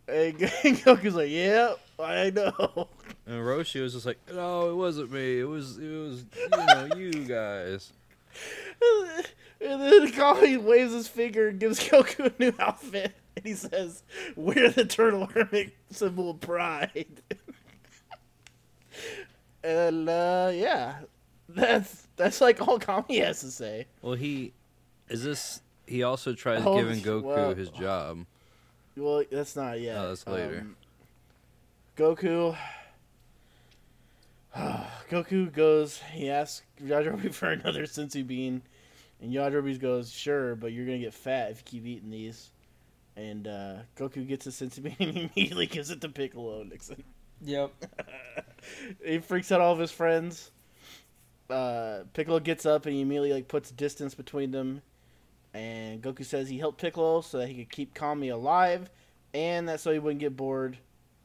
And 0.08 0.38
Goku's 0.38 1.14
like, 1.14 1.30
"Yeah, 1.30 1.74
I 1.98 2.30
know." 2.30 2.88
And 3.26 3.36
Roshi 3.36 3.82
was 3.82 3.92
just 3.92 4.06
like, 4.06 4.18
"No, 4.32 4.70
it 4.70 4.74
wasn't 4.74 5.12
me. 5.12 5.40
It 5.40 5.44
was, 5.44 5.76
it 5.78 5.88
was, 5.90 6.24
you 6.34 6.48
know, 6.66 6.88
you 6.96 7.12
guys." 7.24 7.92
And 9.60 9.82
then 9.82 10.12
Kami 10.12 10.56
waves 10.56 10.92
his 10.92 11.08
finger 11.08 11.48
and 11.48 11.60
gives 11.60 11.80
Goku 11.80 12.26
a 12.26 12.32
new 12.38 12.54
outfit, 12.58 13.12
and 13.36 13.44
he 13.44 13.54
says, 13.54 14.02
"Wear 14.34 14.70
the 14.70 14.84
turtle 14.86 15.26
hermit 15.26 15.74
symbol 15.90 16.30
of 16.30 16.40
pride." 16.40 17.22
and 19.62 20.08
uh, 20.08 20.50
yeah, 20.54 21.00
that's 21.58 22.06
that's 22.16 22.40
like 22.40 22.66
all 22.66 22.78
Kami 22.78 23.18
has 23.18 23.40
to 23.40 23.50
say. 23.50 23.86
Well, 24.02 24.14
he 24.14 24.52
is 25.08 25.24
this. 25.24 25.60
He 25.86 26.02
also 26.02 26.34
tries 26.34 26.62
Oh, 26.64 26.76
giving 26.76 27.00
Goku 27.00 27.22
well- 27.22 27.54
his 27.54 27.70
job. 27.70 28.26
Well, 28.96 29.22
that's 29.30 29.54
not 29.54 29.80
yet. 29.80 29.96
Oh, 29.96 30.08
that's 30.08 30.26
later. 30.26 30.58
Um, 30.60 30.76
Goku. 31.96 32.56
Goku 35.10 35.52
goes. 35.52 36.00
He 36.12 36.30
asks 36.30 36.62
Yajirobe 36.82 37.32
for 37.34 37.50
another 37.50 37.84
senzu 37.84 38.26
bean, 38.26 38.62
and 39.20 39.32
Yajirobe 39.32 39.78
goes, 39.80 40.10
"Sure, 40.10 40.54
but 40.56 40.72
you're 40.72 40.84
gonna 40.86 40.98
get 40.98 41.14
fat 41.14 41.50
if 41.52 41.58
you 41.58 41.64
keep 41.80 41.86
eating 41.86 42.10
these." 42.10 42.50
And 43.16 43.46
uh, 43.48 43.74
Goku 43.96 44.26
gets 44.26 44.46
a 44.46 44.50
senzu 44.50 44.82
bean 44.98 45.08
and 45.08 45.16
immediately 45.34 45.66
gives 45.66 45.90
it 45.90 46.00
to 46.02 46.08
Piccolo 46.08 46.62
Nixon. 46.64 47.02
Yep. 47.42 47.70
he 49.04 49.18
freaks 49.18 49.52
out 49.52 49.60
all 49.60 49.72
of 49.72 49.78
his 49.78 49.92
friends. 49.92 50.50
Uh, 51.50 52.00
Piccolo 52.12 52.40
gets 52.40 52.66
up 52.66 52.84
and 52.86 52.94
he 52.94 53.00
immediately 53.00 53.32
like 53.32 53.48
puts 53.48 53.70
distance 53.70 54.14
between 54.14 54.50
them. 54.50 54.82
And 55.54 56.02
Goku 56.02 56.24
says 56.24 56.48
he 56.48 56.58
helped 56.58 56.80
Piccolo 56.80 57.22
so 57.22 57.38
that 57.38 57.48
he 57.48 57.54
could 57.54 57.70
keep 57.70 57.94
Kami 57.94 58.28
alive, 58.28 58.90
and 59.32 59.68
that 59.68 59.80
so 59.80 59.90
he 59.90 59.98
wouldn't 59.98 60.20
get 60.20 60.36
bored, 60.36 60.78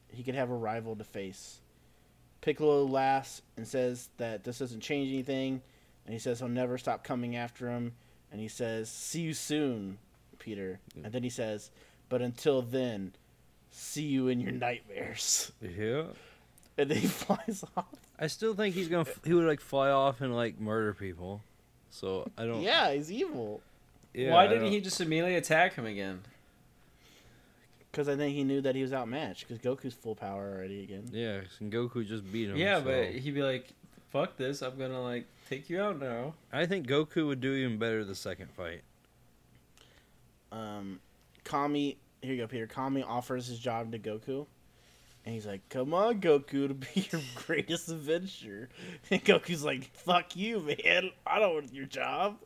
he 0.08 0.22
could 0.22 0.34
have 0.34 0.50
a 0.50 0.54
rival 0.54 0.96
to 0.96 1.04
face. 1.04 1.60
Piccolo 2.40 2.84
laughs 2.84 3.42
and 3.56 3.66
says 3.66 4.08
that 4.16 4.44
this 4.44 4.58
doesn't 4.58 4.80
change 4.80 5.08
anything, 5.08 5.62
and 6.04 6.12
he 6.12 6.18
says 6.18 6.38
he'll 6.38 6.48
never 6.48 6.78
stop 6.78 7.04
coming 7.04 7.36
after 7.36 7.70
him. 7.70 7.92
And 8.30 8.40
he 8.40 8.48
says, 8.48 8.90
"See 8.90 9.20
you 9.20 9.34
soon, 9.34 9.98
Peter." 10.38 10.80
And 10.96 11.12
then 11.12 11.22
he 11.22 11.30
says, 11.30 11.70
"But 12.08 12.20
until 12.20 12.62
then, 12.62 13.14
see 13.70 14.04
you 14.04 14.28
in 14.28 14.40
your 14.40 14.52
nightmares." 14.52 15.52
Yeah. 15.60 16.08
And 16.76 16.90
then 16.90 16.98
he 16.98 17.06
flies 17.08 17.64
off. 17.76 18.03
I 18.18 18.26
still 18.28 18.54
think 18.54 18.74
he's 18.74 18.88
gonna. 18.88 19.06
He 19.24 19.34
would 19.34 19.46
like 19.46 19.60
fly 19.60 19.90
off 19.90 20.20
and 20.20 20.34
like 20.34 20.60
murder 20.60 20.94
people. 20.94 21.42
So 21.90 22.28
I 22.38 22.44
don't. 22.46 22.62
Yeah, 22.62 22.92
he's 22.92 23.10
evil. 23.10 23.60
Yeah, 24.12 24.32
Why 24.32 24.44
I 24.44 24.46
didn't 24.46 24.64
don't- 24.64 24.72
he 24.72 24.80
just 24.80 25.00
immediately 25.00 25.34
attack 25.36 25.74
him 25.74 25.86
again? 25.86 26.22
Because 27.90 28.08
I 28.08 28.16
think 28.16 28.34
he 28.34 28.42
knew 28.44 28.60
that 28.60 28.74
he 28.74 28.82
was 28.82 28.92
outmatched. 28.92 29.46
Because 29.48 29.58
Goku's 29.62 29.94
full 29.94 30.14
power 30.16 30.52
already 30.56 30.82
again. 30.82 31.08
Yeah, 31.12 31.42
and 31.60 31.72
Goku 31.72 32.06
just 32.06 32.30
beat 32.32 32.50
him. 32.50 32.56
Yeah, 32.56 32.78
so- 32.78 32.84
but 32.84 33.10
he'd 33.10 33.34
be 33.34 33.42
like, 33.42 33.68
"Fuck 34.10 34.36
this! 34.36 34.62
I'm 34.62 34.76
gonna 34.78 35.02
like 35.02 35.26
take 35.48 35.68
you 35.70 35.80
out 35.80 35.98
now." 36.00 36.34
I 36.52 36.66
think 36.66 36.86
Goku 36.86 37.26
would 37.26 37.40
do 37.40 37.52
even 37.54 37.78
better 37.78 38.04
the 38.04 38.14
second 38.14 38.50
fight. 38.52 38.82
Um, 40.52 41.00
Kami, 41.44 41.96
here 42.22 42.34
you 42.34 42.40
go, 42.42 42.46
Peter. 42.46 42.66
Kami 42.66 43.02
offers 43.02 43.46
his 43.48 43.58
job 43.58 43.90
to 43.92 43.98
Goku, 43.98 44.46
and 45.24 45.34
he's 45.34 45.46
like, 45.46 45.68
"Come 45.68 45.94
on, 45.94 46.20
Goku, 46.20 46.68
to 46.68 46.74
be 46.74 47.08
your 47.12 47.20
greatest 47.46 47.88
adventure." 47.88 48.68
And 49.10 49.24
Goku's 49.24 49.64
like, 49.64 49.90
"Fuck 49.96 50.36
you, 50.36 50.60
man! 50.60 51.10
I 51.26 51.38
don't 51.38 51.54
want 51.54 51.72
your 51.72 51.86
job." 51.86 52.36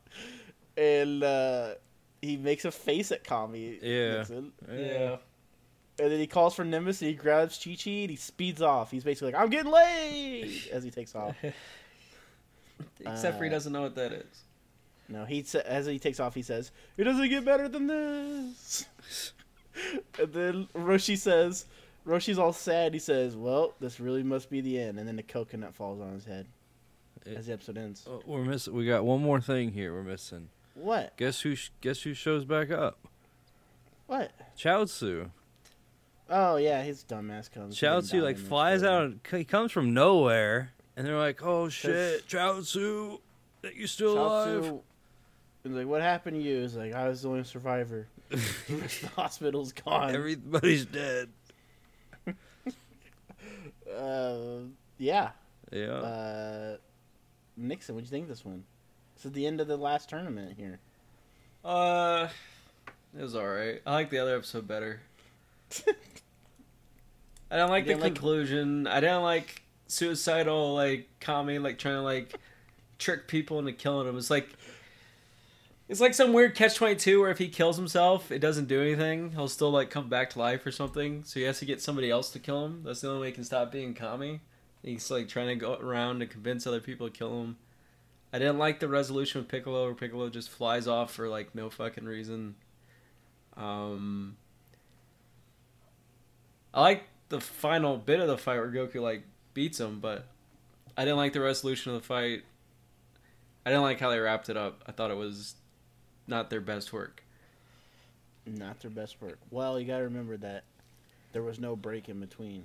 And 0.76 1.22
uh, 1.24 1.74
he 2.22 2.36
makes 2.36 2.64
a 2.64 2.70
face 2.70 3.10
at 3.12 3.24
Kami. 3.24 3.78
Yeah. 3.82 4.18
Nixon. 4.18 4.52
Yeah. 4.70 5.16
And 6.00 6.12
then 6.12 6.20
he 6.20 6.28
calls 6.28 6.54
for 6.54 6.64
Nimbus 6.64 7.00
and 7.02 7.08
he 7.10 7.16
grabs 7.16 7.58
Chi 7.62 7.76
Chi 7.82 7.90
and 7.90 8.10
he 8.10 8.16
speeds 8.16 8.62
off. 8.62 8.92
He's 8.92 9.02
basically 9.02 9.32
like, 9.32 9.42
"I'm 9.42 9.50
getting 9.50 9.72
late," 9.72 10.68
as 10.72 10.84
he 10.84 10.90
takes 10.92 11.14
off. 11.16 11.34
Except 13.00 13.36
for 13.38 13.44
he 13.44 13.50
Uh, 13.50 13.52
doesn't 13.52 13.72
know 13.72 13.82
what 13.82 13.94
that 13.96 14.12
is. 14.12 14.42
No, 15.08 15.24
he 15.24 15.42
sa- 15.42 15.60
as 15.64 15.86
he 15.86 15.98
takes 15.98 16.20
off, 16.20 16.34
he 16.34 16.42
says, 16.42 16.70
"It 16.96 17.04
doesn't 17.04 17.28
get 17.28 17.44
better 17.44 17.68
than 17.68 17.86
this." 17.88 18.86
and 20.20 20.32
then 20.32 20.68
Roshi 20.74 21.16
says, 21.16 21.64
Roshi's 22.08 22.38
all 22.38 22.52
sad. 22.54 22.94
He 22.94 22.98
says, 23.00 23.36
"Well, 23.36 23.74
this 23.80 24.00
really 24.00 24.22
must 24.22 24.48
be 24.48 24.60
the 24.62 24.80
end." 24.80 24.98
And 24.98 25.06
then 25.06 25.16
the 25.16 25.22
coconut 25.22 25.74
falls 25.74 26.00
on 26.00 26.12
his 26.14 26.24
head 26.24 26.46
as 27.26 27.46
the 27.46 27.52
episode 27.52 27.76
ends. 27.76 28.06
Oh, 28.10 28.22
we're 28.26 28.44
missing. 28.44 28.72
We 28.74 28.86
got 28.86 29.04
one 29.04 29.20
more 29.22 29.40
thing 29.40 29.72
here. 29.72 29.92
We're 29.92 30.02
missing. 30.02 30.48
What? 30.74 31.16
Guess 31.18 31.42
who? 31.42 31.54
sh- 31.54 31.70
Guess 31.82 32.02
who 32.02 32.14
shows 32.14 32.44
back 32.46 32.70
up? 32.70 32.98
What? 34.06 34.30
Chaozu. 34.56 35.30
Oh 36.30 36.56
yeah, 36.56 36.82
his 36.82 37.04
dumbass 37.04 37.50
comes. 37.52 37.76
Chaozu 37.76 38.22
like 38.22 38.38
flies 38.38 38.82
out. 38.82 39.12
He 39.30 39.44
comes 39.44 39.70
from 39.70 39.92
nowhere, 39.92 40.72
and 40.96 41.06
they're 41.06 41.18
like, 41.18 41.42
"Oh 41.42 41.68
shit, 41.68 42.26
Chaozu, 42.26 43.20
that 43.62 43.76
you 43.76 43.86
still 43.86 44.18
alive?" 44.18 44.62
Chaozu 44.64 44.80
is 45.64 45.72
like, 45.72 45.86
"What 45.86 46.00
happened 46.00 46.36
to 46.36 46.42
you?" 46.42 46.62
He's 46.62 46.74
like, 46.74 46.94
"I 46.94 47.08
was 47.08 47.20
the 47.22 47.28
only 47.28 47.44
survivor. 47.44 48.06
the 48.30 48.36
rest 48.76 49.02
of 49.02 49.14
the 49.14 49.20
hospital's 49.20 49.72
gone." 49.72 50.14
Everybody's 50.14 50.86
dead. 50.86 51.28
Uh, 53.98 54.60
yeah. 54.98 55.30
Yeah. 55.72 55.86
Uh, 55.86 56.76
Nixon, 57.56 57.94
what'd 57.94 58.08
you 58.08 58.10
think 58.10 58.24
of 58.24 58.28
this 58.28 58.44
one? 58.44 58.64
This 59.16 59.26
is 59.26 59.32
the 59.32 59.46
end 59.46 59.60
of 59.60 59.66
the 59.66 59.76
last 59.76 60.08
tournament 60.08 60.54
here. 60.56 60.78
Uh, 61.64 62.28
it 63.18 63.22
was 63.22 63.34
all 63.34 63.48
right. 63.48 63.82
I 63.84 63.92
like 63.92 64.10
the 64.10 64.18
other 64.18 64.36
episode 64.36 64.68
better. 64.68 65.00
I 67.50 67.56
don't 67.56 67.70
like 67.70 67.86
the 67.86 67.94
like- 67.94 68.14
conclusion. 68.14 68.86
I 68.86 69.00
didn't 69.00 69.22
like 69.22 69.62
suicidal 69.86 70.74
like 70.74 71.08
Kami 71.20 71.58
like 71.58 71.78
trying 71.78 71.94
to 71.96 72.02
like 72.02 72.34
trick 72.98 73.26
people 73.26 73.58
into 73.58 73.72
killing 73.72 74.06
him. 74.06 74.16
It's 74.18 74.30
like 74.30 74.48
it's 75.88 76.00
like 76.00 76.12
some 76.14 76.32
weird 76.32 76.54
catch 76.54 76.74
twenty 76.74 76.96
two 76.96 77.20
where 77.20 77.30
if 77.30 77.38
he 77.38 77.48
kills 77.48 77.76
himself, 77.76 78.30
it 78.30 78.40
doesn't 78.40 78.68
do 78.68 78.82
anything. 78.82 79.32
He'll 79.32 79.48
still 79.48 79.70
like 79.70 79.90
come 79.90 80.08
back 80.08 80.30
to 80.30 80.38
life 80.38 80.66
or 80.66 80.70
something. 80.70 81.24
So 81.24 81.40
he 81.40 81.46
has 81.46 81.58
to 81.60 81.64
get 81.64 81.80
somebody 81.80 82.10
else 82.10 82.30
to 82.30 82.38
kill 82.38 82.64
him. 82.66 82.82
That's 82.84 83.00
the 83.00 83.08
only 83.08 83.22
way 83.22 83.26
he 83.28 83.32
can 83.32 83.44
stop 83.44 83.72
being 83.72 83.94
Kami. 83.94 84.40
He's 84.82 85.10
like 85.10 85.28
trying 85.28 85.48
to 85.48 85.56
go 85.56 85.74
around 85.74 86.20
to 86.20 86.26
convince 86.26 86.66
other 86.66 86.80
people 86.80 87.08
to 87.08 87.12
kill 87.12 87.40
him. 87.42 87.56
I 88.32 88.38
didn't 88.38 88.58
like 88.58 88.80
the 88.80 88.88
resolution 88.88 89.40
with 89.40 89.48
Piccolo 89.48 89.86
where 89.86 89.94
Piccolo 89.94 90.28
just 90.28 90.50
flies 90.50 90.86
off 90.86 91.12
for 91.14 91.28
like 91.28 91.54
no 91.54 91.70
fucking 91.70 92.04
reason. 92.04 92.54
Um 93.56 94.36
I 96.74 96.82
like 96.82 97.04
the 97.30 97.40
final 97.40 97.96
bit 97.96 98.20
of 98.20 98.28
the 98.28 98.36
fight 98.36 98.58
where 98.58 98.70
Goku 98.70 99.00
like 99.00 99.22
beats 99.54 99.80
him, 99.80 100.00
but 100.00 100.26
I 100.96 101.04
didn't 101.04 101.16
like 101.16 101.32
the 101.32 101.40
resolution 101.40 101.92
of 101.94 102.02
the 102.02 102.06
fight. 102.06 102.44
I 103.64 103.70
didn't 103.70 103.82
like 103.82 104.00
how 104.00 104.10
they 104.10 104.18
wrapped 104.18 104.48
it 104.48 104.56
up. 104.56 104.82
I 104.86 104.92
thought 104.92 105.10
it 105.10 105.16
was 105.16 105.54
not 106.28 106.50
their 106.50 106.60
best 106.60 106.92
work. 106.92 107.22
Not 108.46 108.80
their 108.80 108.90
best 108.90 109.20
work. 109.20 109.38
Well, 109.50 109.80
you 109.80 109.86
got 109.86 109.98
to 109.98 110.04
remember 110.04 110.36
that 110.38 110.64
there 111.32 111.42
was 111.42 111.58
no 111.58 111.74
break 111.76 112.08
in 112.08 112.20
between. 112.20 112.64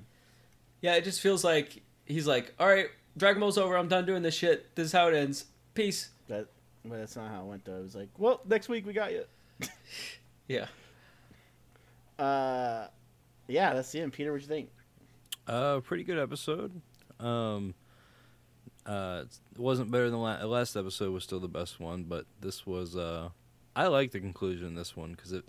Yeah, 0.82 0.96
it 0.96 1.04
just 1.04 1.22
feels 1.22 1.44
like 1.44 1.82
he's 2.06 2.28
like, 2.28 2.54
all 2.60 2.68
right, 2.68 2.88
Dragon 3.18 3.40
Ball's 3.40 3.58
over. 3.58 3.76
I'm 3.76 3.88
done 3.88 4.06
doing 4.06 4.22
this 4.22 4.36
shit. 4.36 4.76
This 4.76 4.88
is 4.88 4.92
how 4.92 5.08
it 5.08 5.16
ends. 5.16 5.46
Peace. 5.74 6.10
That, 6.28 6.48
but 6.86 7.00
that's 7.00 7.16
not 7.16 7.32
how 7.32 7.42
it 7.42 7.46
went 7.46 7.66
though. 7.66 7.78
It 7.78 7.84
was 7.84 7.96
like, 7.96 8.10
well, 8.18 8.42
next 8.48 8.70
week 8.70 8.86
we 8.86 8.94
got 8.94 9.12
you. 9.12 9.24
Yeah. 10.48 10.68
Uh, 12.20 12.88
yeah, 13.48 13.74
that's 13.74 13.92
the 13.92 14.02
end. 14.02 14.14
Peter, 14.14 14.32
what 14.32 14.42
you 14.42 14.48
think? 14.48 14.70
Uh, 15.48 15.80
pretty 15.80 16.04
good 16.04 16.20
episode. 16.20 16.82
Um, 17.20 17.74
uh, 18.86 19.24
it 19.54 19.60
wasn't 19.60 19.90
better 19.90 20.10
than 20.10 20.20
la- 20.20 20.44
last 20.44 20.76
episode. 20.76 21.12
Was 21.14 21.24
still 21.24 21.40
the 21.40 21.48
best 21.48 21.80
one, 21.80 22.04
but 22.04 22.26
this 22.42 22.66
was. 22.66 22.96
Uh, 22.96 23.30
I 23.76 23.88
like 23.88 24.12
the 24.12 24.20
conclusion 24.20 24.68
in 24.68 24.76
this 24.76 24.96
one 24.96 25.12
because 25.12 25.32
it. 25.32 25.46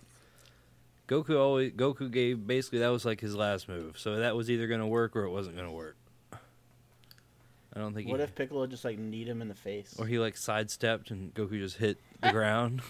Goku 1.06 1.38
always 1.38 1.72
Goku 1.72 2.10
gave 2.10 2.46
basically 2.46 2.78
that 2.78 2.88
was 2.88 3.04
like 3.04 3.20
his 3.20 3.34
last 3.36 3.68
move, 3.68 3.98
so 3.98 4.16
that 4.16 4.34
was 4.34 4.50
either 4.50 4.66
gonna 4.66 4.88
work 4.88 5.14
or 5.14 5.24
it 5.24 5.30
wasn't 5.30 5.54
gonna 5.56 5.70
work. 5.72 5.96
I 6.32 7.80
don't 7.80 7.92
think. 7.92 8.08
What 8.08 8.20
he, 8.20 8.24
if 8.24 8.34
Piccolo 8.34 8.66
just 8.66 8.84
like 8.84 8.98
kneed 8.98 9.28
him 9.28 9.42
in 9.42 9.48
the 9.48 9.54
face? 9.54 9.94
or 9.98 10.06
he 10.06 10.18
like 10.18 10.36
sidestepped 10.36 11.10
and 11.10 11.34
Goku 11.34 11.58
just 11.58 11.76
hit 11.76 11.98
the 12.22 12.30
ground. 12.32 12.80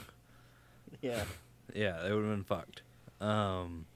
yeah, 1.02 1.24
Yeah, 1.74 2.02
they 2.02 2.12
would 2.12 2.24
have 2.24 2.32
been 2.32 2.44
fucked. 2.44 2.82
Um, 3.20 3.86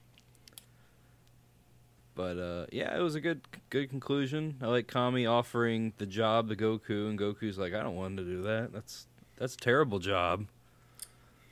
but 2.15 2.37
uh, 2.37 2.65
yeah, 2.73 2.97
it 2.97 3.01
was 3.01 3.15
a 3.15 3.21
good 3.21 3.41
good 3.69 3.89
conclusion. 3.89 4.57
I 4.61 4.67
like 4.67 4.87
Kami 4.87 5.25
offering 5.25 5.93
the 5.97 6.05
job 6.05 6.49
to 6.49 6.55
Goku, 6.57 7.09
and 7.09 7.17
Goku's 7.17 7.57
like, 7.57 7.73
I 7.73 7.81
don't 7.81 7.95
want 7.95 8.17
to 8.17 8.23
do 8.23 8.41
that. 8.43 8.73
That's 8.73 9.07
that's 9.37 9.53
a 9.53 9.57
terrible 9.57 9.99
job. 9.99 10.47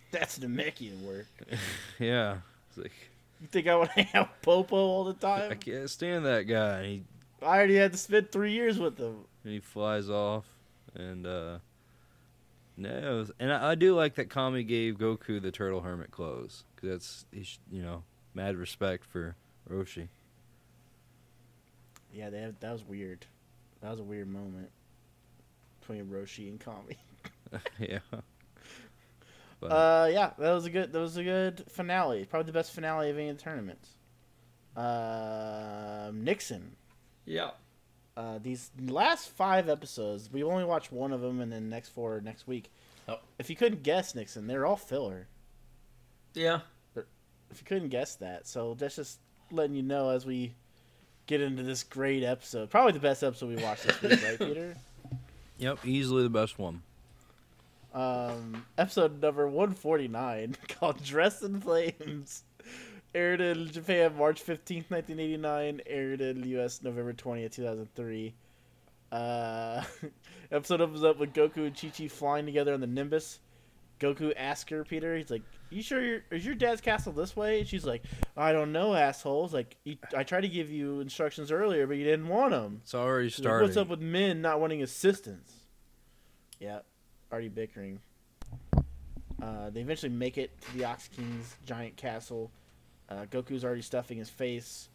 that's 0.11 0.39
Namekian 0.39 1.01
work. 1.01 1.27
yeah, 1.99 2.37
it's 2.69 2.77
like 2.77 2.91
You 3.41 3.47
think 3.47 3.67
I 3.67 3.75
want 3.75 3.91
to 3.91 4.01
hang 4.03 4.21
out 4.21 4.29
with 4.29 4.41
Popo 4.41 4.75
all 4.75 5.03
the 5.03 5.13
time? 5.13 5.51
I 5.51 5.55
can't 5.55 5.89
stand 5.89 6.25
that 6.25 6.43
guy. 6.43 6.83
He 6.83 7.03
I 7.41 7.57
already 7.57 7.75
had 7.75 7.91
to 7.91 7.97
spend 7.97 8.31
three 8.31 8.51
years 8.51 8.79
with 8.79 8.97
him. 8.97 9.25
and 9.43 9.53
he 9.53 9.59
flies 9.59 10.09
off, 10.09 10.45
and 10.95 11.27
uh, 11.27 11.59
no, 12.75 13.27
and 13.39 13.53
I, 13.53 13.71
I 13.71 13.75
do 13.75 13.95
like 13.95 14.15
that 14.15 14.29
Kami 14.29 14.63
gave 14.63 14.95
Goku 14.95 15.41
the 15.41 15.51
Turtle 15.51 15.81
Hermit 15.81 16.09
clothes 16.09 16.63
because 16.75 16.89
that's 16.89 17.25
he's 17.31 17.59
you 17.71 17.83
know 17.83 18.03
mad 18.33 18.55
respect 18.55 19.05
for 19.05 19.35
Roshi. 19.69 20.07
Yeah, 22.13 22.29
they 22.31 22.39
have, 22.39 22.59
that 22.61 22.71
was 22.71 22.83
weird. 22.83 23.25
That 23.81 23.91
was 23.91 23.99
a 23.99 24.03
weird 24.03 24.27
moment 24.27 24.69
between 25.79 26.05
Roshi 26.07 26.49
and 26.49 26.59
Kami. 26.59 26.97
yeah. 27.79 27.99
But, 29.59 29.67
Uh, 29.71 30.07
yeah, 30.11 30.31
that 30.37 30.51
was 30.53 30.65
a 30.65 30.69
good. 30.69 30.93
That 30.93 30.99
was 30.99 31.17
a 31.17 31.23
good 31.23 31.63
finale. 31.69 32.25
Probably 32.25 32.45
the 32.45 32.53
best 32.53 32.71
finale 32.73 33.09
of 33.09 33.17
any 33.17 33.29
of 33.29 33.37
the 33.37 33.43
tournaments. 33.43 33.89
Uh, 34.75 36.11
Nixon. 36.13 36.75
Yeah. 37.25 37.51
Uh, 38.15 38.39
these 38.41 38.71
last 38.79 39.29
five 39.29 39.69
episodes, 39.69 40.31
we 40.31 40.43
only 40.43 40.63
watched 40.63 40.91
one 40.91 41.11
of 41.11 41.21
them, 41.21 41.39
and 41.41 41.51
then 41.51 41.69
next 41.69 41.89
four 41.89 42.21
next 42.21 42.47
week. 42.47 42.71
Oh. 43.07 43.17
If 43.39 43.49
you 43.49 43.55
couldn't 43.55 43.83
guess, 43.83 44.15
Nixon, 44.15 44.47
they're 44.47 44.65
all 44.65 44.75
filler. 44.75 45.27
Yeah. 46.33 46.61
If 46.95 47.61
you 47.61 47.65
couldn't 47.65 47.89
guess 47.89 48.15
that, 48.15 48.45
so 48.47 48.75
that's 48.77 48.95
just 48.97 49.19
letting 49.51 49.75
you 49.75 49.81
know 49.83 50.09
as 50.09 50.25
we 50.25 50.53
get 51.27 51.41
into 51.41 51.63
this 51.63 51.83
great 51.83 52.23
episode. 52.23 52.69
Probably 52.69 52.91
the 52.91 52.99
best 52.99 53.23
episode 53.23 53.55
we 53.55 53.63
watched 53.63 53.83
this 53.87 54.01
week, 54.01 54.21
right, 54.23 54.37
Peter? 54.47 54.75
Yep, 55.57 55.85
easily 55.85 56.23
the 56.23 56.29
best 56.29 56.59
one. 56.59 56.81
Um, 57.97 58.63
episode 58.77 59.21
number 59.21 59.47
149 59.47 60.55
called 60.67 61.03
Dress 61.03 61.41
in 61.41 61.59
Flames. 61.59 62.43
Aired 63.15 63.41
in 63.41 63.71
Japan 63.71 64.15
March 64.15 64.43
15th, 64.43 64.91
1989. 64.91 65.81
Aired 65.87 66.21
in 66.21 66.41
the 66.41 66.59
US 66.59 66.83
November 66.83 67.13
20th, 67.13 67.53
2003. 67.53 68.35
Uh, 69.11 69.83
episode 70.51 70.81
opens 70.81 71.03
up 71.03 71.17
with 71.17 71.33
Goku 71.33 71.65
and 71.65 71.75
Chi 71.75 71.87
Chi 71.87 72.07
flying 72.07 72.45
together 72.45 72.73
on 72.73 72.81
the 72.81 72.87
Nimbus. 72.87 73.39
Goku 73.99 74.31
asks 74.37 74.69
her, 74.69 74.83
Peter, 74.83 75.17
he's 75.17 75.31
like, 75.31 75.41
You 75.71 75.81
sure 75.81 76.03
your, 76.03 76.21
is 76.29 76.45
your 76.45 76.53
dad's 76.53 76.81
castle 76.81 77.13
this 77.13 77.35
way? 77.35 77.59
And 77.59 77.67
she's 77.67 77.85
like, 77.85 78.03
I 78.35 78.51
don't 78.51 78.71
know, 78.71 78.93
assholes. 78.93 79.55
Like, 79.55 79.75
you, 79.85 79.97
I 80.15 80.21
tried 80.21 80.41
to 80.41 80.49
give 80.49 80.69
you 80.69 80.99
instructions 80.99 81.51
earlier, 81.51 81.87
but 81.87 81.97
you 81.97 82.03
didn't 82.03 82.27
want 82.27 82.51
them. 82.51 82.81
It's 82.83 82.93
already 82.93 83.33
like. 83.39 83.61
What's 83.61 83.77
up 83.77 83.87
with 83.87 84.01
men 84.01 84.41
not 84.41 84.59
wanting 84.59 84.83
assistance? 84.83 85.51
Yeah, 86.59 86.79
already 87.31 87.49
bickering. 87.49 87.99
Uh, 89.41 89.69
they 89.69 89.81
eventually 89.81 90.11
make 90.11 90.37
it 90.37 90.59
to 90.61 90.77
the 90.77 90.85
Ox 90.85 91.07
King's 91.07 91.55
giant 91.65 91.95
castle. 91.95 92.51
Uh, 93.09 93.25
Goku's 93.25 93.63
already 93.63 93.81
stuffing 93.81 94.17
his 94.17 94.29
face, 94.29 94.89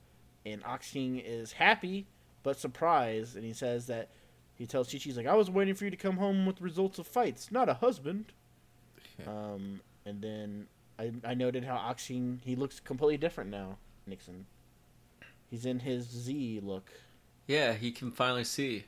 and 0.44 0.62
Ox 0.64 0.90
King 0.90 1.18
is 1.18 1.52
happy 1.52 2.06
but 2.42 2.58
surprised, 2.58 3.36
and 3.36 3.44
he 3.44 3.52
says 3.52 3.86
that 3.86 4.10
he 4.54 4.66
tells 4.66 4.90
Chi 4.90 4.98
Chi's 4.98 5.16
like, 5.16 5.26
"I 5.26 5.34
was 5.34 5.50
waiting 5.50 5.74
for 5.74 5.84
you 5.84 5.90
to 5.90 5.96
come 5.96 6.16
home 6.16 6.44
with 6.44 6.60
results 6.60 6.98
of 6.98 7.06
fights, 7.06 7.50
not 7.50 7.68
a 7.68 7.74
husband." 7.74 8.32
Um, 9.26 9.80
and 10.04 10.20
then 10.20 10.66
I, 10.98 11.12
I 11.24 11.34
noted 11.34 11.64
how 11.64 11.76
Ox 11.76 12.06
King 12.06 12.40
he 12.44 12.56
looks 12.56 12.80
completely 12.80 13.16
different 13.16 13.50
now. 13.50 13.78
Nixon, 14.06 14.46
he's 15.50 15.64
in 15.64 15.80
his 15.80 16.08
Z 16.08 16.60
look. 16.62 16.90
Yeah, 17.46 17.74
he 17.74 17.92
can 17.92 18.10
finally 18.10 18.44
see. 18.44 18.84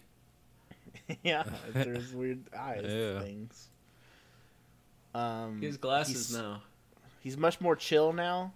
yeah, 1.22 1.44
there's 1.72 2.12
weird 2.12 2.40
eyes 2.58 2.84
Yeah. 2.84 3.20
things. 3.20 3.68
Um, 5.14 5.58
He 5.60 5.66
has 5.66 5.76
glasses 5.76 6.28
he's, 6.28 6.36
now. 6.36 6.62
He's 7.20 7.36
much 7.36 7.60
more 7.60 7.76
chill 7.76 8.12
now. 8.12 8.52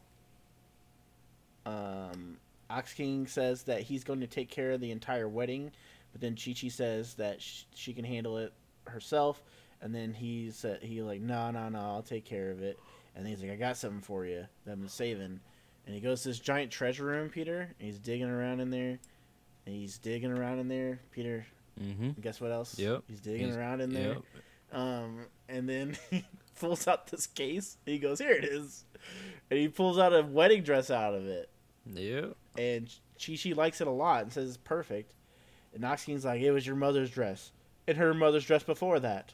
Um, 1.66 2.39
Ox 2.70 2.93
King 2.95 3.26
says 3.26 3.62
that 3.64 3.82
he's 3.82 4.05
going 4.05 4.20
to 4.20 4.26
take 4.26 4.51
care 4.51 4.72
of 4.72 4.80
the 4.80 4.91
entire 4.91 5.28
wedding, 5.28 5.70
but 6.12 6.20
then 6.20 6.34
Chi 6.34 6.55
Chi 6.59 6.68
says 6.68 7.14
that 7.14 7.41
sh- 7.41 7.64
she 7.74 7.93
can 7.93 8.05
handle 8.05 8.39
it 8.39 8.53
herself, 8.86 9.43
and 9.82 9.95
then 9.95 10.12
he 10.14 10.51
said 10.51 10.82
he 10.82 11.03
like 11.03 11.20
no 11.20 11.51
no 11.51 11.68
no 11.68 11.78
I'll 11.78 12.03
take 12.03 12.24
care 12.24 12.51
of 12.51 12.62
it, 12.62 12.78
and 13.14 13.24
then 13.24 13.30
he's 13.32 13.43
like 13.43 13.53
I 13.53 13.57
got 13.57 13.76
something 13.76 14.01
for 14.01 14.24
you 14.24 14.47
that 14.64 14.72
I've 14.72 14.78
been 14.80 14.89
saving, 14.89 15.41
and 15.86 15.95
he 15.95 16.01
goes 16.01 16.22
to 16.22 16.28
this 16.28 16.39
giant 16.39 16.70
treasure 16.70 17.05
room, 17.05 17.28
Peter, 17.28 17.61
and 17.78 17.86
he's 17.86 17.99
digging 17.99 18.28
around 18.30 18.61
in 18.61 18.70
there, 18.70 18.99
and 19.66 19.74
he's 19.74 19.99
digging 19.99 20.32
around 20.32 20.59
in 20.59 20.68
there, 20.68 21.01
Peter. 21.12 21.47
Mm-hmm. 21.81 22.20
Guess 22.20 22.41
what 22.41 22.51
else? 22.53 22.79
Yep. 22.79 23.05
He's 23.09 23.20
digging 23.20 23.47
He's- 23.47 23.57
around 23.57 23.81
in 23.81 23.93
there. 23.93 24.09
Yep. 24.14 24.22
Um, 24.72 25.20
and 25.49 25.68
then 25.68 25.97
he 26.11 26.24
pulls 26.61 26.87
out 26.87 27.07
this 27.07 27.26
case. 27.26 27.79
He 27.87 27.99
goes, 27.99 28.18
"Here 28.18 28.33
it 28.33 28.45
is," 28.45 28.85
and 29.51 29.59
he 29.59 29.68
pulls 29.68 29.99
out 29.99 30.14
a 30.14 30.22
wedding 30.22 30.62
dress 30.62 30.91
out 30.91 31.14
of 31.14 31.26
it. 31.26 31.49
Yep. 31.87 32.37
And 32.59 32.95
Chi 33.24 33.37
Chi 33.43 33.53
likes 33.53 33.81
it 33.81 33.87
a 33.87 33.91
lot 33.91 34.22
and 34.24 34.33
says 34.33 34.49
it's 34.49 34.57
perfect. 34.59 35.14
And 35.74 35.85
Ox 35.85 36.05
King's 36.05 36.24
like, 36.24 36.43
"It 36.43 36.51
was 36.53 36.66
your 36.66 36.76
mother's 36.76 37.11
dress, 37.11 37.53
and 37.87 37.97
her 37.97 38.12
mother's 38.12 38.45
dress 38.45 38.62
before 38.62 39.01
that." 39.01 39.33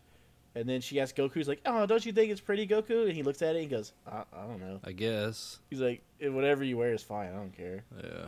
And 0.57 0.69
then 0.69 0.81
she 0.81 1.01
asks 1.01 1.19
Goku, 1.19 1.35
"He's 1.35 1.49
like, 1.49 1.63
oh, 1.67 1.85
don't 1.85 2.07
you 2.07 2.13
think 2.13 2.31
it's 2.31 2.41
pretty, 2.41 2.65
Goku?" 2.65 3.07
And 3.07 3.13
he 3.13 3.25
looks 3.25 3.43
at 3.43 3.57
it 3.57 3.63
and 3.63 3.71
he 3.71 3.77
goes, 3.77 3.93
I, 4.07 4.23
I 4.33 4.43
don't 4.47 4.61
know." 4.61 4.79
I 4.85 4.93
guess. 4.93 5.59
He's 5.69 5.81
like, 5.81 6.03
"Eh, 6.21 6.29
"Whatever 6.29 6.63
you 6.63 6.77
wear 6.77 6.93
is 6.95 7.03
fine. 7.03 7.31
I 7.33 7.37
don't 7.37 7.57
care." 7.57 7.83
Yeah. 8.01 8.27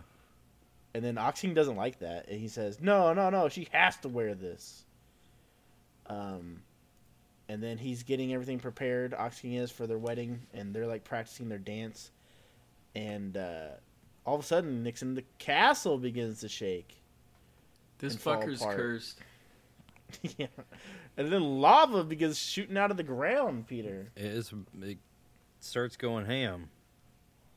And 0.96 1.04
then 1.04 1.18
Ox 1.18 1.42
King 1.42 1.52
doesn't 1.52 1.76
like 1.76 1.98
that, 1.98 2.26
and 2.30 2.40
he 2.40 2.48
says, 2.48 2.80
"No, 2.80 3.12
no, 3.12 3.28
no, 3.28 3.50
she 3.50 3.68
has 3.70 3.98
to 3.98 4.08
wear 4.08 4.34
this." 4.34 4.86
Um, 6.06 6.62
and 7.50 7.62
then 7.62 7.76
he's 7.76 8.02
getting 8.02 8.32
everything 8.32 8.58
prepared. 8.58 9.12
Ox 9.12 9.40
King 9.40 9.52
is 9.52 9.70
for 9.70 9.86
their 9.86 9.98
wedding, 9.98 10.46
and 10.54 10.74
they're 10.74 10.86
like 10.86 11.04
practicing 11.04 11.50
their 11.50 11.58
dance. 11.58 12.12
And 12.94 13.36
uh, 13.36 13.72
all 14.24 14.36
of 14.36 14.40
a 14.40 14.44
sudden, 14.44 14.82
Nixon, 14.84 15.14
the 15.14 15.24
castle 15.38 15.98
begins 15.98 16.40
to 16.40 16.48
shake. 16.48 16.96
This 17.98 18.16
fucker's 18.16 18.62
cursed. 18.62 19.20
yeah, 20.38 20.46
and 21.18 21.30
then 21.30 21.60
lava 21.60 22.04
begins 22.04 22.38
shooting 22.38 22.78
out 22.78 22.90
of 22.90 22.96
the 22.96 23.02
ground. 23.02 23.66
Peter, 23.66 24.12
It 24.16 24.24
is. 24.24 24.50
It 24.80 24.96
starts 25.60 25.98
going 25.98 26.24
ham. 26.24 26.70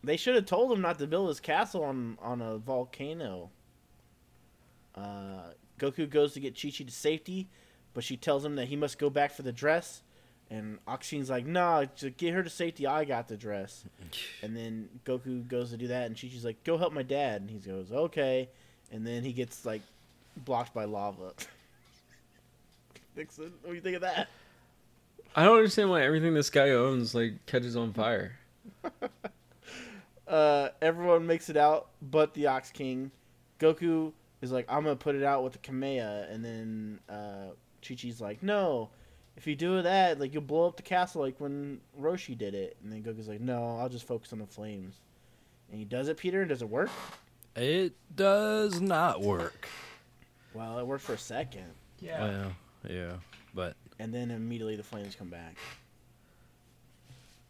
They 0.04 0.18
should 0.18 0.36
have 0.36 0.45
told 0.45 0.72
him 0.72 0.82
not 0.82 1.00
to 1.00 1.08
build 1.08 1.28
his 1.30 1.39
castle 1.39 1.84
on 1.84 2.18
on 2.22 2.41
a 2.41 2.58
volcano. 2.58 3.50
Uh, 4.95 5.52
Goku 5.80 6.10
goes 6.10 6.34
to 6.34 6.39
get 6.39 6.60
Chi 6.60 6.70
Chi 6.70 6.84
to 6.84 6.91
safety, 6.91 7.47
but 7.93 8.04
she 8.04 8.18
tells 8.18 8.43
him 8.43 8.56
that 8.56 8.68
he 8.68 8.76
must 8.76 9.00
go 9.00 9.10
back 9.10 9.32
for 9.32 9.43
the 9.43 9.52
dress. 9.52 10.04
And 10.52 10.80
Ox 10.88 11.12
King's 11.12 11.30
like, 11.30 11.45
nah, 11.45 11.86
to 11.97 12.10
get 12.10 12.34
her 12.34 12.41
to 12.41 12.50
safety, 12.50 12.88
I 12.88 13.06
got 13.06 13.28
the 13.28 13.38
dress. 13.38 13.86
And 14.41 14.56
then 14.56 14.89
Goku 15.06 15.47
goes 15.47 15.70
to 15.72 15.78
do 15.78 15.88
that, 15.88 16.08
and 16.08 16.16
Chi 16.16 16.28
Chi's 16.28 16.43
like, 16.43 16.64
go 16.64 16.78
help 16.78 16.91
my 16.91 17.04
dad. 17.04 17.41
And 17.41 17.50
he 17.52 17.60
goes, 17.60 17.91
okay. 17.91 18.50
And 18.91 19.06
then 19.06 19.24
he 19.24 19.34
gets, 19.34 19.66
like, 19.66 19.82
blocked 20.38 20.74
by 20.74 20.86
lava. 20.86 21.34
Nixon, 23.16 23.54
what 23.62 23.70
do 23.70 23.76
you 23.76 23.82
think 23.82 23.97
of 23.97 24.02
that? 24.02 24.30
I 25.36 25.43
don't 25.43 25.58
understand 25.58 25.89
why 25.89 26.04
everything 26.04 26.34
this 26.34 26.50
guy 26.50 26.70
owns 26.72 27.14
like 27.14 27.45
catches 27.45 27.76
on 27.76 27.93
fire. 27.93 28.39
Uh, 30.30 30.70
everyone 30.82 31.26
makes 31.26 31.50
it 31.50 31.58
out 31.58 31.90
but 32.02 32.34
the 32.36 32.48
Ox 32.48 32.72
King. 32.72 33.12
Goku 33.60 34.14
is 34.42 34.52
like, 34.52 34.66
I'm 34.70 34.84
gonna 34.84 34.96
put 34.96 35.16
it 35.16 35.24
out 35.24 35.44
with 35.44 35.54
the 35.54 35.60
Kamea, 35.60 36.32
and 36.32 36.46
then 36.46 37.00
uh, 37.10 37.52
Chi 37.86 37.96
Chi's 37.96 38.22
like, 38.22 38.42
no, 38.44 38.90
if 39.36 39.48
you 39.48 39.56
do 39.56 39.82
that, 39.82 40.20
like 40.20 40.34
you'll 40.34 40.44
blow 40.44 40.68
up 40.68 40.78
the 40.78 40.84
castle 40.84 41.22
like 41.22 41.40
when 41.40 41.80
Roshi 42.00 42.38
did 42.38 42.54
it. 42.54 42.78
And 42.84 42.92
then 42.92 43.02
Goku's 43.04 43.28
like, 43.28 43.42
no, 43.42 43.78
I'll 43.80 43.90
just 43.90 44.06
focus 44.06 44.32
on 44.32 44.40
the 44.40 44.46
flames. 44.46 44.96
And 45.70 45.80
he 45.80 45.86
does 45.86 46.08
it, 46.08 46.18
Peter. 46.18 46.46
Does 46.46 46.62
it 46.62 46.70
work? 46.70 46.90
It 47.56 47.94
does 48.16 48.80
not 48.80 49.22
work. 49.22 49.68
Well, 50.54 50.80
it 50.80 50.86
worked 50.86 51.04
for 51.04 51.14
a 51.14 51.18
second, 51.18 51.72
Yeah. 52.00 52.24
Well, 52.24 52.52
yeah, 52.88 53.14
but 53.54 53.76
and 54.00 54.14
then 54.14 54.32
immediately 54.32 54.76
the 54.76 54.84
flames 54.84 55.16
come 55.16 55.30
back. 55.30 55.56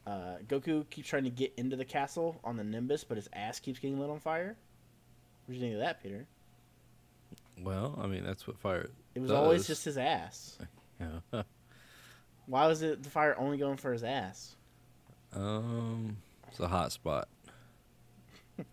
Uh, 0.09 0.37
Goku 0.47 0.89
keeps 0.89 1.07
trying 1.07 1.25
to 1.25 1.29
get 1.29 1.53
into 1.55 1.75
the 1.75 1.85
castle 1.85 2.39
on 2.43 2.57
the 2.57 2.63
Nimbus, 2.63 3.03
but 3.03 3.15
his 3.15 3.29
ass 3.31 3.59
keeps 3.59 3.77
getting 3.77 3.99
lit 3.99 4.09
on 4.09 4.19
fire. 4.19 4.55
What 5.45 5.53
do 5.53 5.53
you 5.53 5.61
think 5.61 5.73
of 5.75 5.81
that, 5.81 6.01
Peter? 6.01 6.25
well, 7.61 7.99
I 8.01 8.07
mean 8.07 8.23
that's 8.23 8.47
what 8.47 8.57
fire. 8.57 8.89
It 9.13 9.21
was 9.21 9.31
always 9.31 9.67
just 9.67 9.85
his 9.85 9.97
ass. 9.97 10.57
Yeah. 11.01 11.43
Why 12.47 12.67
was 12.67 12.81
it 12.81 13.03
the 13.03 13.09
fire 13.09 13.33
only 13.39 13.57
going 13.57 13.77
for 13.77 13.93
his 13.93 14.03
ass? 14.03 14.57
um, 15.33 16.17
it's 16.49 16.59
a 16.59 16.67
hot 16.67 16.91
spot. 16.91 17.29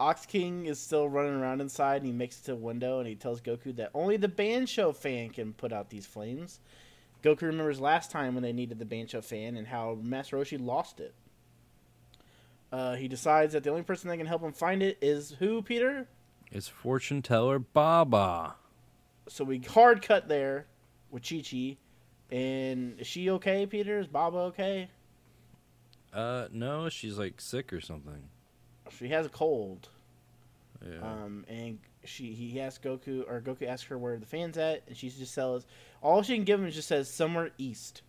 Ox 0.00 0.26
King 0.26 0.66
is 0.66 0.80
still 0.80 1.08
running 1.08 1.34
around 1.34 1.60
inside, 1.60 1.98
and 1.98 2.06
he 2.06 2.12
makes 2.12 2.40
it 2.40 2.46
to 2.46 2.54
a 2.54 2.56
window, 2.56 2.98
and 2.98 3.06
he 3.06 3.14
tells 3.14 3.40
Goku 3.40 3.76
that 3.76 3.92
only 3.94 4.16
the 4.16 4.26
Bancho 4.26 4.90
fan 4.92 5.30
can 5.30 5.52
put 5.52 5.72
out 5.72 5.90
these 5.90 6.06
flames. 6.06 6.58
Goku 7.22 7.42
remembers 7.42 7.80
last 7.80 8.10
time 8.10 8.34
when 8.34 8.42
they 8.42 8.52
needed 8.52 8.78
the 8.78 8.84
Bancho 8.84 9.20
fan 9.20 9.56
and 9.56 9.66
how 9.66 9.98
Master 10.02 10.36
Roshi 10.36 10.58
lost 10.64 11.00
it. 11.00 11.14
Uh, 12.72 12.94
he 12.94 13.08
decides 13.08 13.52
that 13.52 13.64
the 13.64 13.70
only 13.70 13.82
person 13.82 14.08
that 14.08 14.16
can 14.16 14.26
help 14.26 14.42
him 14.42 14.52
find 14.52 14.82
it 14.82 14.96
is 15.00 15.32
who, 15.38 15.60
Peter? 15.60 16.06
It's 16.52 16.68
fortune 16.68 17.22
teller 17.22 17.58
Baba. 17.58 18.54
So 19.28 19.44
we 19.44 19.58
hard 19.58 20.02
cut 20.02 20.28
there 20.28 20.66
with 21.10 21.28
Chi 21.28 21.42
Chi. 21.48 21.76
And 22.30 23.00
is 23.00 23.06
she 23.06 23.30
okay, 23.30 23.66
Peter? 23.66 23.98
Is 23.98 24.06
Baba 24.06 24.38
okay? 24.38 24.88
Uh, 26.12 26.46
no, 26.52 26.88
she's 26.88 27.18
like 27.18 27.40
sick 27.40 27.72
or 27.72 27.80
something. 27.80 28.28
She 28.90 29.08
has 29.08 29.26
a 29.26 29.30
cold. 29.30 29.88
Yeah. 30.84 30.98
Um, 31.02 31.44
and 31.48 31.78
she 32.04 32.32
he 32.32 32.60
asks 32.60 32.84
Goku 32.84 33.24
or 33.28 33.40
Goku 33.40 33.66
asks 33.66 33.86
her 33.88 33.98
where 33.98 34.16
the 34.16 34.26
fan's 34.26 34.56
at, 34.58 34.82
and 34.86 34.96
she 34.96 35.10
just 35.10 35.34
tells 35.34 35.66
all 36.02 36.22
she 36.22 36.34
can 36.34 36.44
give 36.44 36.60
him 36.60 36.66
is 36.66 36.74
just 36.74 36.88
says 36.88 37.08
somewhere 37.08 37.50
east. 37.58 38.02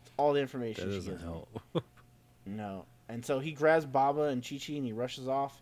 It's 0.00 0.10
all 0.16 0.32
the 0.32 0.40
information 0.40 0.88
that 0.88 0.92
she 1.02 1.10
doesn't 1.10 1.12
gives 1.14 1.24
him. 1.24 1.82
No, 2.46 2.84
and 3.08 3.24
so 3.24 3.38
he 3.38 3.52
grabs 3.52 3.84
Baba 3.84 4.22
and 4.22 4.42
Chi 4.42 4.58
Chi 4.58 4.72
and 4.72 4.84
he 4.84 4.92
rushes 4.92 5.28
off, 5.28 5.60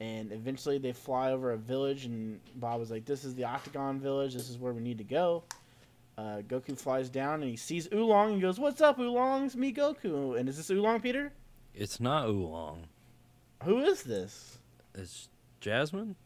and 0.00 0.30
eventually 0.30 0.78
they 0.78 0.92
fly 0.92 1.32
over 1.32 1.52
a 1.52 1.56
village, 1.56 2.04
and 2.04 2.38
Baba's 2.56 2.90
like, 2.90 3.04
"This 3.04 3.24
is 3.24 3.34
the 3.34 3.44
Octagon 3.44 3.98
Village. 3.98 4.34
This 4.34 4.48
is 4.48 4.58
where 4.58 4.72
we 4.72 4.80
need 4.82 4.98
to 4.98 5.04
go." 5.04 5.42
Uh, 6.18 6.42
Goku 6.46 6.78
flies 6.78 7.08
down 7.08 7.40
and 7.40 7.50
he 7.50 7.56
sees 7.56 7.88
Oolong 7.92 8.34
and 8.34 8.40
goes, 8.42 8.60
"What's 8.60 8.80
up, 8.82 8.98
Oolong? 8.98 9.46
It's 9.46 9.56
me, 9.56 9.72
Goku." 9.72 10.38
And 10.38 10.48
is 10.48 10.56
this 10.58 10.70
Oolong, 10.70 11.00
Peter? 11.00 11.32
it's 11.74 11.98
not 12.00 12.26
oolong. 12.28 12.86
Who 13.64 13.78
is 13.80 14.02
this? 14.02 14.58
It's 14.94 15.28
Jasmine. 15.60 16.16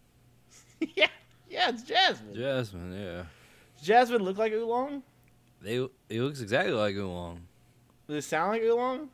yeah, 0.81 1.07
yeah, 1.49 1.69
it's 1.71 1.83
Jasmine. 1.83 2.35
Jasmine, 2.35 2.93
yeah. 2.93 3.23
Does 3.85 3.89
Jasmine 3.89 4.23
look 4.23 4.39
like 4.39 4.51
Oolong? 4.55 5.03
They 5.61 5.75
it 6.09 6.21
looks 6.23 6.41
exactly 6.41 6.73
like 6.73 6.97
oolong. 6.97 7.41
Does 8.09 8.25
it 8.25 8.29
sound 8.29 8.53
like 8.53 8.63
Oolong? 8.63 9.11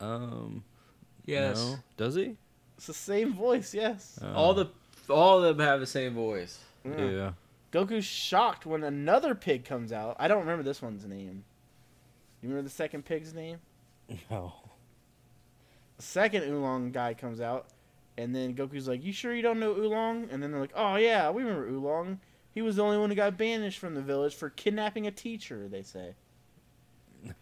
Um, 0.00 0.64
Yes. 1.26 1.58
no. 1.58 1.76
does 1.98 2.14
he? 2.14 2.34
It's 2.78 2.86
the 2.86 2.94
same 2.94 3.34
voice, 3.34 3.74
yes. 3.74 4.18
Oh. 4.22 4.32
All 4.32 4.54
the 4.54 4.68
all 5.10 5.44
of 5.44 5.58
them 5.58 5.66
have 5.66 5.80
the 5.80 5.86
same 5.86 6.14
voice. 6.14 6.60
Yeah. 6.82 7.10
yeah. 7.10 7.32
Goku's 7.72 8.06
shocked 8.06 8.64
when 8.64 8.84
another 8.84 9.34
pig 9.34 9.66
comes 9.66 9.92
out. 9.92 10.16
I 10.18 10.28
don't 10.28 10.40
remember 10.40 10.62
this 10.62 10.80
one's 10.80 11.04
name. 11.04 11.44
You 12.40 12.48
remember 12.48 12.62
the 12.66 12.74
second 12.74 13.04
pig's 13.04 13.34
name? 13.34 13.58
No. 14.30 14.54
The 15.98 16.02
second 16.02 16.44
Oolong 16.44 16.90
guy 16.90 17.12
comes 17.12 17.42
out, 17.42 17.66
and 18.16 18.34
then 18.34 18.54
Goku's 18.54 18.88
like, 18.88 19.04
"You 19.04 19.12
sure 19.12 19.34
you 19.34 19.42
don't 19.42 19.60
know 19.60 19.72
Oolong?" 19.76 20.28
And 20.30 20.42
then 20.42 20.52
they're 20.52 20.60
like, 20.62 20.72
"Oh 20.74 20.96
yeah, 20.96 21.28
we 21.30 21.42
remember 21.42 21.68
Oolong. 21.68 22.20
He 22.54 22.62
was 22.62 22.76
the 22.76 22.82
only 22.82 22.98
one 22.98 23.10
who 23.10 23.16
got 23.16 23.36
banished 23.36 23.78
from 23.78 23.94
the 23.94 24.02
village 24.02 24.34
for 24.34 24.50
kidnapping 24.50 25.06
a 25.06 25.10
teacher." 25.10 25.68
They 25.68 25.82
say. 25.82 26.14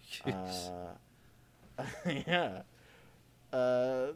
Uh, 1.79 1.85
yeah. 2.27 2.63
Uh, 3.53 4.09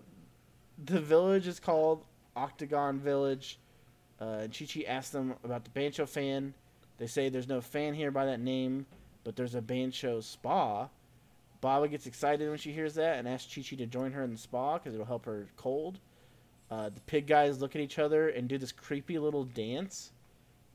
the 0.85 1.01
village 1.01 1.47
is 1.47 1.59
called 1.59 2.05
Octagon 2.37 2.99
Village. 2.99 3.59
Uh, 4.21 4.41
and 4.43 4.57
Chi 4.57 4.67
Chi 4.67 4.85
asks 4.87 5.11
them 5.11 5.35
about 5.45 5.65
the 5.65 5.71
Bancho 5.71 6.07
fan. 6.07 6.55
They 6.99 7.07
say 7.07 7.29
there's 7.29 7.49
no 7.49 7.61
fan 7.61 7.95
here 7.95 8.11
by 8.11 8.27
that 8.27 8.41
name, 8.41 8.87
but 9.25 9.37
there's 9.37 9.55
a 9.55 9.61
Bancho 9.61 10.21
spa. 10.21 10.89
Baba 11.61 11.89
gets 11.89 12.07
excited 12.07 12.49
when 12.49 12.59
she 12.59 12.73
hears 12.73 12.95
that 12.95 13.19
and 13.19 13.29
asks 13.29 13.55
Chi 13.55 13.63
Chi 13.63 13.77
to 13.77 13.87
join 13.87 14.13
her 14.13 14.23
in 14.23 14.33
the 14.33 14.39
spa 14.39 14.79
because 14.79 14.95
it'll 14.95 15.07
help 15.07 15.27
her 15.27 15.47
cold. 15.57 15.99
Uh, 16.71 16.89
the 16.89 17.01
pig 17.03 17.27
guys 17.27 17.61
look 17.61 17.77
at 17.77 17.83
each 17.83 17.99
other 17.99 18.29
and 18.29 18.49
do 18.49 18.59
this 18.59 18.73
creepy 18.73 19.19
little 19.19 19.45
dance 19.45 20.13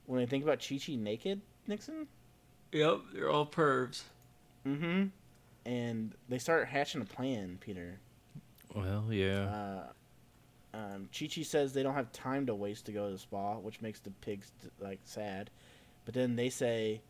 when 0.05 0.19
they 0.19 0.25
think 0.25 0.43
about 0.43 0.65
Chi 0.67 0.79
Chi 0.83 0.95
naked, 0.95 1.41
Nixon. 1.67 2.07
Yep, 2.71 2.99
they're 3.13 3.29
all 3.29 3.45
pervs. 3.45 4.03
Mm-hmm. 4.65 5.07
And 5.65 6.15
they 6.29 6.37
start 6.37 6.67
hatching 6.67 7.01
a 7.01 7.05
plan, 7.05 7.57
Peter. 7.59 7.99
Well, 8.73 9.05
yeah. 9.09 9.43
Uh, 9.43 9.83
um, 10.73 11.09
Chi 11.17 11.27
Chi 11.33 11.43
says 11.43 11.73
they 11.73 11.83
don't 11.83 11.93
have 11.93 12.11
time 12.11 12.45
to 12.45 12.55
waste 12.55 12.85
to 12.85 12.91
go 12.91 13.07
to 13.07 13.13
the 13.13 13.19
spa, 13.19 13.55
which 13.55 13.81
makes 13.81 13.99
the 13.99 14.11
pigs 14.21 14.51
like 14.79 14.99
sad. 15.03 15.49
But 16.05 16.13
then 16.13 16.35
they 16.35 16.49
say, 16.49 17.01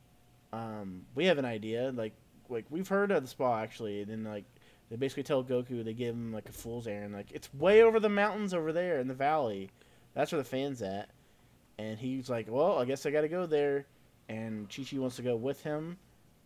um, 0.51 1.05
"We 1.15 1.25
have 1.25 1.37
an 1.37 1.45
idea. 1.45 1.91
Like, 1.93 2.13
like 2.49 2.65
we've 2.69 2.87
heard 2.87 3.11
of 3.11 3.21
the 3.21 3.29
spa 3.29 3.59
actually." 3.59 4.01
And 4.01 4.11
then 4.11 4.23
like 4.23 4.45
they 4.89 4.95
basically 4.95 5.23
tell 5.23 5.43
Goku 5.43 5.83
they 5.85 5.93
give 5.93 6.15
him 6.15 6.33
like 6.33 6.49
a 6.49 6.51
fool's 6.51 6.87
errand. 6.87 7.13
Like 7.13 7.31
it's 7.31 7.53
way 7.53 7.83
over 7.83 7.99
the 7.99 8.09
mountains 8.09 8.53
over 8.53 8.73
there 8.73 8.99
in 8.99 9.07
the 9.07 9.13
valley. 9.13 9.69
That's 10.13 10.31
where 10.31 10.41
the 10.41 10.49
fan's 10.49 10.81
at. 10.81 11.09
And 11.81 11.97
he's 11.97 12.29
like, 12.29 12.45
"Well, 12.49 12.77
I 12.77 12.85
guess 12.85 13.05
I 13.05 13.11
got 13.11 13.21
to 13.21 13.27
go 13.27 13.45
there." 13.45 13.85
And 14.29 14.69
Chi 14.69 14.83
Chi 14.83 14.97
wants 14.97 15.15
to 15.15 15.23
go 15.23 15.35
with 15.35 15.63
him, 15.63 15.97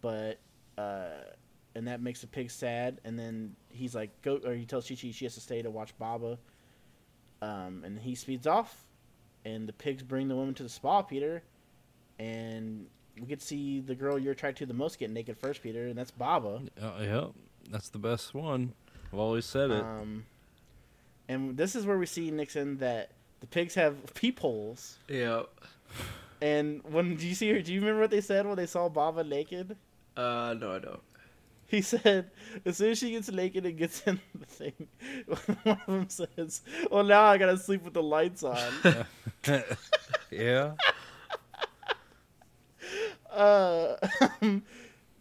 but 0.01 0.39
uh, 0.77 1.09
and 1.75 1.87
that 1.87 2.01
makes 2.01 2.21
the 2.21 2.27
pig 2.27 2.49
sad. 2.49 3.01
And 3.03 3.19
then 3.19 3.55
he's 3.69 3.93
like, 3.93 4.09
"Go," 4.21 4.39
or 4.45 4.53
he 4.53 4.65
tells 4.65 4.87
Chi 4.87 4.95
Chi 4.95 5.11
she 5.11 5.25
has 5.25 5.35
to 5.35 5.41
stay 5.41 5.61
to 5.61 5.69
watch 5.69 5.97
Baba. 5.97 6.37
Um, 7.41 7.83
and 7.83 7.99
he 7.99 8.15
speeds 8.15 8.47
off, 8.47 8.85
and 9.43 9.67
the 9.67 9.73
pigs 9.73 10.03
bring 10.03 10.29
the 10.29 10.35
woman 10.35 10.53
to 10.55 10.63
the 10.63 10.69
spa, 10.69 11.01
Peter, 11.01 11.43
and 12.17 12.87
we 13.19 13.27
get 13.27 13.41
to 13.41 13.45
see 13.45 13.81
the 13.81 13.93
girl 13.93 14.17
you're 14.17 14.31
attracted 14.31 14.59
to 14.59 14.65
the 14.67 14.73
most 14.73 14.99
get 14.99 15.09
naked 15.11 15.37
first, 15.37 15.61
Peter, 15.61 15.87
and 15.87 15.97
that's 15.97 16.11
Baba. 16.11 16.61
Uh, 16.81 16.91
yep. 17.01 17.31
That's 17.69 17.89
the 17.89 17.99
best 17.99 18.33
one. 18.33 18.73
I've 19.11 19.19
always 19.19 19.45
said 19.45 19.71
it. 19.71 19.83
Um, 19.83 20.25
and 21.27 21.57
this 21.57 21.75
is 21.75 21.85
where 21.85 21.97
we 21.97 22.05
see 22.05 22.31
Nixon 22.31 22.77
that 22.77 23.11
the 23.39 23.47
pigs 23.47 23.75
have 23.75 24.13
peepholes. 24.13 24.97
Yeah. 25.07 25.43
And 26.41 26.81
when 26.83 27.15
do 27.15 27.27
you 27.27 27.35
see 27.35 27.51
her? 27.51 27.61
Do 27.61 27.73
you 27.73 27.79
remember 27.79 28.01
what 28.01 28.11
they 28.11 28.21
said 28.21 28.45
when 28.45 28.57
they 28.57 28.65
saw 28.65 28.89
Baba 28.89 29.23
naked? 29.23 29.75
Uh, 30.15 30.55
no, 30.59 30.75
I 30.75 30.79
don't. 30.79 31.01
He 31.67 31.81
said, 31.81 32.29
as 32.63 32.77
soon 32.77 32.91
as 32.91 32.99
she 32.99 33.11
gets 33.11 33.31
naked 33.31 33.65
and 33.65 33.77
gets 33.77 34.01
in 34.05 34.19
the 34.35 34.45
thing, 34.45 34.87
one 35.63 35.79
of 35.81 35.85
them 35.87 36.09
says, 36.09 36.61
"Well, 36.91 37.03
now 37.03 37.23
I 37.23 37.37
gotta 37.37 37.57
sleep 37.57 37.83
with 37.83 37.93
the 37.93 38.03
lights 38.03 38.43
on." 38.43 39.05
yeah. 40.31 40.73
uh, 43.31 43.95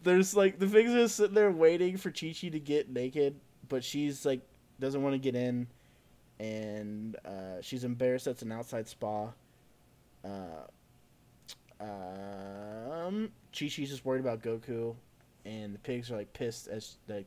there's 0.03 0.37
like 0.37 0.59
the 0.59 0.67
pigs 0.67 0.93
are 0.93 1.09
sitting 1.09 1.35
there 1.35 1.51
waiting 1.51 1.97
for 1.97 2.11
Chi 2.11 2.35
Chi 2.39 2.49
to 2.49 2.61
get 2.61 2.91
naked, 2.91 3.41
but 3.69 3.83
she's 3.83 4.27
like 4.27 4.43
doesn't 4.79 5.03
want 5.03 5.15
to 5.15 5.19
get 5.19 5.35
in, 5.35 5.67
and 6.41 7.17
uh, 7.25 7.61
she's 7.61 7.85
embarrassed. 7.85 8.25
That's 8.25 8.43
an 8.43 8.53
outside 8.53 8.89
spa. 8.89 9.29
Uh, 10.25 10.65
um, 11.81 13.31
Chi 13.57 13.69
Chi's 13.69 13.91
just 13.91 14.05
worried 14.05 14.21
about 14.21 14.43
Goku, 14.43 14.95
and 15.45 15.75
the 15.75 15.79
pigs 15.79 16.11
are 16.11 16.17
like 16.17 16.33
pissed 16.33 16.69
as 16.69 16.97
like 17.09 17.27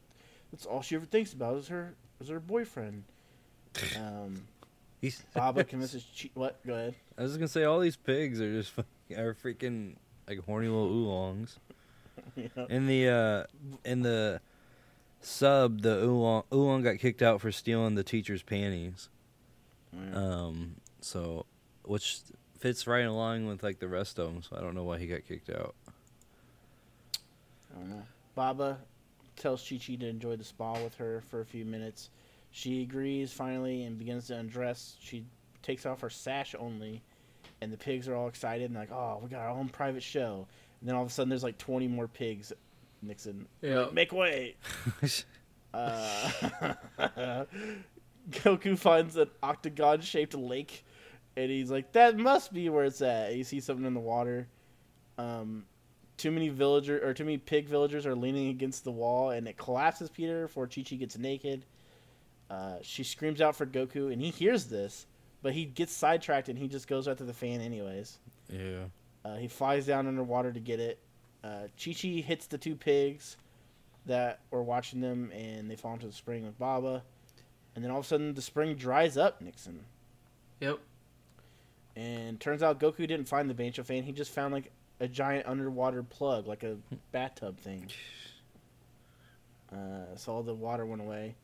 that's 0.51 0.65
all 0.65 0.81
she 0.81 0.95
ever 0.95 1.05
thinks 1.05 1.33
about 1.33 1.57
is 1.57 1.67
her 1.67 1.95
is 2.19 2.29
her 2.29 2.39
boyfriend. 2.39 3.03
Um, 3.95 4.47
He's, 5.01 5.21
Baba 5.35 5.63
convinces 5.63 6.03
Chi. 6.19 6.31
What? 6.33 6.65
Go 6.65 6.73
ahead. 6.73 6.95
I 7.17 7.21
was 7.21 7.37
gonna 7.37 7.47
say 7.47 7.63
all 7.63 7.79
these 7.79 7.95
pigs 7.95 8.41
are 8.41 8.51
just 8.51 8.73
are 9.15 9.35
freaking 9.35 9.95
like 10.27 10.43
horny 10.45 10.67
little 10.67 10.89
oolongs. 10.89 11.57
Yeah. 12.35 12.65
In 12.69 12.87
the 12.87 13.07
uh 13.09 13.43
in 13.85 14.01
the 14.01 14.41
sub, 15.21 15.81
the 15.81 16.03
oolong 16.03 16.43
oolong 16.53 16.83
got 16.83 16.99
kicked 16.99 17.21
out 17.21 17.41
for 17.41 17.51
stealing 17.51 17.95
the 17.95 18.03
teacher's 18.03 18.43
panties. 18.43 19.09
Um, 20.13 20.75
so 21.01 21.45
which 21.83 22.19
fits 22.59 22.85
right 22.87 23.05
along 23.05 23.47
with 23.47 23.63
like 23.63 23.79
the 23.79 23.87
rest 23.87 24.19
of 24.19 24.31
them. 24.31 24.43
So 24.43 24.55
I 24.57 24.61
don't 24.61 24.75
know 24.75 24.83
why 24.83 24.99
he 24.99 25.07
got 25.07 25.25
kicked 25.27 25.49
out. 25.49 25.75
I 27.73 27.79
don't 27.79 27.89
know. 27.89 28.03
Baba 28.35 28.77
tells 29.35 29.67
Chi 29.67 29.77
Chi 29.77 29.95
to 29.95 30.07
enjoy 30.07 30.35
the 30.35 30.43
spa 30.43 30.73
with 30.73 30.95
her 30.95 31.23
for 31.29 31.41
a 31.41 31.45
few 31.45 31.65
minutes. 31.65 32.09
She 32.51 32.81
agrees 32.81 33.31
finally 33.31 33.83
and 33.83 33.97
begins 33.97 34.27
to 34.27 34.37
undress. 34.37 34.95
She 34.99 35.25
takes 35.61 35.85
off 35.85 36.01
her 36.01 36.09
sash 36.09 36.55
only, 36.57 37.01
and 37.61 37.71
the 37.71 37.77
pigs 37.77 38.07
are 38.07 38.15
all 38.15 38.27
excited 38.27 38.69
and 38.69 38.75
like, 38.75 38.91
oh, 38.91 39.19
we 39.21 39.29
got 39.29 39.41
our 39.41 39.49
own 39.49 39.69
private 39.69 40.03
show. 40.03 40.47
And 40.79 40.89
then 40.89 40.95
all 40.95 41.03
of 41.03 41.09
a 41.09 41.11
sudden, 41.11 41.29
there's 41.29 41.43
like 41.43 41.57
20 41.57 41.87
more 41.87 42.07
pigs. 42.07 42.53
Nixon, 43.01 43.47
Yeah. 43.61 43.87
make 43.93 44.11
way. 44.11 44.55
Uh, 45.73 46.31
Goku 48.31 48.77
finds 48.77 49.15
an 49.15 49.29
octagon-shaped 49.43 50.33
lake, 50.33 50.83
and 51.35 51.51
he's 51.51 51.69
like, 51.69 51.91
"That 51.93 52.17
must 52.17 52.51
be 52.53 52.69
where 52.69 52.85
it's 52.85 53.01
at." 53.01 53.29
And 53.29 53.37
you 53.37 53.43
see 53.43 53.59
something 53.59 53.85
in 53.85 53.93
the 53.93 53.99
water. 53.99 54.47
Um, 55.17 55.65
too 56.17 56.31
many 56.31 56.49
villager 56.49 57.05
or 57.05 57.13
too 57.13 57.25
many 57.25 57.37
pig 57.37 57.67
villagers 57.67 58.05
are 58.05 58.15
leaning 58.15 58.49
against 58.49 58.83
the 58.83 58.91
wall, 58.91 59.29
and 59.31 59.47
it 59.47 59.57
collapses 59.57 60.09
Peter 60.09 60.43
before 60.43 60.67
Chi 60.67 60.83
Chi 60.83 60.95
gets 60.95 61.17
naked. 61.17 61.65
Uh, 62.49 62.77
she 62.81 63.03
screams 63.03 63.41
out 63.41 63.55
for 63.55 63.65
Goku, 63.65 64.11
and 64.11 64.21
he 64.21 64.29
hears 64.31 64.65
this, 64.65 65.05
but 65.41 65.53
he 65.53 65.65
gets 65.65 65.93
sidetracked, 65.93 66.49
and 66.49 66.57
he 66.57 66.67
just 66.67 66.87
goes 66.87 67.07
after 67.07 67.23
the 67.25 67.33
fan 67.33 67.61
anyways. 67.61 68.17
yeah. 68.49 68.85
Uh, 69.25 69.35
he 69.35 69.47
flies 69.49 69.85
down 69.85 70.07
underwater 70.07 70.53
to 70.53 70.59
get 70.61 70.79
it. 70.79 70.97
Uh, 71.43 71.67
Chi 71.81 71.93
Chi 71.93 72.07
hits 72.21 72.47
the 72.47 72.57
two 72.57 72.75
pigs 72.75 73.37
that 74.05 74.39
were 74.51 74.63
watching 74.63 75.01
them, 75.01 75.31
and 75.31 75.69
they 75.69 75.75
fall 75.75 75.93
into 75.93 76.07
the 76.07 76.13
spring 76.13 76.45
with 76.45 76.57
Baba. 76.57 77.03
And 77.75 77.83
then 77.83 77.91
all 77.91 77.99
of 77.99 78.05
a 78.05 78.07
sudden, 78.07 78.33
the 78.33 78.41
spring 78.41 78.75
dries 78.75 79.17
up, 79.17 79.41
Nixon. 79.41 79.81
Yep. 80.59 80.79
And 81.95 82.39
turns 82.39 82.63
out 82.63 82.79
Goku 82.79 83.07
didn't 83.07 83.25
find 83.25 83.49
the 83.49 83.53
Bancho 83.53 83.83
fan. 83.83 84.03
He 84.03 84.11
just 84.11 84.31
found 84.31 84.53
like 84.53 84.71
a 84.99 85.07
giant 85.07 85.47
underwater 85.47 86.03
plug, 86.03 86.47
like 86.47 86.63
a 86.63 86.77
bathtub 87.11 87.59
thing. 87.59 87.89
Uh, 89.69 90.15
so 90.15 90.31
all 90.31 90.43
the 90.43 90.53
water 90.53 90.85
went 90.85 91.01
away. 91.01 91.35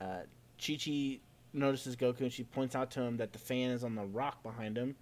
Uh, 0.00 0.20
Chi 0.58 0.78
Chi 0.82 1.18
notices 1.52 1.94
Goku 1.94 2.20
and 2.20 2.32
she 2.32 2.42
points 2.42 2.74
out 2.74 2.90
to 2.92 3.02
him 3.02 3.18
that 3.18 3.34
the 3.34 3.38
fan 3.38 3.70
is 3.70 3.84
on 3.84 3.94
the 3.94 4.06
rock 4.06 4.42
behind 4.42 4.78
him. 4.78 4.94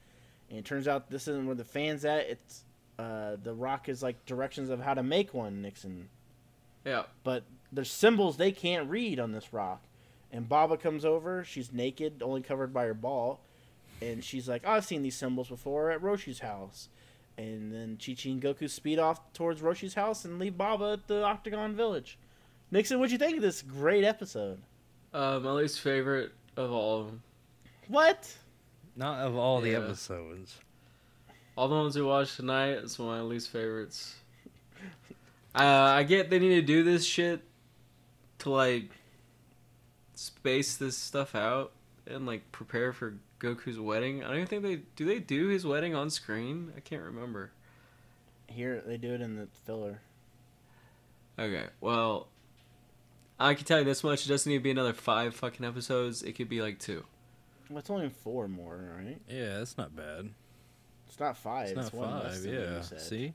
And 0.51 0.59
it 0.59 0.65
turns 0.65 0.89
out 0.89 1.09
this 1.09 1.29
isn't 1.29 1.47
where 1.47 1.55
the 1.55 1.65
fan's 1.65 2.05
at. 2.05 2.27
It's 2.29 2.65
uh, 2.99 3.37
the 3.43 3.55
rock 3.55 3.89
is 3.89 4.03
like 4.03 4.25
directions 4.27 4.71
of 4.71 4.81
how 4.81 4.95
to 4.95 5.03
make 5.03 5.35
one, 5.35 5.63
Nixon. 5.63 6.09
Yeah. 6.85 7.05
But 7.23 7.45
there's 7.73 7.91
symbols 7.91 8.37
they 8.37 8.53
can't 8.53 8.89
read 8.89 9.19
on 9.19 9.33
this 9.33 9.53
rock. 9.53 9.83
And 10.31 10.49
Baba 10.49 10.77
comes 10.77 11.05
over. 11.05 11.45
She's 11.45 11.73
naked, 11.73 12.23
only 12.23 12.43
covered 12.43 12.73
by 12.73 12.85
her 12.85 12.95
ball. 12.95 13.41
And 14.03 14.23
she's 14.23 14.49
like, 14.49 14.63
oh, 14.65 14.73
I've 14.73 14.85
seen 14.85 15.03
these 15.03 15.17
symbols 15.17 15.49
before 15.49 15.91
at 15.91 16.03
Roshi's 16.03 16.41
house. 16.41 16.89
And 17.37 17.73
then 17.73 17.99
Chi 18.05 18.15
Chi 18.15 18.31
and 18.31 18.43
Goku 18.43 18.69
speed 18.69 18.99
off 18.99 19.33
towards 19.33 19.63
Roshi's 19.63 19.95
house 19.95 20.25
and 20.25 20.39
leave 20.39 20.57
Baba 20.57 20.93
at 20.95 21.09
the 21.09 21.23
Octagon 21.23 21.75
Village. 21.75 22.19
Nixon, 22.71 22.99
what'd 22.99 23.13
you 23.13 23.19
think 23.19 23.37
of 23.37 23.43
this 23.43 23.63
great 23.63 24.05
episode? 24.05 24.61
Uh, 25.13 25.39
my 25.43 25.53
least 25.53 25.81
favorite 25.81 26.33
of 26.57 26.73
all 26.73 27.01
of 27.01 27.07
them. 27.07 27.23
What? 27.89 28.33
Not 28.97 29.21
of 29.21 29.37
all 29.37 29.61
the 29.61 29.75
episodes. 29.75 30.59
All 31.57 31.69
the 31.69 31.75
ones 31.75 31.95
we 31.95 32.03
watched 32.03 32.37
tonight 32.37 32.79
is 32.79 32.99
one 32.99 33.17
of 33.17 33.25
my 33.25 33.29
least 33.29 33.51
favorites. 33.51 34.17
Uh, 35.55 35.63
I 35.63 36.03
get 36.03 36.31
they 36.31 36.41
need 36.41 36.57
to 36.57 36.63
do 36.63 36.83
this 36.83 37.05
shit 37.05 37.43
to 38.41 38.51
like 38.51 38.91
space 40.15 40.77
this 40.77 40.97
stuff 40.97 41.35
out 41.37 41.73
and 42.07 42.27
like 42.27 42.51
prepare 42.51 42.93
for 42.93 43.15
Goku's 43.39 43.79
wedding. 43.79 44.25
I 44.25 44.29
don't 44.29 44.37
even 44.37 44.47
think 44.49 44.63
they 44.63 44.81
do. 44.97 45.05
They 45.05 45.21
do 45.21 45.47
his 45.47 45.65
wedding 45.65 45.95
on 45.95 46.11
screen. 46.11 46.73
I 46.77 46.81
can't 46.81 47.03
remember. 47.03 47.53
Here, 48.49 48.83
they 48.85 48.97
do 48.97 49.15
it 49.15 49.21
in 49.21 49.37
the 49.37 49.47
filler. 49.65 50.01
Okay, 51.39 51.67
well, 51.81 52.29
I 53.39 53.55
can 53.55 53.65
tell 53.65 53.79
you 53.79 53.85
this 53.85 54.03
much: 54.03 54.27
it 54.27 54.29
doesn't 54.29 54.51
need 54.51 54.59
to 54.59 54.63
be 54.63 54.71
another 54.73 54.93
five 54.93 55.35
fucking 55.35 55.65
episodes. 55.65 56.23
It 56.23 56.33
could 56.33 56.49
be 56.49 56.63
like 56.63 56.81
two. 56.81 57.05
Well, 57.71 57.79
it's 57.79 57.91
only 57.91 58.09
four 58.09 58.49
more, 58.49 58.97
right? 58.97 59.21
Yeah, 59.29 59.59
that's 59.59 59.79
not 59.79 59.95
bad. 59.95 60.31
It's 61.15 61.21
not 61.21 61.37
five. 61.37 61.69
It's 61.69 61.79
It's, 61.79 61.93
not 61.93 61.95
one 61.95 62.25
less 62.25 62.35
five. 62.35 62.43
than 62.43 62.55
Yeah. 62.55 62.99
See. 62.99 63.35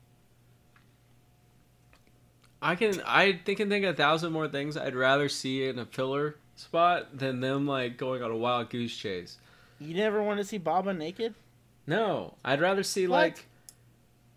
I 2.60 2.74
can 2.74 3.00
I 3.06 3.40
think 3.42 3.58
and 3.60 3.70
think 3.70 3.86
a 3.86 3.94
thousand 3.94 4.32
more 4.34 4.48
things 4.48 4.76
I'd 4.76 4.94
rather 4.94 5.30
see 5.30 5.64
in 5.66 5.78
a 5.78 5.86
filler 5.86 6.36
spot 6.56 7.16
than 7.16 7.40
them 7.40 7.66
like 7.66 7.96
going 7.96 8.22
on 8.22 8.30
a 8.30 8.36
wild 8.36 8.68
goose 8.68 8.94
chase. 8.94 9.38
You 9.78 9.94
never 9.94 10.22
want 10.22 10.40
to 10.40 10.44
see 10.44 10.58
Baba 10.58 10.92
naked? 10.92 11.34
No, 11.86 12.34
I'd 12.44 12.60
rather 12.60 12.82
see 12.82 13.06
What? 13.06 13.16
like 13.16 13.46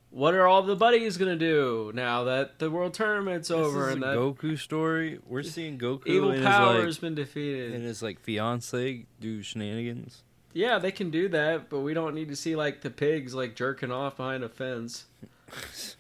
what 0.10 0.34
are 0.36 0.48
all 0.48 0.64
the 0.64 0.78
buddies 0.78 1.18
gonna 1.18 1.36
do 1.36 1.92
now 1.94 2.24
that 2.24 2.60
the 2.60 2.72
world 2.72 2.94
tournament's 2.94 3.52
over 3.52 3.80
this 3.80 3.88
is 3.90 3.94
and 3.96 4.04
a 4.06 4.08
that 4.08 4.18
Goku 4.18 4.58
story. 4.58 5.20
We're 5.28 5.44
seeing 5.44 5.78
Goku 5.78 6.08
evil 6.08 6.32
and 6.32 6.46
power 6.46 6.86
has 6.86 6.96
like 6.96 7.02
been 7.02 7.16
defeated. 7.16 7.74
and 7.74 7.84
his 7.84 8.02
like 8.02 8.22
fiance 8.22 9.06
do 9.20 9.42
shenanigans. 9.42 10.24
Yeah, 10.54 10.80
they 10.80 10.92
can 10.92 11.10
do 11.10 11.28
that, 11.30 11.70
but 11.70 11.80
we 11.80 11.94
don't 11.94 12.16
need 12.16 12.30
to 12.30 12.36
see 12.36 12.56
like 12.56 12.82
the 12.82 12.90
pigs 12.90 13.34
like 13.34 13.56
jerking 13.56 13.92
off 13.92 14.18
behind 14.18 14.44
a 14.44 14.50
fence. 14.50 15.06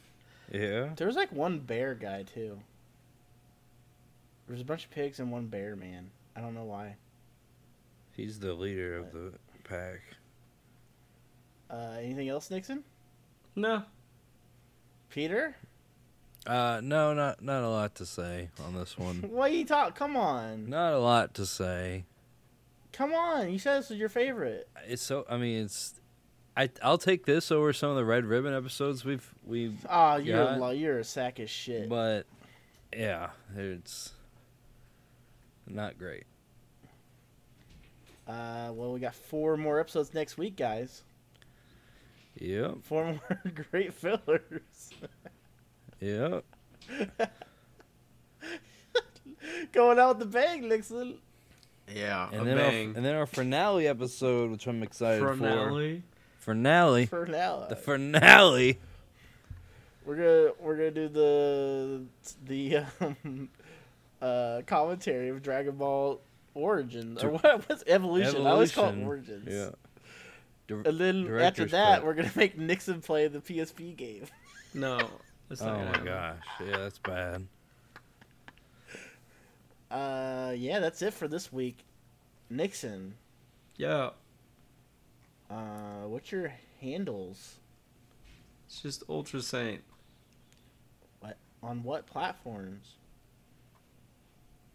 Yeah. 0.52 0.90
There 0.96 1.08
was 1.08 1.16
like 1.16 1.32
one 1.32 1.58
bear 1.60 1.96
guy 1.96 2.22
too. 2.22 2.60
There 4.46 4.54
was 4.54 4.62
a 4.62 4.66
bunch 4.66 4.86
of 4.86 4.92
pigs 4.92 5.20
and 5.20 5.32
one 5.32 5.48
bear 5.48 5.76
man. 5.76 6.12
I 6.36 6.42
don't 6.42 6.54
know 6.54 6.66
why. 6.66 6.98
He's 8.16 8.40
the 8.40 8.54
leader 8.54 8.98
of 8.98 9.12
the 9.12 9.34
pack. 9.64 10.02
Uh, 11.72 11.96
anything 11.98 12.30
else, 12.30 12.52
Nixon? 12.52 12.84
No, 13.56 13.82
Peter? 15.10 15.56
Uh, 16.46 16.82
no, 16.84 17.14
not 17.14 17.42
not 17.42 17.64
a 17.64 17.70
lot 17.70 17.96
to 17.96 18.06
say 18.06 18.50
on 18.64 18.76
this 18.76 18.98
one. 18.98 19.18
Why 19.32 19.48
you 19.48 19.66
talk? 19.66 19.96
Come 19.96 20.18
on, 20.18 20.70
not 20.70 20.94
a 20.94 21.00
lot 21.00 21.34
to 21.36 21.46
say. 21.46 22.04
Come 22.94 23.14
on! 23.14 23.52
You 23.52 23.60
said 23.60 23.80
this 23.80 23.90
was 23.90 24.00
your 24.00 24.08
favorite. 24.10 24.70
It's 24.88 25.02
so. 25.02 25.26
I 25.30 25.36
mean, 25.38 25.66
it's. 25.66 26.00
I 26.56 26.70
I'll 26.82 26.98
take 27.00 27.26
this 27.26 27.52
over 27.52 27.74
some 27.74 27.90
of 27.90 27.96
the 27.98 28.06
Red 28.06 28.26
Ribbon 28.26 28.54
episodes 28.54 29.04
we've 29.04 29.28
we've. 29.46 29.86
Oh, 29.90 30.16
you're 30.16 30.38
Yeah. 30.38 30.58
a, 30.70 30.74
you're 30.74 31.00
a 31.00 31.04
sack 31.04 31.40
of 31.40 31.50
shit. 31.50 31.90
But 31.90 32.26
yeah, 32.96 33.30
it's 33.58 34.14
not 35.68 35.98
great. 35.98 36.24
Uh, 38.28 38.72
well, 38.72 38.94
we 38.94 39.00
got 39.02 39.16
four 39.16 39.58
more 39.58 39.80
episodes 39.80 40.14
next 40.14 40.38
week, 40.38 40.56
guys. 40.56 41.02
Yep. 42.40 42.84
Four 42.84 43.06
more 43.06 43.42
great 43.72 43.94
fillers. 43.94 44.92
Yep. 46.00 46.46
Going 49.72 50.00
out 50.00 50.18
with 50.18 50.20
the 50.20 50.26
bang, 50.38 50.68
Nixon. 50.70 51.18
Yeah, 51.94 52.30
And 52.32 52.42
a 52.42 52.46
then 52.46 52.58
our, 52.60 52.70
and 52.70 52.96
then 53.06 53.16
our 53.16 53.26
finale 53.26 53.88
episode, 53.88 54.52
which 54.52 54.68
I'm 54.68 54.84
excited 54.84 55.20
Finale. 55.26 56.04
for. 56.40 56.46
Finale. 56.54 57.06
Finale. 57.08 57.32
now, 57.32 57.66
The 57.70 57.76
finale. 57.76 58.80
we're 60.06 60.16
gonna 60.16 60.52
we're 60.60 60.76
gonna 60.76 60.92
do 60.92 61.08
the 61.10 62.02
the 62.46 62.78
um, 63.02 63.50
uh, 64.22 64.62
commentary 64.66 65.30
of 65.30 65.42
Dragon 65.42 65.76
Ball 65.78 66.20
Origins 66.54 67.24
or 67.24 67.32
what? 67.32 67.68
was 67.70 67.84
evolution? 67.88 68.46
I 68.46 68.50
always 68.52 68.72
call 68.74 68.90
it 68.90 68.98
Origins. 69.04 69.48
Yeah. 69.50 69.70
Dir- 70.68 70.82
And 70.86 70.98
then 71.00 71.28
after 71.42 71.66
that, 71.66 71.98
cut. 72.00 72.06
we're 72.06 72.14
gonna 72.14 72.32
make 72.36 72.58
Nixon 72.58 73.02
play 73.02 73.28
the 73.28 73.40
PSP 73.40 73.96
game. 73.96 74.26
No, 74.74 74.98
that's 75.50 75.62
Oh 75.62 75.68
not 75.68 75.76
gonna 75.78 75.86
my 75.86 75.92
happen. 75.92 76.06
gosh. 76.06 76.68
Yeah, 76.70 76.78
that's 76.78 77.00
bad. 77.00 77.48
Uh, 79.94 80.54
yeah, 80.58 80.80
that's 80.80 81.02
it 81.04 81.14
for 81.14 81.28
this 81.28 81.54
week. 81.54 81.78
Nixon, 82.50 83.14
Yeah, 83.78 84.10
uh, 85.50 86.04
what's 86.08 86.32
your 86.32 86.54
handles? 86.82 87.56
it's 88.68 88.82
just 88.82 89.04
Ultra 89.10 89.42
Saint. 89.42 89.82
What 91.20 91.38
on 91.62 91.84
what 91.84 92.06
platforms? 92.08 92.94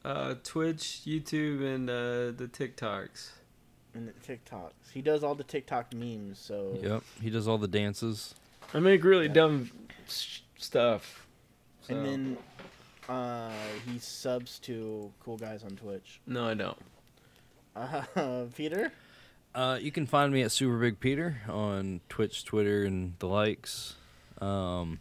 Uh, 0.04 0.34
Twitch, 0.42 1.02
YouTube, 1.04 1.62
and 1.62 1.90
uh, 1.90 2.36
the 2.36 2.48
TikToks. 2.50 3.30
And 3.94 4.08
the 4.08 4.12
TikToks. 4.26 4.92
He 4.92 5.02
does 5.02 5.22
all 5.24 5.34
the 5.34 5.44
TikTok 5.44 5.92
memes. 5.94 6.38
So 6.38 6.78
Yep. 6.82 7.02
He 7.20 7.30
does 7.30 7.46
all 7.48 7.58
the 7.58 7.68
dances. 7.68 8.34
I 8.72 8.78
make 8.80 9.02
really 9.04 9.26
Yeah. 9.26 9.32
dumb 9.34 9.70
s- 10.06 10.42
stuff. 10.56 11.26
and 11.88 12.04
then 12.06 12.38
uh, 13.08 13.50
he 13.90 13.98
subs 13.98 14.58
to 14.60 15.10
cool 15.24 15.36
guys 15.36 15.62
on 15.64 15.70
Twitch. 15.70 16.20
no, 16.26 16.48
I 16.48 16.54
don't. 16.54 16.78
Uh, 17.76 18.44
Peter. 18.56 18.92
Uh, 19.54 19.78
you 19.80 19.90
can 19.90 20.06
find 20.06 20.32
me 20.32 20.42
at 20.42 20.52
Super 20.52 20.78
Big 20.78 21.00
Peter 21.00 21.38
on 21.48 22.00
Twitch, 22.08 22.44
Twitter, 22.44 22.84
and 22.84 23.14
the 23.18 23.26
likes. 23.26 23.94
Um, 24.40 25.00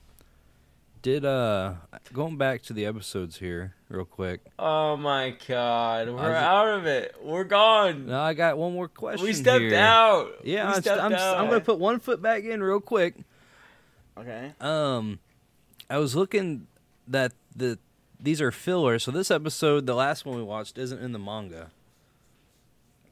did 1.04 1.24
uh 1.26 1.74
going 2.12 2.38
back 2.38 2.64
to 2.64 2.74
the 2.74 2.86
episodes 2.86 3.38
here 3.38 3.76
real 3.90 4.04
quick. 4.06 4.42
Oh 4.58 4.98
my 4.98 5.36
god, 5.48 6.10
we're 6.10 6.20
I 6.20 6.28
was- 6.30 6.36
out 6.36 6.68
of 6.80 6.86
it. 6.88 7.16
We're 7.22 7.44
gone. 7.44 8.08
No, 8.08 8.20
I 8.20 8.34
got 8.34 8.58
one 8.58 8.74
more 8.74 8.88
question. 8.88 9.26
we 9.26 9.34
stepped 9.34 9.62
here. 9.62 9.76
out. 9.76 10.32
Yeah, 10.44 10.68
we 10.70 10.74
I'm, 10.76 10.82
stepped 10.82 11.02
I'm, 11.02 11.14
out. 11.14 11.38
I'm 11.38 11.48
gonna 11.48 11.62
put 11.62 11.78
one 11.80 12.00
foot 12.00 12.22
back 12.22 12.44
in 12.44 12.62
real 12.64 12.80
quick. 12.80 13.16
Okay. 14.18 14.54
Um, 14.60 15.20
I 15.90 16.00
was 16.00 16.16
looking 16.16 16.68
that 17.08 17.34
the 17.56 17.78
these 18.20 18.42
are 18.42 18.52
fillers. 18.52 19.04
So 19.04 19.12
this 19.12 19.32
episode, 19.32 19.86
the 19.86 19.96
last 19.96 20.26
one 20.26 20.36
we 20.36 20.44
watched, 20.44 20.78
isn't 20.78 21.00
in 21.02 21.12
the 21.12 21.20
manga. 21.20 21.72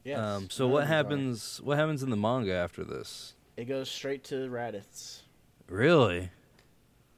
Yes. 0.03 0.19
Um, 0.19 0.49
so 0.49 0.67
what 0.67 0.83
of 0.83 0.87
these 0.87 0.95
happens? 0.95 1.61
What 1.63 1.77
happens 1.77 2.03
in 2.03 2.09
the 2.09 2.17
manga 2.17 2.53
after 2.53 2.83
this? 2.83 3.33
It 3.57 3.65
goes 3.65 3.89
straight 3.89 4.23
to 4.25 4.35
Raditz. 4.49 5.21
Really? 5.67 6.29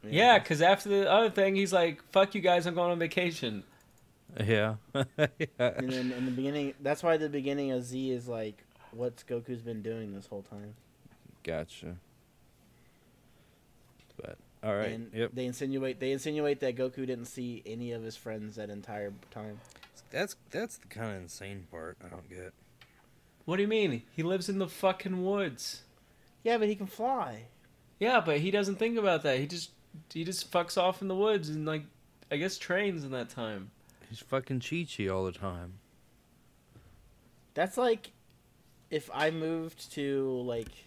Yeah, 0.04 0.40
because 0.40 0.62
after 0.62 0.88
the 0.88 1.12
other 1.12 1.30
thing, 1.30 1.56
he's 1.56 1.74
like, 1.74 2.02
"Fuck 2.12 2.34
you 2.36 2.40
guys, 2.42 2.66
I'm 2.66 2.76
going 2.76 2.92
on 2.92 3.00
vacation." 3.00 3.64
Yeah. 4.46 4.76
And 4.94 5.90
then 5.90 6.12
in 6.12 6.26
the 6.26 6.32
beginning, 6.32 6.74
that's 6.82 7.02
why 7.02 7.16
the 7.18 7.30
beginning 7.30 7.72
of 7.72 7.84
Z 7.84 8.12
is 8.12 8.28
like, 8.28 8.62
what's 8.92 9.24
Goku's 9.24 9.62
been 9.62 9.82
doing 9.82 10.14
this 10.14 10.28
whole 10.28 10.44
time. 10.44 10.76
gotcha. 11.44 11.96
But 14.22 14.38
all 14.64 14.76
right. 14.76 14.92
And 14.92 15.12
yep. 15.14 15.32
they 15.34 15.46
insinuate 15.46 16.00
they 16.00 16.12
insinuate 16.12 16.60
that 16.62 16.76
Goku 16.76 17.06
didn't 17.06 17.26
see 17.26 17.62
any 17.66 17.92
of 17.92 18.04
his 18.04 18.16
friends 18.16 18.56
that 18.56 18.70
entire 18.70 19.14
time. 19.32 19.60
That's 20.10 20.36
that's 20.52 20.78
the 20.78 20.88
kind 20.88 21.16
of 21.16 21.22
insane 21.24 21.68
part 21.70 21.98
I 22.04 22.10
don't 22.10 22.30
get. 22.30 22.54
What 23.46 23.58
do 23.58 23.62
you 23.62 23.68
mean? 23.68 24.04
He 24.12 24.24
lives 24.24 24.50
in 24.50 24.60
the 24.60 24.68
fucking 24.68 25.24
woods. 25.24 25.84
Yeah, 26.44 26.58
but 26.58 26.68
he 26.68 26.76
can 26.76 26.88
fly. 26.88 27.46
Yeah, 28.00 28.22
but 28.22 28.40
he 28.40 28.52
doesn't 28.52 28.78
think 28.78 28.98
about 28.98 29.24
that. 29.24 29.40
He 29.40 29.48
just 29.48 29.72
he 30.14 30.24
just 30.24 30.52
fucks 30.52 30.78
off 30.78 31.02
in 31.02 31.08
the 31.08 31.16
woods 31.16 31.50
and 31.50 31.66
like 31.66 31.84
I 32.32 32.38
guess 32.38 32.58
trains 32.58 33.04
in 33.04 33.12
that 33.12 33.30
time. 33.30 33.72
He's 34.10 34.20
fucking 34.20 34.62
Chi 34.62 34.86
Chi 34.86 35.08
all 35.08 35.26
the 35.26 35.32
time. 35.32 35.74
That's 37.54 37.78
like 37.78 38.12
if 38.90 39.10
I 39.14 39.32
moved 39.32 39.92
to 39.94 40.42
like 40.46 40.86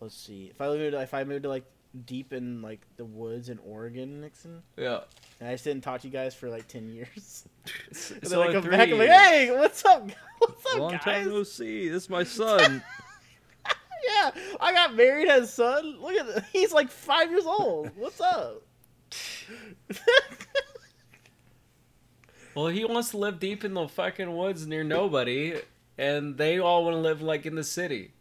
let's 0.00 0.16
see. 0.16 0.50
If 0.50 0.60
I 0.60 0.68
moved 0.68 0.94
if 0.94 1.14
I 1.14 1.24
moved 1.24 1.42
to 1.44 1.48
like 1.48 1.64
deep 2.06 2.32
in 2.32 2.62
like 2.62 2.80
the 2.96 3.04
woods 3.04 3.48
in 3.48 3.58
Oregon, 3.58 4.20
Nixon, 4.20 4.62
Yeah. 4.76 5.00
and 5.40 5.48
I 5.48 5.52
just 5.52 5.64
didn't 5.64 5.82
talk 5.82 6.00
to 6.02 6.06
you 6.06 6.12
guys 6.12 6.34
for 6.34 6.48
like 6.48 6.68
ten 6.68 6.88
years. 6.88 7.44
And 7.66 8.18
it's 8.22 8.30
then 8.30 8.38
I 8.40 8.52
come 8.52 8.62
three 8.62 8.70
back, 8.76 8.88
I'm 8.90 8.98
like, 8.98 9.08
hey, 9.10 9.50
what's 9.50 9.84
up? 9.84 10.08
What's 10.38 10.66
up, 10.66 10.78
Long 10.78 10.92
guys? 10.92 11.00
time 11.02 11.28
no 11.28 11.42
see. 11.42 11.88
This 11.88 12.04
is 12.04 12.10
my 12.10 12.24
son. 12.24 12.82
Yeah, 14.02 14.30
I 14.58 14.72
got 14.72 14.96
married, 14.96 15.28
had 15.28 15.42
a 15.42 15.46
son. 15.46 15.98
Look 16.00 16.14
at 16.16 16.26
th- 16.26 16.44
he's 16.52 16.72
like 16.72 16.90
five 16.90 17.30
years 17.30 17.44
old. 17.44 17.90
What's 17.96 18.18
up? 18.20 18.62
Well, 22.54 22.66
he 22.66 22.84
wants 22.84 23.10
to 23.10 23.16
live 23.16 23.38
deep 23.38 23.64
in 23.64 23.74
the 23.74 23.86
fucking 23.88 24.36
woods 24.36 24.66
near 24.66 24.82
nobody, 24.82 25.60
and 25.96 26.36
they 26.36 26.58
all 26.58 26.84
want 26.84 26.94
to 26.96 27.00
live 27.00 27.22
like 27.22 27.46
in 27.46 27.54
the 27.54 27.62
city. 27.64 28.12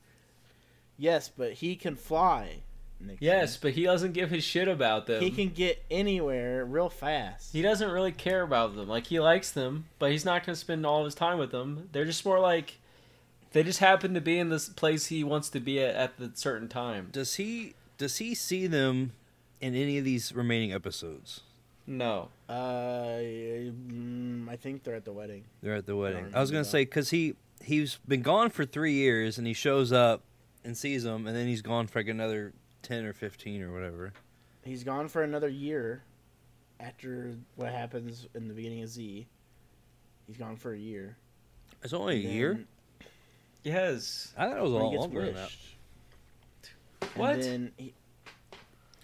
yes, 0.98 1.30
but 1.30 1.54
he 1.54 1.76
can 1.76 1.96
fly. 1.96 2.60
Nixon. 3.00 3.18
Yes, 3.26 3.58
but 3.58 3.72
he 3.72 3.84
doesn't 3.84 4.14
give 4.14 4.30
his 4.30 4.44
shit 4.44 4.68
about 4.68 5.08
them. 5.08 5.22
he 5.22 5.32
can 5.32 5.50
get 5.50 5.84
anywhere 5.90 6.66
real 6.66 6.90
fast. 6.90 7.54
He 7.54 7.62
doesn't 7.62 7.90
really 7.90 8.12
care 8.12 8.42
about 8.42 8.76
them. 8.76 8.88
Like 8.88 9.08
he 9.08 9.20
likes 9.20 9.52
them, 9.52 9.86
but 10.00 10.12
he's 10.12 10.26
not 10.26 10.46
going 10.46 10.54
to 10.54 10.60
spend 10.60 10.86
all 10.86 11.00
of 11.00 11.06
his 11.06 11.16
time 11.16 11.38
with 11.38 11.52
them. 11.52 11.90
They're 11.92 12.06
just 12.06 12.26
more 12.26 12.40
like 12.40 12.80
they 13.52 13.64
just 13.64 13.80
happen 13.80 14.14
to 14.14 14.22
be 14.22 14.38
in 14.38 14.50
this 14.50 14.70
place 14.70 15.08
he 15.08 15.24
wants 15.24 15.50
to 15.50 15.60
be 15.60 15.82
at 15.82 15.96
at 15.96 16.18
the 16.18 16.32
certain 16.36 16.68
time. 16.68 17.10
does 17.12 17.36
he 17.36 17.74
does 17.98 18.18
he 18.18 18.36
see 18.36 18.68
them 18.68 19.14
in 19.62 19.76
any 19.76 19.98
of 19.98 20.06
these 20.06 20.34
remaining 20.34 20.72
episodes? 20.74 21.42
No. 21.88 22.30
Uh, 22.48 23.18
mm, 23.18 24.48
I 24.48 24.56
think 24.56 24.84
they're 24.84 24.96
at 24.96 25.06
the 25.06 25.12
wedding. 25.12 25.46
They're 25.62 25.76
at 25.76 25.86
the 25.86 25.96
wedding. 25.96 26.18
remember 26.18 26.38
I 26.38 26.42
was 26.42 26.52
gonna 26.52 26.64
that. 26.64 26.70
say 26.70 26.84
because 26.84 27.10
he 27.10 27.36
he's 27.64 27.98
been 28.08 28.22
gone 28.22 28.50
for 28.50 28.66
three 28.66 28.94
years 28.94 29.38
and 29.38 29.48
he 29.48 29.54
shows 29.54 29.92
up 29.92 30.22
and 30.64 30.78
sees 30.78 31.04
them 31.04 31.26
and 31.28 31.36
then 31.36 31.48
he's 31.48 31.62
gone 31.62 31.88
for 31.88 32.00
like 32.00 32.08
another 32.08 32.54
ten 32.90 33.06
or 33.06 33.14
fifteen 33.14 33.62
or 33.62 33.72
whatever. 33.72 34.12
He's 34.66 34.84
gone 34.84 35.08
for 35.08 35.22
another 35.24 35.48
year 35.48 36.02
after 36.80 37.36
what 37.56 37.72
happens 37.72 38.28
in 38.34 38.48
the 38.48 38.54
beginning 38.54 38.82
of 38.84 38.90
Z. 38.90 39.28
He's 40.28 40.38
gone 40.38 40.56
for 40.56 40.74
a 40.74 40.78
year. 40.78 41.16
It's 41.84 41.94
only 41.94 42.16
a 42.26 42.30
year. 42.30 42.66
Yes. 43.64 44.34
I 44.38 44.48
thought 44.48 44.58
it 44.58 44.62
was 44.64 44.72
a 44.72 44.76
when 44.76 44.84
lot 44.84 44.94
longer 44.96 45.26
than 45.26 45.36
that. 45.36 45.52
What? 47.16 47.34
And 47.36 47.44
then 47.44 47.72
he, 47.78 47.94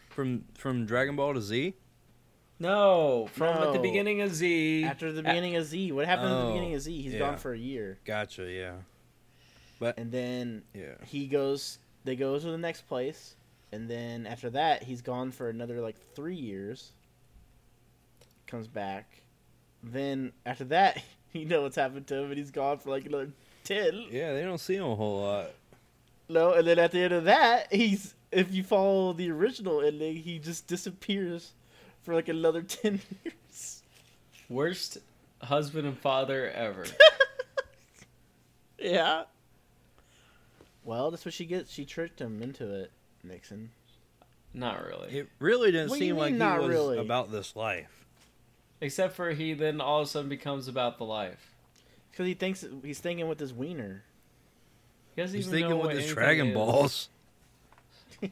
From 0.09 0.43
from 0.55 0.85
Dragon 0.85 1.15
Ball 1.15 1.35
to 1.35 1.41
Z. 1.41 1.75
No. 2.59 3.27
From 3.33 3.57
at 3.57 3.73
the 3.73 3.79
beginning 3.79 4.21
of 4.21 4.33
Z. 4.33 4.83
after 4.85 5.11
the 5.11 5.21
beginning 5.21 5.55
of 5.57 5.65
Z, 5.65 5.91
what 5.91 6.05
happened 6.05 6.29
at 6.29 6.37
the 6.37 6.43
Oh, 6.43 6.47
beginning 6.53 6.73
of 6.75 6.81
Z? 6.81 7.01
He's 7.01 7.13
yeah. 7.13 7.19
gone 7.19 7.37
for 7.37 7.53
a 7.53 7.57
year, 7.57 7.99
Gotcha. 8.05 8.49
Yeah. 8.49 8.73
But 9.79 9.97
and 9.99 10.11
then 10.11 10.63
Yeah. 10.73 10.95
he 11.05 11.27
goes. 11.27 11.77
They 12.05 12.15
go 12.15 12.37
to 12.39 12.45
the 12.51 12.57
next 12.57 12.87
place, 12.87 13.34
and 13.71 13.89
then 13.89 14.25
after 14.27 14.49
that, 14.51 14.83
he's 14.83 15.01
gone 15.01 15.31
for 15.31 15.49
another 15.49 15.81
like 15.81 15.95
three 16.15 16.35
years. 16.35 16.91
Comes 18.47 18.67
back, 18.67 19.21
then 19.83 20.31
after 20.45 20.65
that, 20.65 21.01
you 21.33 21.45
know 21.45 21.63
what's 21.63 21.75
happened 21.75 22.07
to 22.07 22.15
him, 22.15 22.25
and 22.25 22.37
he's 22.37 22.51
gone 22.51 22.77
for 22.77 22.89
like 22.91 23.05
another 23.05 23.31
ten. 23.63 24.05
Yeah. 24.09 24.33
They 24.33 24.43
don't 24.43 24.59
see 24.59 24.75
him 24.75 24.85
a 24.85 24.95
whole 24.95 25.21
lot. 25.21 25.51
No, 26.27 26.53
and 26.53 26.67
then 26.67 26.79
at 26.79 26.91
the 26.91 26.99
end 26.99 27.13
of 27.13 27.25
that, 27.25 27.71
he's 27.73 28.15
if 28.31 28.53
you 28.53 28.63
follow 28.63 29.13
the 29.13 29.31
original 29.31 29.81
ending, 29.81 30.17
he 30.17 30.39
just 30.39 30.67
disappears 30.67 31.51
for 32.03 32.13
like 32.13 32.27
another 32.27 32.61
ten 32.63 33.01
years. 33.23 33.81
Worst 34.49 34.99
husband 35.41 35.87
and 35.87 35.97
father 35.97 36.49
ever. 36.51 36.85
Yeah. 38.77 39.23
Well, 40.83 41.09
that's 41.09 41.25
what 41.25 41.33
she 41.33 41.45
gets. 41.45 41.71
She 41.71 41.85
tricked 41.85 42.21
him 42.21 42.43
into 42.43 42.71
it, 42.71 42.91
Nixon. 43.27 43.71
not 44.53 44.85
really. 44.85 45.09
It 45.19 45.29
really 45.39 45.71
didn't 45.71 45.89
What 45.89 45.99
do 45.99 46.05
you 46.05 46.11
seem 46.11 46.17
like 46.17 46.31
mean, 46.33 46.41
he 46.41 46.47
not 46.47 46.59
was 46.61 46.69
really? 46.69 46.97
about 46.99 47.31
this 47.31 47.55
life. 47.55 47.89
Except 48.81 49.15
for 49.15 49.31
he 49.31 49.53
then 49.53 49.79
all 49.81 50.01
of 50.01 50.07
a 50.07 50.09
sudden 50.09 50.29
becomes 50.29 50.67
about 50.67 50.97
the 50.97 51.05
life. 51.05 51.51
Because 52.11 52.27
he 52.27 52.33
thinks 52.33 52.65
he's 52.83 52.99
thinking 52.99 53.27
with 53.27 53.39
his 53.39 53.53
wiener. 53.53 54.03
He 55.15 55.21
doesn't 55.21 55.35
He's 55.35 55.47
even 55.47 55.59
know 55.61 55.67
thinking 55.69 55.81
with 55.87 55.91
his 55.95 55.99
anything 56.05 56.15
Dragon 56.15 56.47
is. 56.49 56.53
Balls. 56.53 57.09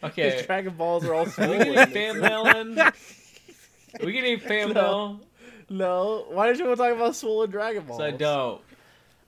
Okay. 0.00 0.30
His 0.30 0.46
Dragon 0.46 0.74
Balls 0.74 1.04
are 1.06 1.12
all 1.14 1.24
we 1.24 1.30
swollen. 1.30 1.58
can 1.58 1.72
eat 1.88 1.92
fan 1.92 2.20
mail 2.20 2.46
in. 2.46 2.80
We 4.04 4.12
can 4.12 4.24
eat 4.26 4.42
fan 4.42 4.68
No. 4.72 4.74
mail. 4.74 5.20
no, 5.70 6.26
why 6.28 6.46
did 6.46 6.58
you 6.58 6.66
want 6.66 6.76
to 6.78 6.84
talk 6.84 6.94
about 6.94 7.16
swollen 7.16 7.50
Dragon 7.50 7.82
Balls? 7.84 7.98
So 7.98 8.04
I 8.04 8.10
don't. 8.12 8.60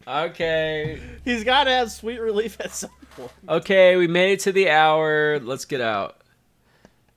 Okay. 0.07 1.01
He's 1.25 1.45
got 1.45 1.65
to 1.65 1.71
have 1.71 1.91
sweet 1.93 2.19
relief 2.21 2.57
at 2.61 2.73
some 2.73 2.91
point. 3.17 3.31
Okay, 3.49 3.97
we 3.97 4.07
made 4.07 4.33
it 4.33 4.41
to 4.41 4.53
the 4.53 4.71
hour. 4.71 5.39
Let's 5.41 5.65
get 5.65 5.81
out. 5.81 6.17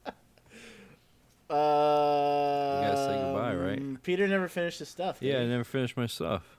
Uh, 1.49 2.81
gotta 2.81 2.97
say 2.97 3.21
goodbye, 3.21 3.55
right? 3.55 4.03
Peter 4.03 4.27
never 4.27 4.47
finished 4.47 4.79
his 4.79 4.89
stuff. 4.89 5.19
did 5.19 5.27
Yeah, 5.33 5.39
I 5.41 5.45
never 5.45 5.63
finished 5.63 5.95
my 5.95 6.07
stuff. 6.07 6.57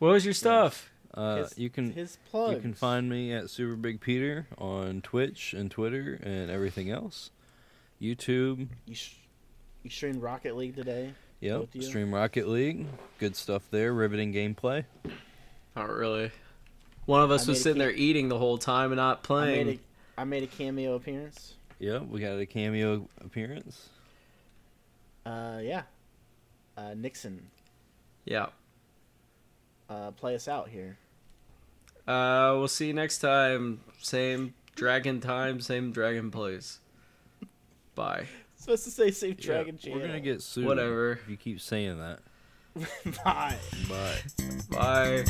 What 0.00 0.08
was 0.08 0.24
your 0.24 0.34
stuff? 0.34 0.90
Uh, 1.14 1.36
His- 1.44 1.58
you 1.58 1.70
can 1.70 1.92
his 1.92 2.18
plugs. 2.30 2.56
you 2.56 2.60
can 2.60 2.74
find 2.74 3.08
me 3.08 3.32
at 3.32 3.48
Super 3.48 3.74
Big 3.74 4.00
Peter 4.00 4.46
on 4.58 5.00
Twitch 5.00 5.54
and 5.54 5.70
Twitter 5.70 6.20
and 6.22 6.50
everything 6.50 6.90
else. 6.90 7.30
YouTube. 8.02 8.68
You, 8.86 8.94
sh- 8.94 9.16
you 9.82 9.90
streamed 9.90 10.20
Rocket 10.22 10.56
League 10.56 10.76
today. 10.76 11.14
Yep. 11.40 11.68
Both? 11.72 11.82
Stream 11.84 12.14
Rocket 12.14 12.48
League. 12.48 12.86
Good 13.18 13.34
stuff 13.34 13.62
there. 13.70 13.94
Riveting 13.94 14.32
gameplay. 14.34 14.84
Not 15.76 15.88
really. 15.90 16.30
One 17.06 17.22
of 17.22 17.30
us 17.30 17.46
I 17.46 17.52
was 17.52 17.62
sitting 17.62 17.74
key- 17.74 17.78
there 17.80 17.92
eating 17.92 18.28
the 18.28 18.38
whole 18.38 18.58
time 18.58 18.90
and 18.92 18.96
not 18.98 19.18
I 19.18 19.26
playing. 19.26 19.66
made 19.66 19.80
a 20.16 20.20
I 20.20 20.24
made 20.24 20.42
a 20.42 20.46
cameo 20.48 20.94
appearance. 20.94 21.54
Yep. 21.78 22.02
We 22.08 22.20
got 22.20 22.38
a 22.38 22.46
cameo 22.46 23.08
appearance. 23.24 23.88
Uh, 25.24 25.58
yeah. 25.62 25.82
Uh, 26.76 26.94
Nixon, 26.94 27.50
Yeah. 28.24 28.46
uh, 29.88 30.10
play 30.12 30.34
us 30.34 30.48
out 30.48 30.68
here. 30.68 30.96
Uh, 32.06 32.54
we'll 32.56 32.68
see 32.68 32.86
you 32.88 32.94
next 32.94 33.18
time. 33.18 33.80
Same 34.00 34.54
dragon 34.74 35.20
time, 35.20 35.60
same 35.60 35.92
dragon 35.92 36.30
place. 36.30 36.78
Bye. 37.94 38.26
supposed 38.56 38.84
to 38.84 38.90
say 38.90 39.10
Safe 39.10 39.36
Yeah, 39.40 39.62
Dragon 39.62 39.78
we're 39.92 40.00
gonna 40.06 40.20
get 40.20 40.40
sued. 40.42 40.66
Whatever. 40.66 41.12
If 41.12 41.28
you 41.28 41.36
keep 41.36 41.60
saying 41.60 41.98
that. 41.98 42.20
Bye. 43.24 43.56
Bye. 43.88 44.18
Bye. 44.70 45.24